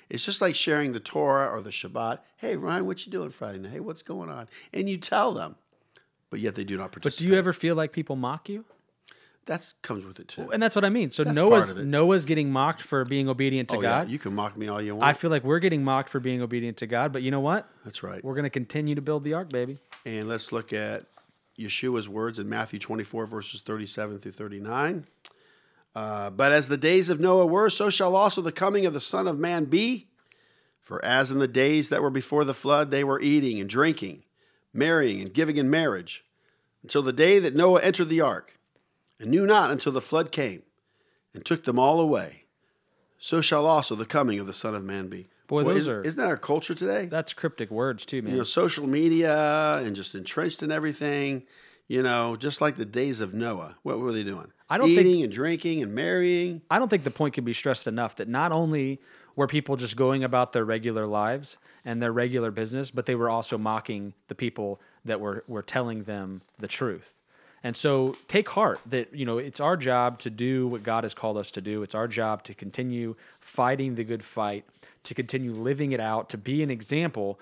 It's 0.08 0.24
just 0.24 0.40
like 0.40 0.54
sharing 0.54 0.92
the 0.92 1.00
Torah 1.00 1.48
or 1.48 1.60
the 1.60 1.70
Shabbat. 1.70 2.20
Hey, 2.36 2.56
Ryan, 2.56 2.86
what 2.86 3.04
you 3.04 3.12
doing 3.12 3.30
Friday 3.30 3.58
night? 3.58 3.72
Hey, 3.72 3.80
what's 3.80 4.02
going 4.02 4.28
on? 4.28 4.48
And 4.72 4.88
you 4.88 4.98
tell 4.98 5.32
them, 5.32 5.56
but 6.30 6.40
yet 6.40 6.54
they 6.54 6.64
do 6.64 6.76
not 6.76 6.92
participate. 6.92 7.18
But 7.18 7.28
do 7.28 7.32
you 7.32 7.38
ever 7.38 7.52
feel 7.52 7.74
like 7.74 7.92
people 7.92 8.16
mock 8.16 8.48
you? 8.48 8.64
That 9.46 9.72
comes 9.82 10.04
with 10.04 10.20
it 10.20 10.28
too. 10.28 10.50
And 10.50 10.62
that's 10.62 10.74
what 10.74 10.84
I 10.84 10.88
mean. 10.88 11.10
So 11.10 11.24
That's 11.24 11.36
Noah's. 11.36 11.74
Noah's 11.74 12.24
getting 12.24 12.50
mocked 12.50 12.82
for 12.82 13.04
being 13.04 13.28
obedient 13.28 13.68
to 13.70 13.76
oh, 13.76 13.80
God. 13.82 14.06
yeah, 14.06 14.12
you 14.12 14.18
can 14.18 14.34
mock 14.34 14.56
me 14.56 14.68
all 14.68 14.80
you 14.80 14.96
want. 14.96 15.04
I 15.04 15.12
feel 15.12 15.30
like 15.30 15.44
we're 15.44 15.58
getting 15.58 15.84
mocked 15.84 16.08
for 16.08 16.20
being 16.20 16.40
obedient 16.40 16.78
to 16.78 16.86
God, 16.86 17.12
but 17.12 17.22
you 17.22 17.30
know 17.30 17.40
what? 17.40 17.68
That's 17.84 18.02
right. 18.02 18.24
We're 18.24 18.34
going 18.34 18.44
to 18.44 18.50
continue 18.50 18.94
to 18.94 19.02
build 19.02 19.24
the 19.24 19.34
ark, 19.34 19.50
baby. 19.50 19.78
And 20.06 20.28
let's 20.28 20.50
look 20.50 20.72
at 20.72 21.04
Yeshua's 21.58 22.08
words 22.08 22.38
in 22.38 22.48
Matthew 22.48 22.78
24, 22.78 23.26
verses 23.26 23.60
37 23.60 24.18
through 24.18 24.32
39. 24.32 25.06
Uh, 25.94 26.30
but 26.30 26.52
as 26.52 26.68
the 26.68 26.76
days 26.76 27.08
of 27.08 27.20
Noah 27.20 27.46
were, 27.46 27.70
so 27.70 27.90
shall 27.90 28.16
also 28.16 28.40
the 28.40 28.52
coming 28.52 28.86
of 28.86 28.92
the 28.92 29.00
Son 29.00 29.28
of 29.28 29.38
Man 29.38 29.66
be. 29.66 30.08
For 30.80 31.02
as 31.02 31.30
in 31.30 31.38
the 31.38 31.48
days 31.48 31.88
that 31.88 32.02
were 32.02 32.10
before 32.10 32.44
the 32.44 32.52
flood, 32.52 32.90
they 32.90 33.04
were 33.04 33.20
eating 33.20 33.58
and 33.58 33.70
drinking, 33.70 34.22
marrying 34.74 35.22
and 35.22 35.32
giving 35.32 35.56
in 35.56 35.70
marriage, 35.70 36.24
until 36.82 37.00
the 37.00 37.12
day 37.12 37.38
that 37.38 37.54
Noah 37.54 37.80
entered 37.80 38.10
the 38.10 38.20
ark, 38.20 38.58
and 39.20 39.30
knew 39.30 39.46
not 39.46 39.70
until 39.70 39.92
the 39.92 40.00
flood 40.00 40.32
came 40.32 40.62
and 41.32 41.44
took 41.44 41.64
them 41.64 41.78
all 41.78 42.00
away. 42.00 42.44
So 43.18 43.40
shall 43.40 43.66
also 43.66 43.94
the 43.94 44.04
coming 44.06 44.38
of 44.38 44.46
the 44.46 44.52
Son 44.52 44.74
of 44.74 44.84
Man 44.84 45.08
be. 45.08 45.28
Boy, 45.46 45.64
those 45.64 45.76
isn't, 45.82 45.92
are- 45.94 46.02
isn't 46.02 46.18
that 46.18 46.28
our 46.28 46.36
culture 46.36 46.74
today? 46.74 47.06
That's 47.06 47.32
cryptic 47.32 47.70
words 47.70 48.04
too, 48.06 48.22
man. 48.22 48.32
you 48.32 48.38
know, 48.38 48.44
social 48.44 48.86
media 48.86 49.78
and 49.82 49.94
just 49.96 50.14
entrenched 50.14 50.62
in 50.62 50.70
everything, 50.72 51.42
you 51.88 52.02
know, 52.02 52.36
just 52.36 52.60
like 52.60 52.76
the 52.76 52.84
days 52.86 53.20
of 53.20 53.34
Noah. 53.34 53.76
What 53.82 53.98
were 53.98 54.12
they 54.12 54.22
doing? 54.24 54.52
I 54.70 54.78
don't 54.78 54.88
think- 54.88 55.00
Eating 55.00 55.22
and 55.22 55.32
drinking 55.32 55.82
and 55.82 55.94
marrying. 55.94 56.62
I 56.70 56.78
don't 56.78 56.88
think 56.88 57.04
the 57.04 57.10
point 57.10 57.34
can 57.34 57.44
be 57.44 57.52
stressed 57.52 57.86
enough 57.86 58.16
that 58.16 58.28
not 58.28 58.52
only 58.52 59.00
were 59.36 59.46
people 59.46 59.76
just 59.76 59.96
going 59.96 60.24
about 60.24 60.52
their 60.52 60.64
regular 60.64 61.06
lives 61.06 61.56
and 61.84 62.00
their 62.00 62.12
regular 62.12 62.50
business, 62.50 62.90
but 62.90 63.04
they 63.06 63.14
were 63.14 63.28
also 63.28 63.58
mocking 63.58 64.14
the 64.28 64.34
people 64.34 64.80
that 65.04 65.20
were, 65.20 65.44
were 65.48 65.62
telling 65.62 66.04
them 66.04 66.40
the 66.58 66.68
truth. 66.68 67.14
And 67.64 67.74
so 67.74 68.14
take 68.28 68.50
heart 68.50 68.78
that, 68.86 69.14
you 69.14 69.24
know, 69.24 69.38
it's 69.38 69.58
our 69.58 69.76
job 69.76 70.18
to 70.20 70.30
do 70.30 70.68
what 70.68 70.82
God 70.82 71.02
has 71.02 71.14
called 71.14 71.38
us 71.38 71.50
to 71.52 71.62
do. 71.62 71.82
It's 71.82 71.94
our 71.94 72.06
job 72.06 72.44
to 72.44 72.54
continue 72.54 73.16
fighting 73.40 73.94
the 73.94 74.04
good 74.04 74.22
fight, 74.22 74.66
to 75.04 75.14
continue 75.14 75.50
living 75.50 75.92
it 75.92 75.98
out, 75.98 76.28
to 76.28 76.38
be 76.38 76.62
an 76.62 76.70
example. 76.70 77.40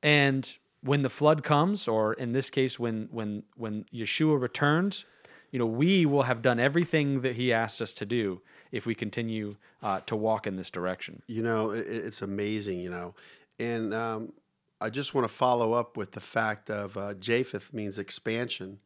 And 0.00 0.50
when 0.82 1.02
the 1.02 1.10
flood 1.10 1.42
comes, 1.42 1.88
or 1.88 2.12
in 2.12 2.32
this 2.32 2.50
case, 2.50 2.78
when 2.78 3.08
when 3.10 3.42
when 3.56 3.84
Yeshua 3.92 4.40
returns, 4.40 5.04
you 5.50 5.58
know, 5.58 5.66
we 5.66 6.06
will 6.06 6.22
have 6.22 6.40
done 6.40 6.60
everything 6.60 7.22
that 7.22 7.34
He 7.34 7.52
asked 7.52 7.82
us 7.82 7.92
to 7.94 8.06
do 8.06 8.40
if 8.70 8.86
we 8.86 8.94
continue 8.94 9.54
uh, 9.82 10.00
to 10.06 10.14
walk 10.14 10.46
in 10.46 10.54
this 10.54 10.70
direction. 10.70 11.22
You 11.26 11.42
know, 11.42 11.70
it, 11.70 11.86
it's 11.88 12.22
amazing, 12.22 12.78
you 12.78 12.90
know. 12.90 13.16
And 13.58 13.92
um, 13.92 14.32
I 14.80 14.88
just 14.88 15.14
want 15.14 15.26
to 15.26 15.34
follow 15.34 15.72
up 15.72 15.96
with 15.96 16.12
the 16.12 16.20
fact 16.20 16.70
of 16.70 16.96
uh, 16.96 17.14
Japheth 17.14 17.72
means 17.72 17.98
expansion, 17.98 18.78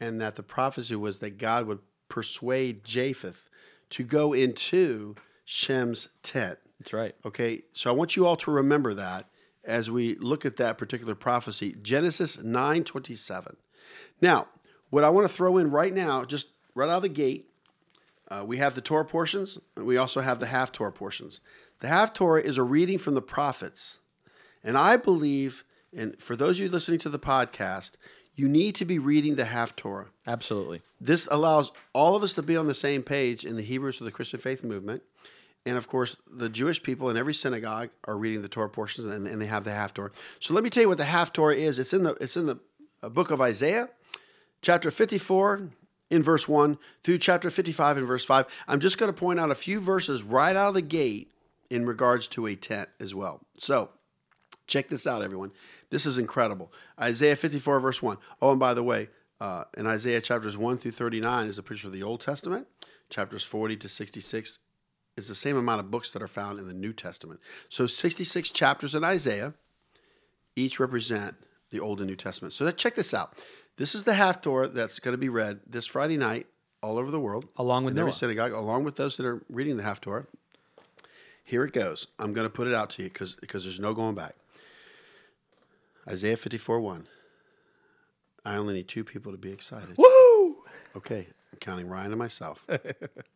and 0.00 0.20
that 0.20 0.36
the 0.36 0.42
prophecy 0.42 0.96
was 0.96 1.18
that 1.18 1.38
God 1.38 1.66
would 1.66 1.80
persuade 2.08 2.84
Japheth 2.84 3.48
to 3.90 4.02
go 4.02 4.32
into 4.32 5.14
Shem's 5.44 6.08
tent. 6.22 6.58
That's 6.78 6.92
right. 6.92 7.14
Okay, 7.24 7.62
so 7.72 7.90
I 7.90 7.92
want 7.92 8.16
you 8.16 8.26
all 8.26 8.36
to 8.36 8.50
remember 8.50 8.94
that 8.94 9.28
as 9.64 9.90
we 9.90 10.16
look 10.16 10.44
at 10.44 10.56
that 10.56 10.78
particular 10.78 11.14
prophecy, 11.14 11.74
Genesis 11.82 12.36
9:27. 12.36 13.56
Now, 14.20 14.48
what 14.90 15.04
I 15.04 15.08
want 15.10 15.26
to 15.26 15.32
throw 15.32 15.56
in 15.58 15.70
right 15.70 15.92
now, 15.92 16.24
just 16.24 16.48
right 16.74 16.88
out 16.88 16.96
of 16.96 17.02
the 17.02 17.08
gate, 17.08 17.48
uh, 18.28 18.44
we 18.46 18.58
have 18.58 18.74
the 18.74 18.80
Torah 18.80 19.04
portions, 19.04 19.58
and 19.76 19.86
we 19.86 19.96
also 19.96 20.20
have 20.20 20.40
the 20.40 20.46
half 20.46 20.72
Torah 20.72 20.92
portions. 20.92 21.40
The 21.80 21.88
half 21.88 22.12
Torah 22.12 22.40
is 22.40 22.56
a 22.56 22.62
reading 22.62 22.98
from 22.98 23.14
the 23.14 23.22
prophets, 23.22 23.98
and 24.62 24.76
I 24.78 24.96
believe, 24.96 25.64
and 25.94 26.20
for 26.20 26.36
those 26.36 26.58
of 26.58 26.64
you 26.64 26.70
listening 26.70 26.98
to 27.00 27.08
the 27.08 27.18
podcast, 27.18 27.92
you 28.34 28.48
need 28.48 28.74
to 28.76 28.84
be 28.84 28.98
reading 28.98 29.36
the 29.36 29.44
Haftorah. 29.44 30.08
Absolutely. 30.26 30.82
This 31.00 31.28
allows 31.30 31.72
all 31.92 32.16
of 32.16 32.22
us 32.22 32.32
to 32.34 32.42
be 32.42 32.56
on 32.56 32.66
the 32.66 32.74
same 32.74 33.02
page 33.02 33.44
in 33.44 33.56
the 33.56 33.62
Hebrew 33.62 33.86
roots 33.86 34.00
of 34.00 34.06
the 34.06 34.12
Christian 34.12 34.40
faith 34.40 34.64
movement. 34.64 35.02
And 35.66 35.76
of 35.76 35.88
course, 35.88 36.16
the 36.30 36.48
Jewish 36.48 36.82
people 36.82 37.08
in 37.08 37.16
every 37.16 37.32
synagogue 37.32 37.90
are 38.04 38.18
reading 38.18 38.42
the 38.42 38.48
Torah 38.48 38.68
portions, 38.68 39.06
and, 39.06 39.26
and 39.26 39.40
they 39.40 39.46
have 39.46 39.64
the 39.64 39.70
Haftorah. 39.70 40.10
So 40.38 40.52
let 40.52 40.62
me 40.62 40.68
tell 40.68 40.82
you 40.82 40.88
what 40.88 40.98
the 40.98 41.04
Haftorah 41.04 41.56
is. 41.56 41.78
It's 41.78 41.94
in 41.94 42.04
the 42.04 42.12
it's 42.20 42.36
in 42.36 42.46
the 42.46 42.58
uh, 43.02 43.08
book 43.08 43.30
of 43.30 43.40
Isaiah, 43.40 43.88
chapter 44.60 44.90
fifty-four, 44.90 45.70
in 46.10 46.22
verse 46.22 46.46
one 46.46 46.78
through 47.02 47.18
chapter 47.18 47.48
fifty-five 47.48 47.96
in 47.96 48.04
verse 48.04 48.26
five. 48.26 48.44
I'm 48.68 48.80
just 48.80 48.98
going 48.98 49.10
to 49.10 49.18
point 49.18 49.40
out 49.40 49.50
a 49.50 49.54
few 49.54 49.80
verses 49.80 50.22
right 50.22 50.54
out 50.54 50.68
of 50.68 50.74
the 50.74 50.82
gate 50.82 51.30
in 51.70 51.86
regards 51.86 52.28
to 52.28 52.46
a 52.46 52.56
tent 52.56 52.90
as 53.00 53.14
well. 53.14 53.40
So 53.58 53.88
check 54.66 54.90
this 54.90 55.06
out, 55.06 55.22
everyone. 55.22 55.52
This 55.94 56.06
is 56.06 56.18
incredible. 56.18 56.72
Isaiah 57.00 57.36
fifty-four, 57.36 57.78
verse 57.78 58.02
one. 58.02 58.16
Oh, 58.42 58.50
and 58.50 58.58
by 58.58 58.74
the 58.74 58.82
way, 58.82 59.10
uh, 59.40 59.62
in 59.78 59.86
Isaiah 59.86 60.20
chapters 60.20 60.56
one 60.56 60.76
through 60.76 60.90
thirty-nine 60.90 61.46
is 61.46 61.56
a 61.56 61.62
picture 61.62 61.86
of 61.86 61.92
the 61.92 62.02
Old 62.02 62.20
Testament. 62.20 62.66
Chapters 63.10 63.44
forty 63.44 63.76
to 63.76 63.88
sixty-six 63.88 64.58
is 65.16 65.28
the 65.28 65.36
same 65.36 65.56
amount 65.56 65.78
of 65.78 65.92
books 65.92 66.12
that 66.12 66.20
are 66.20 66.26
found 66.26 66.58
in 66.58 66.66
the 66.66 66.74
New 66.74 66.92
Testament. 66.92 67.38
So 67.68 67.86
66 67.86 68.50
chapters 68.50 68.96
in 68.96 69.04
Isaiah, 69.04 69.54
each 70.56 70.80
represent 70.80 71.36
the 71.70 71.78
Old 71.78 72.00
and 72.00 72.08
New 72.08 72.16
Testament. 72.16 72.54
So 72.54 72.68
check 72.72 72.96
this 72.96 73.14
out. 73.14 73.40
This 73.76 73.94
is 73.94 74.02
the 74.02 74.14
Haftorah 74.14 74.74
that's 74.74 74.98
going 74.98 75.12
to 75.12 75.18
be 75.18 75.28
read 75.28 75.60
this 75.64 75.86
Friday 75.86 76.16
night 76.16 76.48
all 76.82 76.98
over 76.98 77.12
the 77.12 77.20
world, 77.20 77.46
Along 77.56 77.84
with 77.84 77.96
every 77.96 78.10
synagogue, 78.10 78.50
along 78.50 78.82
with 78.82 78.96
those 78.96 79.16
that 79.18 79.26
are 79.26 79.44
reading 79.48 79.76
the 79.76 79.84
Haftorah. 79.84 80.26
Here 81.44 81.62
it 81.62 81.72
goes. 81.72 82.08
I'm 82.18 82.32
going 82.32 82.48
to 82.48 82.52
put 82.52 82.66
it 82.66 82.74
out 82.74 82.90
to 82.90 83.04
you 83.04 83.10
because 83.10 83.36
because 83.36 83.62
there's 83.62 83.78
no 83.78 83.94
going 83.94 84.16
back. 84.16 84.34
Isaiah 86.08 86.36
54 86.36 86.80
1. 86.80 87.06
I 88.44 88.56
only 88.56 88.74
need 88.74 88.88
two 88.88 89.04
people 89.04 89.32
to 89.32 89.38
be 89.38 89.50
excited. 89.50 89.96
Woo! 89.96 90.56
Okay, 90.96 91.28
I'm 91.52 91.58
counting 91.60 91.88
Ryan 91.88 92.12
and 92.12 92.18
myself. 92.18 92.66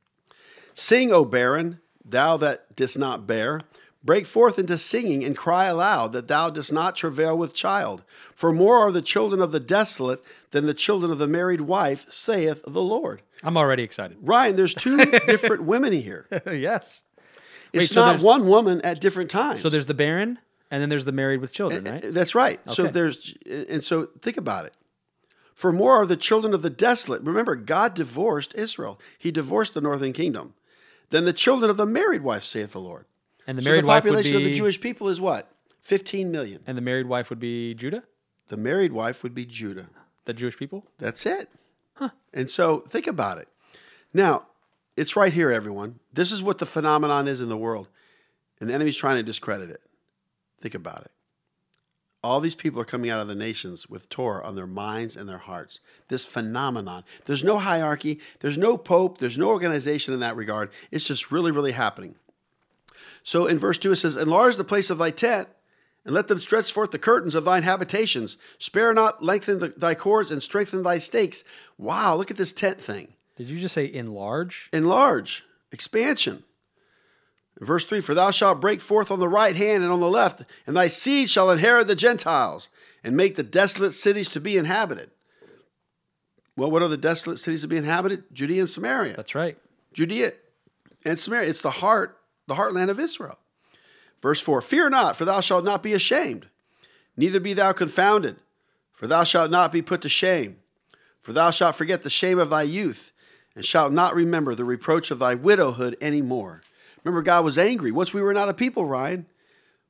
Sing, 0.75 1.13
O 1.13 1.25
barren, 1.25 1.81
thou 2.05 2.37
that 2.37 2.77
didst 2.77 2.99
not 2.99 3.27
bear. 3.27 3.63
Break 4.05 4.27
forth 4.27 4.59
into 4.61 4.79
singing 4.79 5.25
and 5.25 5.37
cry 5.37 5.65
aloud 5.65 6.13
that 6.13 6.29
thou 6.29 6.51
dost 6.51 6.73
not 6.73 6.95
travail 6.95 7.37
with 7.37 7.53
child. 7.53 8.05
For 8.35 8.53
more 8.53 8.79
are 8.79 8.93
the 8.93 9.03
children 9.03 9.43
of 9.43 9.51
the 9.51 9.59
desolate 9.59 10.23
than 10.53 10.67
the 10.67 10.75
children 10.75 11.11
of 11.11 11.19
the 11.19 11.27
married 11.27 11.63
wife, 11.63 12.07
saith 12.09 12.63
the 12.65 12.81
Lord. 12.81 13.23
I'm 13.43 13.57
already 13.57 13.83
excited. 13.83 14.19
Ryan, 14.23 14.55
there's 14.55 14.73
two 14.75 14.99
different 15.27 15.65
women 15.65 15.93
here. 15.93 16.27
yes. 16.47 17.03
It's 17.73 17.91
so 17.93 18.01
not 18.01 18.09
there's- 18.13 18.23
one 18.23 18.47
woman 18.47 18.81
at 18.83 19.01
different 19.01 19.31
times. 19.33 19.63
So 19.63 19.69
there's 19.69 19.87
the 19.87 19.95
barren, 19.95 20.39
and 20.71 20.83
then 20.83 20.89
there's 20.89 21.05
the 21.05 21.13
married 21.13 21.41
with 21.41 21.53
children, 21.53 21.85
right? 21.85 22.05
That's 22.05 22.35
right. 22.35 22.59
So 22.71 22.87
there's, 22.87 23.35
and 23.47 23.83
so 23.83 24.07
think 24.21 24.37
about 24.37 24.67
it. 24.67 24.75
For 25.55 25.73
more 25.73 25.95
are 25.95 26.07
the 26.07 26.17
children 26.17 26.55
of 26.55 26.63
the 26.63 26.71
desolate. 26.71 27.23
Remember, 27.23 27.57
God 27.57 27.95
divorced 27.95 28.55
Israel. 28.55 29.01
He 29.19 29.33
divorced 29.33 29.75
the 29.75 29.81
northern 29.81 30.13
kingdom. 30.13 30.55
Then 31.11 31.25
the 31.25 31.33
children 31.33 31.69
of 31.71 31.77
the 31.77 31.87
married 31.87 32.23
wife, 32.23 32.45
saith 32.45 32.73
the 32.73 32.81
Lord. 32.81 33.07
And 33.47 33.59
the 33.59 33.63
So 33.63 33.71
married 33.71 33.85
the 33.85 33.89
wife 33.89 34.05
would 34.05 34.11
population 34.11 34.33
be 34.33 34.37
of 34.39 34.45
the 34.45 34.55
Jewish 34.55 34.81
people 34.81 35.09
is 35.09 35.21
what? 35.21 35.51
15 35.81 36.31
million. 36.31 36.63
and 36.67 36.77
the 36.77 36.83
married 36.83 37.07
wife 37.07 37.31
would 37.31 37.41
be 37.41 37.75
Judah, 37.75 38.05
The 38.49 38.57
married 38.59 38.93
wife 38.93 39.23
would 39.23 39.35
be 39.35 39.47
Judah. 39.47 39.89
the 40.27 40.35
Jewish 40.35 40.57
people. 40.59 40.85
That's 40.99 41.25
it. 41.25 41.49
Huh. 41.95 42.11
And 42.35 42.51
so 42.51 42.81
think 42.81 43.07
about 43.07 43.39
it. 43.39 43.49
Now, 44.13 44.47
it's 44.97 45.17
right 45.17 45.33
here, 45.33 45.51
everyone. 45.51 45.99
This 46.13 46.31
is 46.31 46.43
what 46.43 46.59
the 46.59 46.67
phenomenon 46.67 47.27
is 47.27 47.41
in 47.41 47.49
the 47.49 47.57
world. 47.57 47.89
And 48.61 48.69
the 48.69 48.75
enemy's 48.75 48.97
trying 48.97 49.17
to 49.17 49.23
discredit 49.23 49.71
it. 49.71 49.81
Think 50.61 50.75
about 50.75 51.03
it. 51.03 51.11
All 52.23 52.41
these 52.41 52.57
people 52.57 52.81
are 52.81 52.85
coming 52.85 53.11
out 53.11 53.21
of 53.21 53.29
the 53.29 53.35
nations 53.35 53.89
with 53.89 54.09
Torah 54.09 54.45
on 54.45 54.57
their 54.57 54.67
minds 54.67 55.17
and 55.17 55.29
their 55.29 55.39
hearts. 55.39 55.79
This 56.09 56.25
phenomenon. 56.25 57.05
There's 57.27 57.45
no 57.45 57.59
hierarchy, 57.59 58.19
there's 58.41 58.59
no 58.59 58.77
pope, 58.77 59.19
there's 59.19 59.39
no 59.39 59.49
organization 59.49 60.13
in 60.13 60.21
that 60.21 60.37
regard. 60.37 60.71
It's 60.91 61.07
just 61.07 61.31
really, 61.31 61.53
really 61.53 61.73
happening. 61.73 62.17
So 63.23 63.47
in 63.47 63.59
verse 63.59 63.79
2, 63.79 63.93
it 63.93 63.97
says, 63.97 64.17
Enlarge 64.17 64.57
the 64.57 64.65
place 64.65 64.91
of 64.91 64.99
thy 64.99 65.11
tent, 65.11 65.49
and 66.05 66.15
let 66.15 66.27
them 66.27 66.39
stretch 66.39 66.73
forth 66.73 66.91
the 66.91 66.99
curtains 66.99 67.35
of 67.35 67.45
thine 67.45 67.63
habitations. 67.63 68.37
Spare 68.59 68.95
not, 68.95 69.23
lengthen 69.23 69.61
the, 69.61 69.69
thy 69.69 69.95
cords, 69.95 70.31
and 70.31 70.43
strengthen 70.43 70.83
thy 70.83 70.99
stakes. 70.99 71.45
Wow, 71.77 72.17
look 72.17 72.31
at 72.31 72.37
this 72.37 72.53
tent 72.53 72.81
thing. 72.81 73.15
Did 73.37 73.49
you 73.49 73.61
just 73.61 73.75
say 73.75 73.93
enlarge? 73.93 74.69
Enlarge, 74.73 75.45
expansion. 75.71 76.43
Verse 77.61 77.85
3 77.85 78.01
For 78.01 78.15
thou 78.15 78.31
shalt 78.31 78.61
break 78.61 78.81
forth 78.81 79.11
on 79.11 79.21
the 79.21 79.29
right 79.29 79.57
hand 79.57 79.83
and 79.83 79.93
on 79.93 80.01
the 80.01 80.09
left, 80.09 80.43
and 80.67 80.77
thy 80.77 80.89
seed 80.89 81.29
shall 81.29 81.51
inherit 81.51 81.87
the 81.87 81.97
Gentiles, 81.97 82.69
and 83.03 83.17
make 83.17 83.37
the 83.37 83.43
desolate 83.43 83.95
cities 83.95 84.31
to 84.31 84.41
be 84.41 84.57
inhabited. 84.57 85.11
Well, 86.57 86.71
what 86.71 86.83
are 86.83 86.89
the 86.89 86.97
desolate 86.97 87.39
cities 87.39 87.63
to 87.63 87.69
be 87.69 87.77
inhabited? 87.77 88.25
Judea 88.33 88.61
and 88.61 88.71
Samaria. 88.71 89.15
That's 89.17 89.35
right. 89.35 89.57
Judea 89.93 90.33
and 91.05 91.19
Samaria. 91.19 91.49
It's 91.49 91.61
the 91.61 91.71
heart, 91.71 92.19
the 92.47 92.57
heartland 92.57 92.91
of 92.91 92.99
Israel. 93.01 93.39
Verse 94.21 94.41
4 94.41 94.61
Fear 94.61 94.91
not, 94.91 95.17
for 95.17 95.25
thou 95.25 95.41
shalt 95.41 95.65
not 95.65 95.83
be 95.83 95.93
ashamed, 95.93 96.47
neither 97.17 97.41
be 97.41 97.55
thou 97.55 97.73
confounded, 97.73 98.37
for 98.93 99.07
thou 99.07 99.25
shalt 99.25 99.51
not 99.51 99.73
be 99.73 99.83
put 99.83 100.03
to 100.03 100.09
shame. 100.09 100.59
For 101.21 101.33
thou 101.33 101.51
shalt 101.51 101.77
forget 101.77 102.03
the 102.03 102.11
shame 102.11 102.39
of 102.39 102.51
thy 102.51 102.63
youth, 102.63 103.13
and 103.55 103.65
shalt 103.65 103.93
not 103.93 104.15
remember 104.15 104.55
the 104.55 104.65
reproach 104.65 105.11
of 105.11 105.19
thy 105.19 105.35
widowhood 105.35 105.97
any 106.01 106.23
more. 106.23 106.63
Remember, 107.05 107.23
God 107.23 107.45
was 107.45 107.59
angry. 107.59 107.93
Once 107.93 108.13
we 108.13 108.23
were 108.23 108.35
not 108.35 108.49
a 108.49 108.55
people, 108.55 108.85
Ryan. 108.85 109.27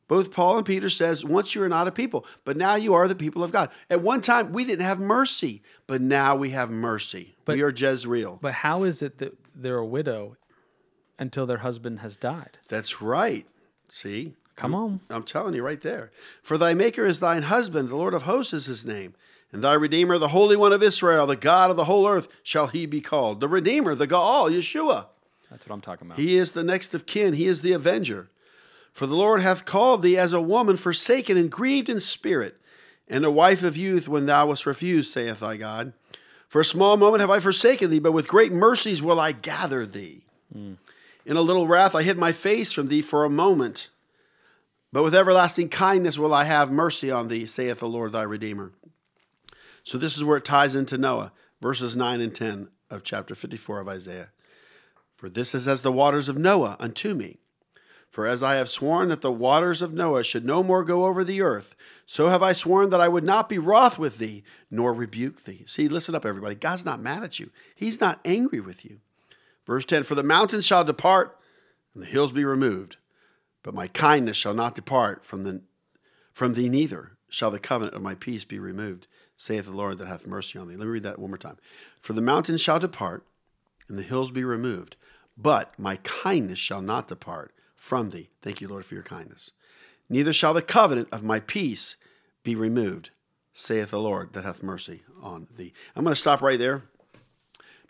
Both 0.08 0.32
Paul 0.32 0.56
and 0.56 0.64
Peter 0.66 0.88
says, 0.88 1.22
once 1.22 1.54
you 1.54 1.62
are 1.62 1.68
not 1.68 1.86
a 1.86 1.92
people, 1.92 2.24
but 2.46 2.56
now 2.56 2.76
you 2.76 2.94
are 2.94 3.06
the 3.06 3.14
people 3.14 3.44
of 3.44 3.52
God. 3.52 3.70
At 3.90 4.00
one 4.00 4.22
time, 4.22 4.52
we 4.52 4.64
didn't 4.64 4.86
have 4.86 4.98
mercy, 4.98 5.62
but 5.86 6.00
now 6.00 6.34
we 6.34 6.50
have 6.50 6.70
mercy. 6.70 7.34
But- 7.44 7.56
we 7.56 7.62
are 7.62 7.70
Jezreel. 7.70 8.38
But 8.40 8.54
how 8.54 8.84
is 8.84 9.02
it 9.02 9.18
that 9.18 9.36
they're 9.54 9.76
a 9.76 9.86
widow 9.86 10.36
until 11.18 11.44
their 11.44 11.58
husband 11.58 12.00
has 12.00 12.16
died? 12.16 12.58
That's 12.68 13.02
right. 13.02 13.46
See? 13.88 14.34
Come 14.56 14.74
on. 14.74 15.00
I'm 15.10 15.24
telling 15.24 15.54
you 15.54 15.62
right 15.62 15.80
there. 15.80 16.10
For 16.42 16.56
thy 16.56 16.72
Maker 16.72 17.04
is 17.04 17.20
thine 17.20 17.42
husband, 17.42 17.90
the 17.90 17.96
Lord 17.96 18.14
of 18.14 18.22
hosts 18.22 18.52
is 18.54 18.66
his 18.66 18.86
name. 18.86 19.14
And 19.52 19.62
thy 19.62 19.74
Redeemer, 19.74 20.18
the 20.18 20.28
Holy 20.28 20.56
One 20.56 20.72
of 20.72 20.82
Israel, 20.82 21.26
the 21.26 21.36
God 21.36 21.70
of 21.70 21.76
the 21.76 21.84
whole 21.84 22.08
earth, 22.08 22.28
shall 22.42 22.66
he 22.66 22.86
be 22.86 23.00
called. 23.00 23.40
The 23.40 23.48
Redeemer, 23.48 23.94
the 23.94 24.06
Goel, 24.06 24.50
Yeshua. 24.50 25.06
That's 25.50 25.66
what 25.66 25.74
I'm 25.74 25.80
talking 25.80 26.06
about. 26.06 26.18
He 26.18 26.36
is 26.36 26.52
the 26.52 26.64
next 26.64 26.94
of 26.94 27.06
kin, 27.06 27.34
he 27.34 27.46
is 27.46 27.62
the 27.62 27.72
avenger. 27.72 28.28
For 28.92 29.06
the 29.06 29.14
Lord 29.14 29.42
hath 29.42 29.64
called 29.64 30.02
thee 30.02 30.18
as 30.18 30.32
a 30.32 30.40
woman 30.40 30.76
forsaken 30.76 31.36
and 31.36 31.50
grieved 31.50 31.88
in 31.88 32.00
spirit, 32.00 32.60
and 33.06 33.24
a 33.24 33.30
wife 33.30 33.62
of 33.62 33.76
youth 33.76 34.08
when 34.08 34.26
thou 34.26 34.48
wast 34.48 34.66
refused, 34.66 35.12
saith 35.12 35.40
thy 35.40 35.56
God. 35.56 35.92
For 36.48 36.60
a 36.60 36.64
small 36.64 36.96
moment 36.96 37.20
have 37.20 37.30
I 37.30 37.40
forsaken 37.40 37.90
thee, 37.90 37.98
but 37.98 38.12
with 38.12 38.26
great 38.26 38.52
mercies 38.52 39.02
will 39.02 39.20
I 39.20 39.32
gather 39.32 39.86
thee. 39.86 40.24
In 40.54 41.36
a 41.36 41.42
little 41.42 41.66
wrath 41.68 41.94
I 41.94 42.02
hid 42.02 42.16
my 42.18 42.32
face 42.32 42.72
from 42.72 42.88
thee 42.88 43.02
for 43.02 43.24
a 43.24 43.30
moment, 43.30 43.90
but 44.92 45.02
with 45.02 45.14
everlasting 45.14 45.68
kindness 45.68 46.18
will 46.18 46.32
I 46.32 46.44
have 46.44 46.70
mercy 46.70 47.10
on 47.10 47.28
thee, 47.28 47.44
saith 47.46 47.80
the 47.80 47.88
Lord 47.88 48.12
thy 48.12 48.22
Redeemer. 48.22 48.72
So 49.84 49.98
this 49.98 50.16
is 50.16 50.24
where 50.24 50.38
it 50.38 50.44
ties 50.44 50.74
into 50.74 50.98
Noah, 50.98 51.32
verses 51.60 51.96
9 51.96 52.20
and 52.20 52.34
10 52.34 52.68
of 52.90 53.04
chapter 53.04 53.34
54 53.34 53.80
of 53.80 53.88
Isaiah. 53.88 54.30
For 55.18 55.28
this 55.28 55.52
is 55.52 55.66
as 55.66 55.82
the 55.82 55.90
waters 55.90 56.28
of 56.28 56.38
Noah 56.38 56.76
unto 56.78 57.12
me. 57.12 57.38
For 58.08 58.24
as 58.24 58.40
I 58.40 58.54
have 58.54 58.68
sworn 58.68 59.08
that 59.08 59.20
the 59.20 59.32
waters 59.32 59.82
of 59.82 59.92
Noah 59.92 60.22
should 60.22 60.46
no 60.46 60.62
more 60.62 60.84
go 60.84 61.06
over 61.06 61.24
the 61.24 61.42
earth, 61.42 61.74
so 62.06 62.28
have 62.28 62.40
I 62.40 62.52
sworn 62.52 62.90
that 62.90 63.00
I 63.00 63.08
would 63.08 63.24
not 63.24 63.48
be 63.48 63.58
wroth 63.58 63.98
with 63.98 64.18
thee, 64.18 64.44
nor 64.70 64.94
rebuke 64.94 65.42
thee. 65.42 65.64
See, 65.66 65.88
listen 65.88 66.14
up, 66.14 66.24
everybody. 66.24 66.54
God's 66.54 66.84
not 66.84 67.00
mad 67.00 67.24
at 67.24 67.40
you, 67.40 67.50
He's 67.74 68.00
not 68.00 68.20
angry 68.24 68.60
with 68.60 68.84
you. 68.84 69.00
Verse 69.66 69.84
10 69.84 70.04
For 70.04 70.14
the 70.14 70.22
mountains 70.22 70.64
shall 70.64 70.84
depart, 70.84 71.36
and 71.94 72.02
the 72.02 72.06
hills 72.06 72.30
be 72.30 72.44
removed, 72.44 72.96
but 73.64 73.74
my 73.74 73.88
kindness 73.88 74.36
shall 74.36 74.54
not 74.54 74.76
depart 74.76 75.24
from, 75.24 75.42
the, 75.42 75.62
from 76.32 76.54
thee, 76.54 76.68
neither 76.68 77.16
shall 77.28 77.50
the 77.50 77.58
covenant 77.58 77.96
of 77.96 78.02
my 78.02 78.14
peace 78.14 78.44
be 78.44 78.60
removed, 78.60 79.08
saith 79.36 79.64
the 79.64 79.72
Lord 79.72 79.98
that 79.98 80.06
hath 80.06 80.28
mercy 80.28 80.60
on 80.60 80.68
thee. 80.68 80.76
Let 80.76 80.84
me 80.84 80.92
read 80.92 81.02
that 81.02 81.18
one 81.18 81.30
more 81.30 81.38
time. 81.38 81.58
For 82.00 82.12
the 82.12 82.20
mountains 82.20 82.60
shall 82.60 82.78
depart, 82.78 83.26
and 83.88 83.98
the 83.98 84.04
hills 84.04 84.30
be 84.30 84.44
removed, 84.44 84.94
but 85.40 85.78
my 85.78 85.96
kindness 85.96 86.58
shall 86.58 86.82
not 86.82 87.08
depart 87.08 87.52
from 87.76 88.10
thee. 88.10 88.30
Thank 88.42 88.60
you, 88.60 88.68
Lord, 88.68 88.84
for 88.84 88.94
your 88.94 89.04
kindness. 89.04 89.52
Neither 90.10 90.32
shall 90.32 90.52
the 90.52 90.62
covenant 90.62 91.08
of 91.12 91.22
my 91.22 91.38
peace 91.38 91.96
be 92.42 92.54
removed, 92.54 93.10
saith 93.52 93.90
the 93.90 94.00
Lord 94.00 94.32
that 94.32 94.44
hath 94.44 94.62
mercy 94.62 95.02
on 95.22 95.46
thee. 95.56 95.72
I'm 95.94 96.02
going 96.02 96.14
to 96.14 96.20
stop 96.20 96.42
right 96.42 96.58
there 96.58 96.82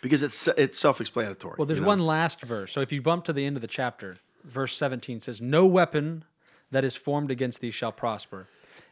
because 0.03 0.23
it's 0.23 0.47
it's 0.49 0.79
self-explanatory. 0.79 1.57
Well, 1.59 1.67
there's 1.67 1.79
you 1.79 1.85
know? 1.85 1.89
one 1.89 2.01
last 2.01 2.43
verse. 2.43 2.73
So 2.73 2.81
if 2.81 2.93
you 2.93 3.01
bump 3.01 3.25
to 3.25 3.33
the 3.33 3.47
end 3.47 3.57
of 3.57 3.63
the 3.63 3.69
chapter, 3.69 4.19
verse 4.45 4.77
17 4.77 5.21
says, 5.21 5.41
No 5.41 5.65
weapon 5.65 6.25
that 6.71 6.85
is 6.85 6.97
formed 6.97 7.31
against 7.31 7.61
thee 7.61 7.71
shall 7.71 7.93
prosper, 7.93 8.49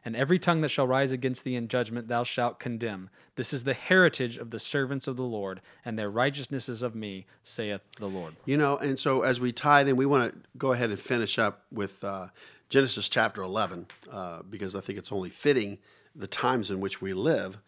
and 0.06 0.14
every 0.14 0.38
tongue 0.38 0.60
that 0.60 0.68
shall 0.68 0.86
rise 0.86 1.10
against 1.10 1.42
thee 1.42 1.56
in 1.56 1.66
judgment 1.66 2.06
thou 2.06 2.22
shalt 2.22 2.60
condemn. 2.60 3.10
This 3.34 3.52
is 3.52 3.64
the 3.64 3.74
heritage 3.74 4.36
of 4.36 4.50
the 4.50 4.60
servants 4.60 5.08
of 5.08 5.16
the 5.16 5.24
Lord, 5.24 5.60
and 5.84 5.98
their 5.98 6.08
righteousness 6.08 6.68
is 6.68 6.80
of 6.80 6.94
me, 6.94 7.26
saith 7.42 7.80
the 7.98 8.06
Lord. 8.06 8.36
You 8.44 8.56
know, 8.56 8.76
and 8.76 9.00
so 9.00 9.22
as 9.22 9.40
we 9.40 9.50
tied 9.50 9.88
in, 9.88 9.96
we 9.96 10.06
want 10.06 10.32
to 10.32 10.40
go 10.56 10.70
ahead 10.70 10.90
and 10.90 10.98
finish 10.98 11.40
up 11.40 11.64
with 11.72 12.04
uh, 12.04 12.28
Genesis 12.68 13.08
chapter 13.08 13.42
11 13.42 13.88
uh, 14.10 14.42
because 14.48 14.76
I 14.76 14.80
think 14.80 14.96
it's 14.96 15.10
only 15.10 15.28
fitting 15.28 15.78
the 16.14 16.28
times 16.28 16.70
in 16.70 16.78
which 16.78 17.02
we 17.02 17.12
live. 17.12 17.58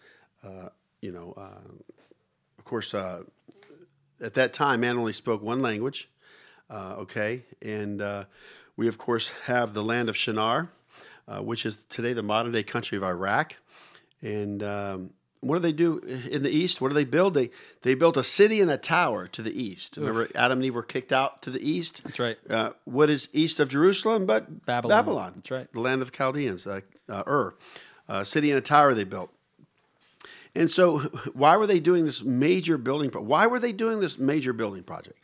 Uh, 0.44 0.68
you 1.00 1.10
know, 1.10 1.34
uh, 1.36 1.72
of 2.56 2.64
course, 2.64 2.94
uh, 2.94 3.24
at 4.20 4.34
that 4.34 4.52
time, 4.52 4.80
man 4.80 4.96
only 4.96 5.12
spoke 5.12 5.42
one 5.42 5.60
language. 5.60 6.08
Uh, 6.70 6.96
okay, 6.98 7.42
and 7.62 8.00
we 8.76 8.86
of 8.86 8.96
course 8.96 9.32
have 9.46 9.74
the 9.74 9.82
land 9.82 10.08
of 10.08 10.16
Shinar, 10.16 10.70
uh, 11.28 11.40
which 11.40 11.66
is 11.66 11.78
today 11.88 12.12
the 12.12 12.22
modern 12.22 12.52
day 12.52 12.62
country 12.62 12.96
of 12.96 13.04
Iraq. 13.04 13.56
And 14.22 14.62
um, 14.62 15.10
what 15.40 15.56
do 15.56 15.60
they 15.60 15.72
do 15.72 15.98
in 15.98 16.42
the 16.42 16.50
east? 16.50 16.80
What 16.80 16.88
do 16.88 16.94
they 16.94 17.04
build? 17.04 17.34
They 17.34 17.50
they 17.82 17.94
built 17.94 18.16
a 18.16 18.24
city 18.24 18.60
and 18.60 18.70
a 18.70 18.76
tower 18.76 19.28
to 19.28 19.42
the 19.42 19.62
east. 19.62 19.96
Remember, 19.96 20.28
Adam 20.34 20.58
and 20.58 20.64
Eve 20.64 20.74
were 20.74 20.82
kicked 20.82 21.12
out 21.12 21.42
to 21.42 21.50
the 21.50 21.60
east. 21.60 22.02
That's 22.04 22.18
right. 22.18 22.36
Uh, 22.50 22.72
what 22.84 23.10
is 23.10 23.28
east 23.32 23.60
of 23.60 23.68
Jerusalem 23.68 24.26
but 24.26 24.66
Babylon. 24.66 24.98
Babylon. 24.98 25.32
That's 25.36 25.50
right. 25.50 25.72
The 25.72 25.80
land 25.80 26.00
of 26.02 26.10
the 26.10 26.16
Chaldeans, 26.16 26.66
uh, 26.66 26.80
uh, 27.08 27.22
Ur. 27.26 27.54
Uh, 28.08 28.24
city 28.24 28.50
and 28.50 28.58
a 28.58 28.62
tower 28.62 28.94
they 28.94 29.04
built. 29.04 29.30
And 30.54 30.70
so, 30.70 30.98
why 31.34 31.56
were 31.56 31.66
they 31.66 31.78
doing 31.78 32.06
this 32.06 32.22
major 32.22 32.78
building? 32.78 33.10
Pro- 33.10 33.22
why 33.22 33.46
were 33.46 33.60
they 33.60 33.72
doing 33.72 34.00
this 34.00 34.18
major 34.18 34.52
building 34.52 34.82
project? 34.82 35.18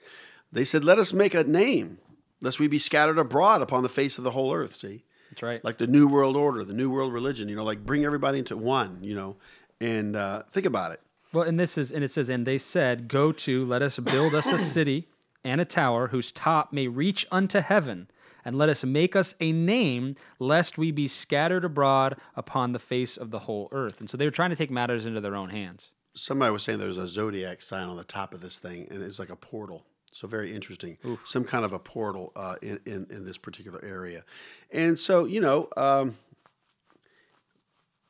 They 0.52 0.64
said, 0.64 0.84
"Let 0.84 0.98
us 0.98 1.12
make 1.12 1.34
a 1.34 1.42
name, 1.44 1.98
lest 2.40 2.60
we 2.60 2.68
be 2.68 2.78
scattered 2.78 3.18
abroad 3.18 3.62
upon 3.62 3.82
the 3.82 3.88
face 3.88 4.18
of 4.18 4.24
the 4.24 4.30
whole 4.30 4.54
earth." 4.54 4.76
See, 4.76 5.02
That's 5.34 5.42
right. 5.42 5.64
like 5.64 5.78
the 5.78 5.86
New 5.86 6.06
World 6.08 6.36
Order, 6.36 6.64
the 6.64 6.74
New 6.74 6.90
World 6.90 7.12
Religion. 7.12 7.48
You 7.48 7.56
know, 7.56 7.64
like 7.64 7.84
bring 7.84 8.04
everybody 8.04 8.38
into 8.38 8.56
one. 8.56 8.98
You 9.02 9.14
know, 9.14 9.36
and 9.80 10.16
uh, 10.16 10.42
think 10.50 10.66
about 10.66 10.92
it. 10.92 11.00
Well, 11.32 11.44
and 11.44 11.58
this 11.58 11.76
is, 11.76 11.90
and 11.90 12.04
it 12.04 12.12
says, 12.12 12.28
and 12.28 12.46
they 12.46 12.58
said, 12.58 13.08
Go 13.08 13.32
to, 13.32 13.66
let 13.66 13.82
us 13.82 13.98
build 13.98 14.34
us 14.34 14.46
a 14.46 14.58
city 14.76 15.08
and 15.42 15.60
a 15.60 15.64
tower 15.64 16.08
whose 16.08 16.30
top 16.30 16.72
may 16.72 16.86
reach 16.86 17.26
unto 17.30 17.60
heaven, 17.60 18.08
and 18.44 18.56
let 18.56 18.68
us 18.68 18.84
make 18.84 19.16
us 19.16 19.34
a 19.40 19.50
name, 19.50 20.14
lest 20.38 20.78
we 20.78 20.92
be 20.92 21.08
scattered 21.08 21.64
abroad 21.64 22.16
upon 22.36 22.72
the 22.72 22.78
face 22.78 23.16
of 23.16 23.30
the 23.30 23.40
whole 23.40 23.68
earth. 23.72 24.00
And 24.00 24.08
so 24.08 24.16
they 24.16 24.24
were 24.24 24.30
trying 24.30 24.50
to 24.50 24.56
take 24.56 24.70
matters 24.70 25.06
into 25.06 25.20
their 25.20 25.34
own 25.34 25.50
hands. 25.50 25.90
Somebody 26.14 26.52
was 26.52 26.62
saying 26.62 26.78
there's 26.78 26.96
a 26.96 27.08
zodiac 27.08 27.60
sign 27.60 27.88
on 27.88 27.96
the 27.96 28.04
top 28.04 28.32
of 28.32 28.40
this 28.40 28.58
thing, 28.58 28.86
and 28.90 29.02
it's 29.02 29.18
like 29.18 29.30
a 29.30 29.36
portal. 29.36 29.84
So 30.14 30.28
very 30.28 30.52
interesting. 30.54 30.96
Some 31.24 31.42
kind 31.42 31.64
of 31.64 31.72
a 31.72 31.78
portal 31.80 32.30
uh, 32.36 32.54
in, 32.62 32.78
in 32.86 33.08
in 33.10 33.24
this 33.24 33.36
particular 33.36 33.84
area, 33.84 34.24
and 34.70 34.96
so 34.96 35.24
you 35.24 35.40
know, 35.40 35.68
um, 35.76 36.16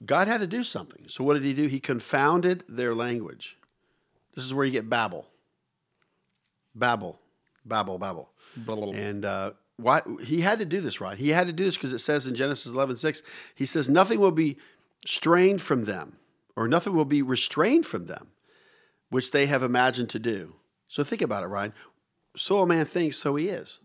God 0.04 0.28
had 0.28 0.42
to 0.42 0.46
do 0.46 0.64
something. 0.64 1.06
So 1.08 1.24
what 1.24 1.32
did 1.32 1.44
He 1.44 1.54
do? 1.54 1.66
He 1.66 1.80
confounded 1.80 2.62
their 2.68 2.94
language. 2.94 3.56
This 4.34 4.44
is 4.44 4.52
where 4.52 4.66
you 4.66 4.72
get 4.72 4.90
Babel. 4.90 5.24
Babel, 6.74 7.18
Babel, 7.64 7.98
Babel. 7.98 8.28
And 8.94 9.24
uh, 9.24 9.52
why 9.78 10.02
he 10.22 10.42
had 10.42 10.58
to 10.58 10.66
do 10.66 10.82
this, 10.82 11.00
right? 11.00 11.16
He 11.16 11.30
had 11.30 11.46
to 11.46 11.54
do 11.54 11.64
this 11.64 11.76
because 11.76 11.94
it 11.94 12.00
says 12.00 12.26
in 12.26 12.34
Genesis 12.34 12.70
11, 12.70 12.98
6, 12.98 13.22
he 13.54 13.64
says, 13.64 13.88
nothing 13.88 14.20
will 14.20 14.30
be 14.30 14.58
strained 15.06 15.62
from 15.62 15.84
them, 15.84 16.16
or 16.54 16.68
nothing 16.68 16.94
will 16.94 17.04
be 17.04 17.22
restrained 17.22 17.86
from 17.86 18.06
them, 18.06 18.28
which 19.08 19.30
they 19.30 19.46
have 19.46 19.62
imagined 19.62 20.10
to 20.10 20.18
do. 20.18 20.56
So 20.88 21.02
think 21.02 21.22
about 21.22 21.42
it, 21.42 21.48
Ryan. 21.48 21.72
So 22.36 22.58
a 22.58 22.66
man 22.66 22.84
thinks, 22.84 23.16
so 23.16 23.36
he 23.36 23.48
is. 23.48 23.80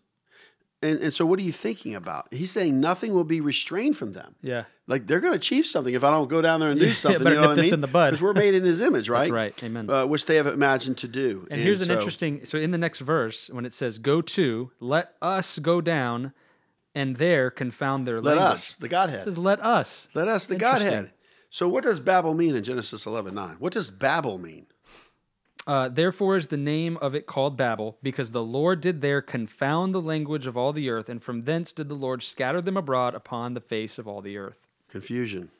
And, 0.81 0.97
and 0.99 1.13
so 1.13 1.25
what 1.25 1.39
are 1.39 1.43
you 1.43 1.51
thinking 1.51 1.93
about? 1.93 2.33
He's 2.33 2.51
saying 2.51 2.79
nothing 2.79 3.13
will 3.13 3.25
be 3.25 3.41
restrained 3.41 3.97
from 3.97 4.13
them. 4.13 4.35
Yeah. 4.41 4.63
Like 4.87 5.07
they're 5.07 5.19
going 5.19 5.33
to 5.33 5.37
achieve 5.37 5.65
something 5.65 5.93
if 5.93 6.05
I 6.05 6.09
don't 6.09 6.29
go 6.29 6.41
down 6.41 6.61
there 6.61 6.69
and 6.69 6.79
do 6.79 6.87
Yeah, 6.87 6.93
something. 6.95 7.21
better 7.23 7.35
you 7.35 7.41
know 7.41 7.41
nip 7.41 7.49
what 7.49 7.53
I 7.53 7.55
this 7.61 7.65
mean? 7.65 7.73
in 7.75 7.81
the 7.81 7.87
bud. 7.87 8.05
Because 8.11 8.21
we're 8.21 8.33
made 8.33 8.55
in 8.55 8.63
His 8.63 8.79
image, 8.79 9.09
right? 9.17 9.29
right. 9.29 9.63
Amen. 9.63 9.89
Uh, 9.89 10.05
which 10.05 10.25
they 10.25 10.37
have 10.37 10.47
imagined 10.47 10.97
to 10.99 11.07
do. 11.09 11.45
And 11.51 11.59
here's 11.59 11.81
an 11.81 11.91
interesting. 11.91 12.45
So 12.45 12.57
in 12.57 12.71
the 12.71 12.77
next 12.77 12.99
verse, 12.99 13.49
when 13.49 13.65
it 13.65 13.73
says, 13.73 13.99
"Go 13.99 14.21
to, 14.21 14.71
let 14.79 15.15
us 15.21 15.59
go 15.59 15.81
down, 15.81 16.31
and 16.95 17.17
there 17.17 17.51
confound 17.51 18.07
their 18.07 18.21
Let 18.21 18.37
language." 18.37 18.55
us, 18.55 18.75
the 18.75 18.87
Godhead. 18.87 19.19
It 19.19 19.23
says, 19.25 19.37
"Let 19.37 19.59
us." 19.59 20.07
Let 20.13 20.29
us, 20.29 20.45
the 20.45 20.55
Godhead. 20.55 21.11
So, 21.49 21.67
what 21.67 21.83
does 21.83 21.99
Babel 21.99 22.33
mean 22.35 22.55
in 22.55 22.63
Genesis 22.63 23.05
11 23.05 23.35
9? 23.35 23.57
What 23.59 23.73
does 23.73 23.89
Babel 23.91 24.37
mean? 24.37 24.67
Uh, 25.69 25.87
Therefore 25.87 26.35
is 26.35 26.47
the 26.47 26.57
name 26.57 26.97
of 26.97 27.13
it 27.13 27.27
called 27.27 27.55
Babel, 27.55 27.95
because 28.01 28.31
the 28.31 28.43
Lord 28.43 28.81
did 28.81 29.01
there 29.01 29.21
confound 29.21 29.93
the 29.93 30.01
language 30.01 30.47
of 30.47 30.57
all 30.57 30.73
the 30.73 30.89
earth, 30.89 31.09
and 31.09 31.21
from 31.21 31.41
thence 31.41 31.71
did 31.71 31.89
the 31.89 31.93
Lord 31.93 32.23
scatter 32.23 32.59
them 32.59 32.75
abroad 32.75 33.13
upon 33.13 33.53
the 33.53 33.61
face 33.61 33.99
of 33.99 34.07
all 34.07 34.19
the 34.19 34.35
earth. 34.35 34.57
Confusion. 34.89 35.51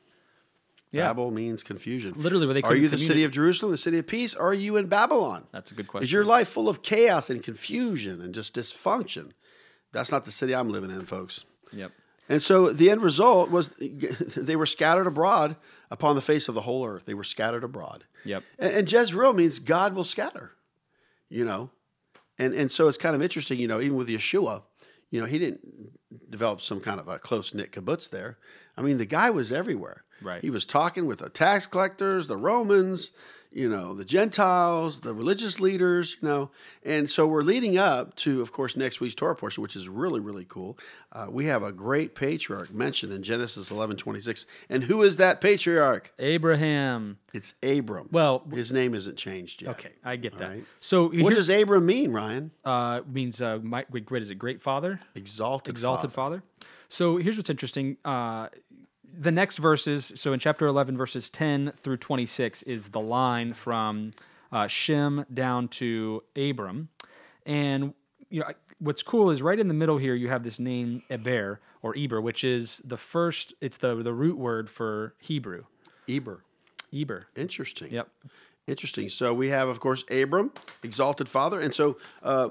Yeah. 0.90 1.06
Babel 1.06 1.30
means 1.30 1.62
confusion. 1.62 2.14
Literally, 2.16 2.46
where 2.46 2.54
they 2.54 2.62
Are 2.62 2.74
you 2.74 2.88
the 2.88 2.98
city 2.98 3.22
of 3.22 3.30
Jerusalem, 3.30 3.70
the 3.70 3.78
city 3.78 3.98
of 3.98 4.08
peace, 4.08 4.34
or 4.34 4.48
are 4.48 4.52
you 4.52 4.76
in 4.76 4.88
Babylon? 4.88 5.46
That's 5.52 5.70
a 5.70 5.74
good 5.74 5.86
question. 5.86 6.06
Is 6.06 6.10
your 6.10 6.24
life 6.24 6.48
full 6.48 6.68
of 6.68 6.82
chaos 6.82 7.30
and 7.30 7.40
confusion 7.40 8.20
and 8.20 8.34
just 8.34 8.56
dysfunction? 8.56 9.30
That's 9.92 10.10
not 10.10 10.24
the 10.24 10.32
city 10.32 10.56
I'm 10.56 10.70
living 10.70 10.90
in, 10.90 11.06
folks. 11.06 11.44
Yep. 11.72 11.92
And 12.28 12.42
so 12.42 12.72
the 12.72 12.90
end 12.90 13.02
result 13.02 13.50
was 13.50 13.70
they 14.36 14.56
were 14.56 14.66
scattered 14.66 15.06
abroad 15.06 15.54
upon 15.90 16.14
the 16.14 16.22
face 16.22 16.48
of 16.48 16.54
the 16.54 16.62
whole 16.62 16.86
earth. 16.86 17.04
They 17.06 17.14
were 17.14 17.24
scattered 17.24 17.64
abroad. 17.64 18.04
Yep. 18.24 18.44
And, 18.58 18.74
and 18.74 18.92
Jezreel 18.92 19.32
means 19.32 19.58
God 19.58 19.94
will 19.94 20.04
scatter, 20.04 20.52
you 21.28 21.44
know. 21.44 21.70
And 22.38 22.54
and 22.54 22.70
so 22.72 22.88
it's 22.88 22.98
kind 22.98 23.14
of 23.14 23.22
interesting, 23.22 23.58
you 23.58 23.68
know, 23.68 23.80
even 23.80 23.96
with 23.96 24.08
Yeshua, 24.08 24.62
you 25.10 25.20
know, 25.20 25.26
he 25.26 25.38
didn't 25.38 25.60
develop 26.30 26.60
some 26.60 26.80
kind 26.80 27.00
of 27.00 27.08
a 27.08 27.18
close 27.18 27.52
knit 27.54 27.72
kibbutz 27.72 28.08
there. 28.08 28.38
I 28.76 28.82
mean, 28.82 28.98
the 28.98 29.06
guy 29.06 29.30
was 29.30 29.52
everywhere. 29.52 30.04
Right. 30.22 30.40
He 30.40 30.50
was 30.50 30.64
talking 30.64 31.06
with 31.06 31.18
the 31.18 31.28
tax 31.28 31.66
collectors, 31.66 32.26
the 32.26 32.36
Romans, 32.36 33.10
you 33.52 33.68
know, 33.68 33.94
the 33.94 34.04
Gentiles, 34.04 35.00
the 35.00 35.12
religious 35.12 35.58
leaders, 35.60 36.16
you 36.20 36.28
know. 36.28 36.50
And 36.84 37.10
so 37.10 37.26
we're 37.26 37.42
leading 37.42 37.76
up 37.78 38.14
to, 38.16 38.40
of 38.42 38.52
course, 38.52 38.76
next 38.76 39.00
week's 39.00 39.14
Torah 39.14 39.34
portion, 39.34 39.62
which 39.62 39.74
is 39.74 39.88
really, 39.88 40.20
really 40.20 40.46
cool. 40.48 40.78
Uh, 41.12 41.26
we 41.30 41.46
have 41.46 41.62
a 41.62 41.72
great 41.72 42.14
patriarch 42.14 42.72
mentioned 42.72 43.12
in 43.12 43.22
Genesis 43.22 43.70
eleven 43.70 43.96
twenty 43.96 44.20
six. 44.20 44.46
And 44.68 44.84
who 44.84 45.02
is 45.02 45.16
that 45.16 45.40
patriarch? 45.40 46.12
Abraham. 46.18 47.18
It's 47.34 47.54
Abram. 47.62 48.08
Well, 48.12 48.42
his 48.52 48.70
name 48.72 48.94
isn't 48.94 49.16
changed 49.16 49.62
yet. 49.62 49.72
okay, 49.72 49.90
I 50.04 50.16
get 50.16 50.38
that. 50.38 50.48
right. 50.50 50.64
So 50.80 51.08
What 51.10 51.34
does 51.34 51.48
Abram 51.48 51.86
mean, 51.86 52.12
Ryan? 52.12 52.50
uh, 52.64 53.00
means 53.10 53.40
uh, 53.42 53.58
my, 53.62 53.82
great 53.84 54.22
is 54.22 54.30
it 54.30 54.36
great 54.36 54.62
father? 54.62 54.98
Exalted. 55.14 55.72
exalted 55.74 56.12
Father. 56.12 56.42
father. 56.60 56.66
So 56.88 57.18
here's 57.18 57.36
what's 57.36 57.50
interesting. 57.50 57.96
Uh, 58.04 58.48
the 59.18 59.30
next 59.30 59.58
verses, 59.58 60.12
so 60.16 60.32
in 60.32 60.40
chapter 60.40 60.66
11, 60.66 60.96
verses 60.96 61.30
10 61.30 61.72
through 61.82 61.98
26, 61.98 62.62
is 62.64 62.88
the 62.88 63.00
line 63.00 63.54
from 63.54 64.12
uh, 64.52 64.66
Shem 64.66 65.24
down 65.32 65.68
to 65.68 66.22
Abram. 66.36 66.88
And 67.46 67.94
you 68.28 68.40
know 68.40 68.46
what's 68.78 69.02
cool 69.02 69.30
is 69.30 69.42
right 69.42 69.58
in 69.58 69.68
the 69.68 69.74
middle 69.74 69.98
here 69.98 70.14
you 70.14 70.28
have 70.28 70.42
this 70.42 70.58
name 70.58 71.02
Eber 71.10 71.60
or 71.82 71.96
Eber, 71.96 72.20
which 72.20 72.44
is 72.44 72.80
the 72.84 72.96
first. 72.96 73.54
It's 73.60 73.76
the 73.76 73.94
the 73.96 74.12
root 74.12 74.38
word 74.38 74.70
for 74.70 75.14
Hebrew. 75.18 75.64
Eber. 76.08 76.44
Eber. 76.92 77.26
Interesting. 77.36 77.92
Yep. 77.92 78.08
Interesting. 78.66 79.08
So 79.08 79.34
we 79.34 79.48
have, 79.48 79.68
of 79.68 79.80
course, 79.80 80.04
Abram, 80.10 80.52
exalted 80.82 81.28
father, 81.28 81.58
and 81.60 81.74
so 81.74 81.96
uh, 82.22 82.50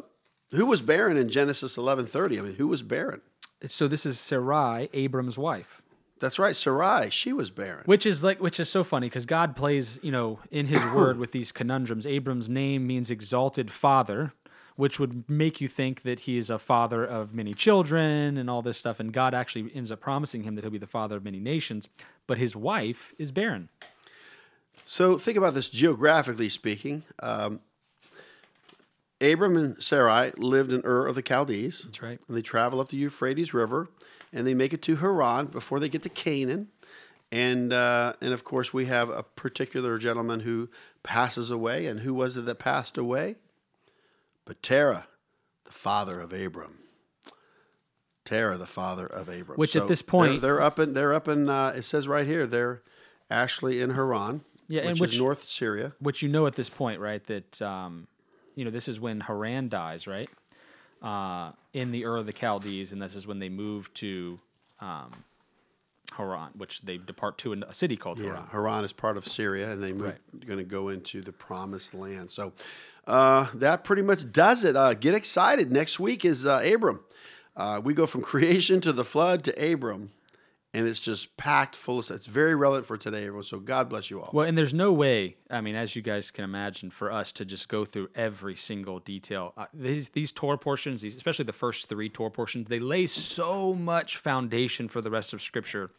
who 0.52 0.66
was 0.66 0.82
barren 0.82 1.18
in 1.18 1.30
Genesis 1.30 1.78
eleven 1.78 2.06
thirty? 2.06 2.38
I 2.38 2.42
mean, 2.42 2.56
who 2.56 2.68
was 2.68 2.84
barren? 2.84 3.22
So 3.66 3.88
this 3.88 4.06
is 4.06 4.20
Sarai, 4.20 4.90
Abram's 4.94 5.38
wife. 5.38 5.79
That's 6.20 6.38
right, 6.38 6.56
Sarai. 6.56 7.10
She 7.10 7.32
was 7.34 7.50
barren. 7.50 7.84
Which 7.86 8.06
is 8.06 8.24
like, 8.24 8.42
which 8.42 8.60
is 8.60 8.70
so 8.70 8.84
funny 8.84 9.08
because 9.08 9.26
God 9.26 9.56
plays, 9.56 10.00
you 10.04 10.12
know, 10.12 10.40
in 10.52 10.68
His 10.68 10.84
Word 10.94 11.18
with 11.18 11.32
these 11.32 11.52
conundrums. 11.52 12.06
Abram's 12.06 12.50
name 12.50 12.86
means 12.86 13.10
exalted 13.10 13.72
father, 13.72 14.34
which 14.76 15.00
would 15.00 15.30
make 15.30 15.60
you 15.60 15.68
think 15.68 16.04
that 16.04 16.22
he 16.22 16.38
is 16.38 16.50
a 16.50 16.58
father 16.58 17.04
of 17.04 17.34
many 17.34 17.54
children 17.54 18.38
and 18.38 18.50
all 18.50 18.62
this 18.62 18.78
stuff. 18.78 19.00
And 19.00 19.12
God 19.12 19.34
actually 19.34 19.72
ends 19.76 19.92
up 19.92 20.00
promising 20.00 20.44
him 20.44 20.56
that 20.56 20.64
he'll 20.64 20.72
be 20.72 20.78
the 20.78 20.88
father 20.88 21.18
of 21.18 21.24
many 21.24 21.40
nations. 21.40 21.90
But 22.28 22.38
his 22.38 22.56
wife 22.56 23.14
is 23.18 23.32
barren. 23.32 23.70
So 24.86 25.18
think 25.18 25.38
about 25.38 25.54
this 25.54 25.70
geographically 25.70 26.50
speaking. 26.50 27.04
Um, 27.22 27.60
Abram 29.22 29.58
and 29.58 29.84
Sarai 29.84 30.32
lived 30.38 30.72
in 30.72 30.82
Ur 30.86 31.06
of 31.06 31.16
the 31.16 31.22
Chaldees. 31.22 31.84
That's 31.84 32.02
right. 32.02 32.20
And 32.28 32.38
they 32.38 32.42
travel 32.42 32.80
up 32.80 32.90
the 32.90 32.98
Euphrates 32.98 33.54
River, 33.54 33.90
and 34.34 34.46
they 34.46 34.54
make 34.54 34.74
it 34.74 34.82
to 34.84 34.98
Haran 34.98 35.48
before 35.48 35.80
they 35.80 35.90
get 35.90 36.04
to 36.04 36.10
Canaan. 36.10 36.68
And 37.32 37.72
uh, 37.72 38.14
and 38.22 38.34
of 38.34 38.44
course, 38.44 38.74
we 38.74 38.86
have 38.86 39.10
a 39.10 39.22
particular 39.24 39.98
gentleman 39.98 40.40
who 40.42 40.70
passes 41.04 41.50
away. 41.52 41.86
And 41.86 42.00
who 42.02 42.14
was 42.14 42.36
it 42.38 42.46
that 42.46 42.56
passed 42.60 42.98
away? 42.98 43.36
But 44.46 44.64
Terah, 44.64 45.08
the 45.66 45.72
father 45.72 46.20
of 46.20 46.34
Abram. 46.34 46.80
Terah, 48.26 48.58
the 48.58 48.66
father 48.68 49.06
of 49.06 49.30
Abram. 49.30 49.58
Which 49.58 49.76
at 49.76 49.88
this 49.88 50.02
point- 50.02 50.34
they're, 50.34 50.42
they're 50.56 50.62
up 50.62 50.80
in 50.80 50.94
they're 50.94 51.14
up 51.14 51.28
in. 51.28 51.50
Uh, 51.50 51.74
it 51.76 51.84
says 51.84 52.08
right 52.08 52.26
here 52.26 52.46
they're 52.48 52.82
actually 53.30 53.80
in 53.82 53.92
Haran, 53.92 54.42
Yeah, 54.68 54.88
which, 54.88 55.00
which- 55.00 55.14
is 55.14 55.20
North 55.20 55.44
Syria. 55.50 55.94
which 56.00 56.22
you 56.22 56.30
know 56.30 56.48
at 56.48 56.56
this 56.56 56.70
point, 56.70 57.00
right? 57.00 57.24
That 57.28 57.62
um, 57.62 58.08
you 58.56 58.66
know 58.66 58.72
this 58.72 58.88
is 58.88 59.00
when 59.00 59.22
Haran 59.22 59.70
dies, 59.70 60.08
right? 60.08 60.30
Uh, 61.02 61.52
in 61.74 61.92
the 61.92 62.04
Ur 62.06 62.18
of 62.18 62.26
the 62.26 62.34
Chaldees, 62.38 62.92
and 62.92 63.02
this 63.02 63.16
is 63.16 63.26
when 63.26 63.40
they 63.40 63.48
move 63.50 63.94
to 63.96 64.38
um, 64.82 65.12
Haran, 66.18 66.50
which 66.58 66.82
they 66.82 66.98
depart 66.98 67.38
to 67.40 67.54
a 67.54 67.74
city 67.74 67.96
called 67.96 68.20
Yeah, 68.20 68.26
Haran. 68.32 68.48
Haran 68.52 68.84
is 68.84 68.92
part 68.94 69.16
of 69.16 69.26
Syria, 69.26 69.72
and 69.72 69.82
they 69.82 69.94
move 69.94 70.08
Right. 70.08 70.46
going 70.46 70.60
to 70.60 70.66
go 70.66 70.90
into 70.90 71.22
the 71.22 71.32
Promised 71.32 71.94
Land. 71.94 72.32
So 72.32 72.52
uh, 73.08 73.48
that 73.56 73.84
pretty 73.84 74.02
much 74.02 74.32
does 74.32 74.64
it. 74.66 74.76
Uh, 74.76 74.94
get 74.94 75.14
excited! 75.14 75.72
Next 75.72 76.00
week 76.00 76.26
is 76.26 76.46
uh, 76.46 76.62
Abram. 76.66 77.00
Uh, 77.56 77.80
we 77.84 77.94
go 77.94 78.06
from 78.06 78.22
creation 78.34 78.82
to 78.82 78.92
the 78.92 79.06
flood 79.06 79.44
to 79.46 79.72
Abram, 79.74 80.12
and 80.74 80.88
it's 80.88 81.00
just 81.00 81.36
packed 81.36 81.76
full 81.76 82.00
of 82.00 82.06
stuff. 82.06 82.18
It's 82.18 82.26
very 82.28 82.56
relevant 82.56 82.86
for 82.86 82.98
today, 82.98 83.22
everyone. 83.22 83.44
So 83.44 83.60
God 83.60 83.90
bless 83.90 84.10
you 84.10 84.22
all. 84.22 84.30
Well, 84.34 84.46
and 84.46 84.58
there's 84.58 84.74
no 84.74 84.92
way. 84.94 85.38
I 85.50 85.62
mean, 85.62 85.76
as 85.76 85.96
you 85.96 86.02
guys 86.02 86.30
can 86.30 86.44
imagine, 86.44 86.92
for 86.92 87.12
us 87.12 87.32
to 87.34 87.46
just 87.46 87.70
go 87.70 87.86
through 87.86 88.10
every 88.14 88.56
single 88.56 89.00
detail. 89.00 89.54
Uh, 89.58 89.66
these 89.74 90.10
these 90.10 90.32
Torah 90.32 90.58
portions, 90.58 91.02
these, 91.02 91.16
especially 91.16 91.46
the 91.46 91.54
first 91.54 91.90
three 91.90 92.10
Torah 92.10 92.32
portions, 92.32 92.68
they 92.68 92.80
lay 92.80 93.08
so 93.08 93.74
much 93.74 94.18
foundation 94.18 94.88
for 94.88 95.02
the 95.02 95.10
rest 95.10 95.34
of 95.34 95.42
Scripture 95.42 95.90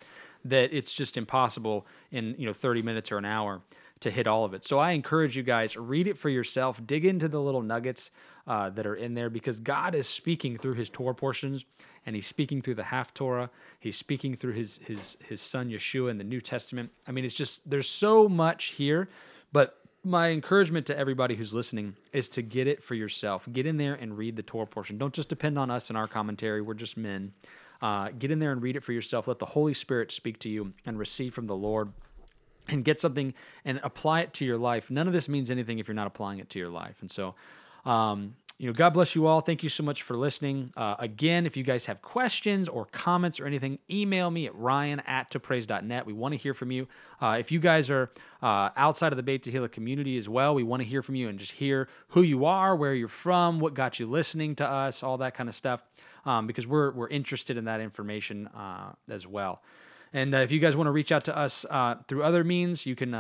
that 0.45 0.73
it's 0.73 0.93
just 0.93 1.17
impossible 1.17 1.87
in 2.11 2.35
you 2.39 2.47
know 2.47 2.53
30 2.53 2.83
minutes 2.83 3.11
or 3.11 3.19
an 3.19 3.25
hour 3.25 3.63
to 4.01 4.11
hit 4.11 4.27
all 4.27 4.45
of 4.45 4.55
it. 4.55 4.65
So 4.65 4.79
I 4.79 4.93
encourage 4.93 5.37
you 5.37 5.43
guys 5.43 5.77
read 5.77 6.07
it 6.07 6.17
for 6.17 6.31
yourself, 6.31 6.81
dig 6.87 7.05
into 7.05 7.29
the 7.29 7.41
little 7.41 7.63
nuggets 7.63 8.11
uh, 8.47 8.71
that 8.71 8.87
are 8.87 8.95
in 8.95 9.15
there 9.15 9.31
because 9.31 9.59
God 9.59 9.95
is 9.95 10.09
speaking 10.09 10.57
through 10.57 10.75
His 10.75 10.89
Torah 10.89 11.15
portions, 11.15 11.65
and 12.07 12.17
He's 12.17 12.27
speaking 12.27 12.63
through 12.63 12.77
the 12.77 12.85
Haftorah. 12.85 13.51
He's 13.79 13.97
speaking 13.97 14.35
through 14.35 14.53
His 14.53 14.81
His 14.85 15.17
His 15.29 15.41
Son 15.41 15.69
Yeshua 15.69 16.11
in 16.11 16.19
the 16.19 16.25
New 16.25 16.41
Testament. 16.41 16.91
I 17.07 17.13
mean, 17.13 17.25
it's 17.25 17.35
just 17.35 17.69
there's 17.69 17.89
so 17.89 18.29
much 18.29 18.67
here, 18.67 19.09
but 19.53 19.77
my 20.03 20.31
encouragement 20.31 20.87
to 20.87 20.97
everybody 20.97 21.35
who's 21.37 21.53
listening 21.53 21.95
is 22.13 22.29
to 22.31 22.43
get 22.43 22.67
it 22.67 22.83
for 22.83 22.95
yourself. 22.95 23.47
Get 23.53 23.67
in 23.67 23.77
there 23.77 23.95
and 23.95 24.17
read 24.17 24.37
the 24.37 24.43
Torah 24.43 24.67
portion. 24.67 24.97
Don't 24.97 25.13
just 25.13 25.29
depend 25.29 25.59
on 25.59 25.71
us 25.71 25.91
and 25.91 25.97
our 25.97 26.09
commentary. 26.09 26.63
We're 26.63 26.75
just 26.75 26.97
men. 26.97 27.33
Uh, 27.83 28.11
get 28.19 28.31
in 28.31 28.39
there 28.39 28.53
and 28.53 28.63
read 28.63 28.77
it 28.77 28.85
for 28.85 28.93
yourself. 28.93 29.29
Let 29.29 29.39
the 29.39 29.47
Holy 29.47 29.75
Spirit 29.75 30.13
speak 30.13 30.39
to 30.41 30.49
you 30.49 30.73
and 30.87 30.99
receive 30.99 31.35
from 31.35 31.47
the 31.47 31.57
Lord 31.57 31.93
and 32.69 32.85
get 32.85 33.01
something 33.01 33.35
and 33.65 33.81
apply 33.83 34.21
it 34.21 34.33
to 34.35 34.45
your 34.45 34.59
life. 34.59 34.91
None 34.91 35.07
of 35.07 35.13
this 35.13 35.29
means 35.29 35.51
anything 35.51 35.79
if 35.79 35.89
you're 35.89 35.95
not 35.95 36.07
applying 36.07 36.39
it 36.39 36.49
to 36.51 36.59
your 36.59 36.69
life. 36.69 36.97
And 37.01 37.11
so, 37.11 37.35
um, 37.85 38.35
you 38.61 38.67
know, 38.67 38.75
God 38.75 38.91
bless 38.91 39.15
you 39.15 39.27
all. 39.27 39.41
Thank 39.41 39.63
you 39.63 39.71
so 39.71 39.83
much 39.83 40.03
for 40.03 40.15
listening. 40.15 40.71
Uh, 40.77 40.95
again, 40.99 41.47
if 41.47 41.57
you 41.57 41.65
guys 41.65 41.87
have 41.87 42.03
questions 42.03 42.69
or 42.69 42.85
comments 42.85 43.41
or 43.41 43.47
anything, 43.47 43.79
email 43.91 44.31
me 44.31 44.45
at 44.45 44.55
ryan 44.55 45.01
at 45.07 45.31
topraise.net. 45.31 46.05
We 46.05 46.13
want 46.13 46.33
to 46.33 46.37
hear 46.37 46.53
from 46.53 46.71
you. 46.71 46.87
Uh, 47.23 47.39
if 47.41 47.51
you 47.51 47.59
guys 47.59 47.89
are 47.89 48.11
uh, 48.43 48.69
outside 48.77 49.15
of 49.15 49.17
the 49.17 49.23
Beit 49.23 49.45
Tehillah 49.45 49.73
community 49.73 50.19
as 50.19 50.29
well, 50.29 50.55
we 50.55 50.63
want 50.63 50.83
to 50.83 50.87
hear 50.87 51.01
from 51.03 51.15
you 51.15 51.31
and 51.31 51.39
just 51.39 51.53
hear 51.53 51.89
who 52.09 52.21
you 52.21 52.45
are, 52.45 52.77
where 52.77 52.93
you're 52.93 53.09
from, 53.09 53.61
what 53.61 53.73
got 53.73 53.99
you 53.99 54.05
listening 54.05 54.55
to 54.57 54.69
us, 54.69 55.03
all 55.03 55.17
that 55.17 55.33
kind 55.33 55.49
of 55.49 55.55
stuff, 55.55 55.83
um, 56.27 56.47
because 56.47 56.67
we're, 56.67 56.91
we're 56.91 57.09
interested 57.09 57.57
in 57.57 57.65
that 57.65 57.81
information 57.81 58.47
uh, 58.49 58.93
as 59.09 59.27
well. 59.27 59.63
And 60.13 60.35
uh, 60.35 60.39
if 60.39 60.53
you 60.53 60.59
guys 60.59 60.77
want 60.77 60.87
to 60.87 60.93
reach 60.93 61.13
out 61.13 61.25
to 61.25 61.35
us 61.35 61.65
uh, 61.71 61.95
through 62.09 62.25
other 62.25 62.45
means, 62.45 62.85
you 62.85 62.95
can 62.95 63.15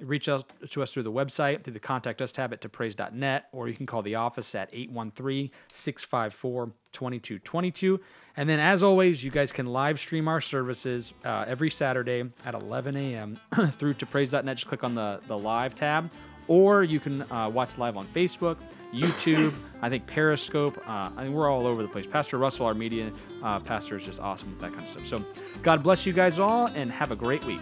reach 0.00 0.28
out 0.28 0.52
to 0.70 0.82
us 0.82 0.92
through 0.92 1.02
the 1.04 1.12
website, 1.12 1.64
through 1.64 1.72
the 1.72 1.80
contact 1.80 2.20
us 2.20 2.32
tab 2.32 2.52
at 2.52 2.60
topraise.net, 2.60 3.48
or 3.52 3.68
you 3.68 3.74
can 3.74 3.86
call 3.86 4.02
the 4.02 4.14
office 4.14 4.54
at 4.54 4.68
813 4.72 5.50
654 5.72 6.72
2222. 6.92 8.00
And 8.36 8.48
then, 8.48 8.58
as 8.58 8.82
always, 8.82 9.22
you 9.24 9.30
guys 9.30 9.52
can 9.52 9.66
live 9.66 9.98
stream 10.00 10.28
our 10.28 10.40
services 10.40 11.14
uh, 11.24 11.44
every 11.46 11.70
Saturday 11.70 12.24
at 12.44 12.54
11 12.54 12.96
a.m. 12.96 13.38
through 13.72 13.94
topraise.net. 13.94 14.56
Just 14.56 14.68
click 14.68 14.84
on 14.84 14.94
the, 14.94 15.20
the 15.26 15.36
live 15.36 15.74
tab, 15.74 16.10
or 16.48 16.82
you 16.82 17.00
can 17.00 17.22
uh, 17.32 17.48
watch 17.52 17.78
live 17.78 17.96
on 17.96 18.06
Facebook. 18.08 18.56
YouTube, 18.92 19.52
I 19.82 19.88
think 19.88 20.06
Periscope. 20.06 20.78
Uh, 20.88 21.10
I 21.16 21.24
mean, 21.24 21.32
we're 21.32 21.50
all 21.50 21.66
over 21.66 21.82
the 21.82 21.88
place. 21.88 22.06
Pastor 22.06 22.38
Russell, 22.38 22.66
our 22.66 22.74
media 22.74 23.10
uh, 23.42 23.60
pastor, 23.60 23.96
is 23.96 24.04
just 24.04 24.20
awesome 24.20 24.50
with 24.50 24.60
that 24.60 24.72
kind 24.72 24.84
of 24.84 24.90
stuff. 24.90 25.06
So, 25.06 25.22
God 25.62 25.82
bless 25.82 26.06
you 26.06 26.12
guys 26.12 26.38
all 26.38 26.66
and 26.68 26.90
have 26.90 27.10
a 27.10 27.16
great 27.16 27.44
week. 27.44 27.60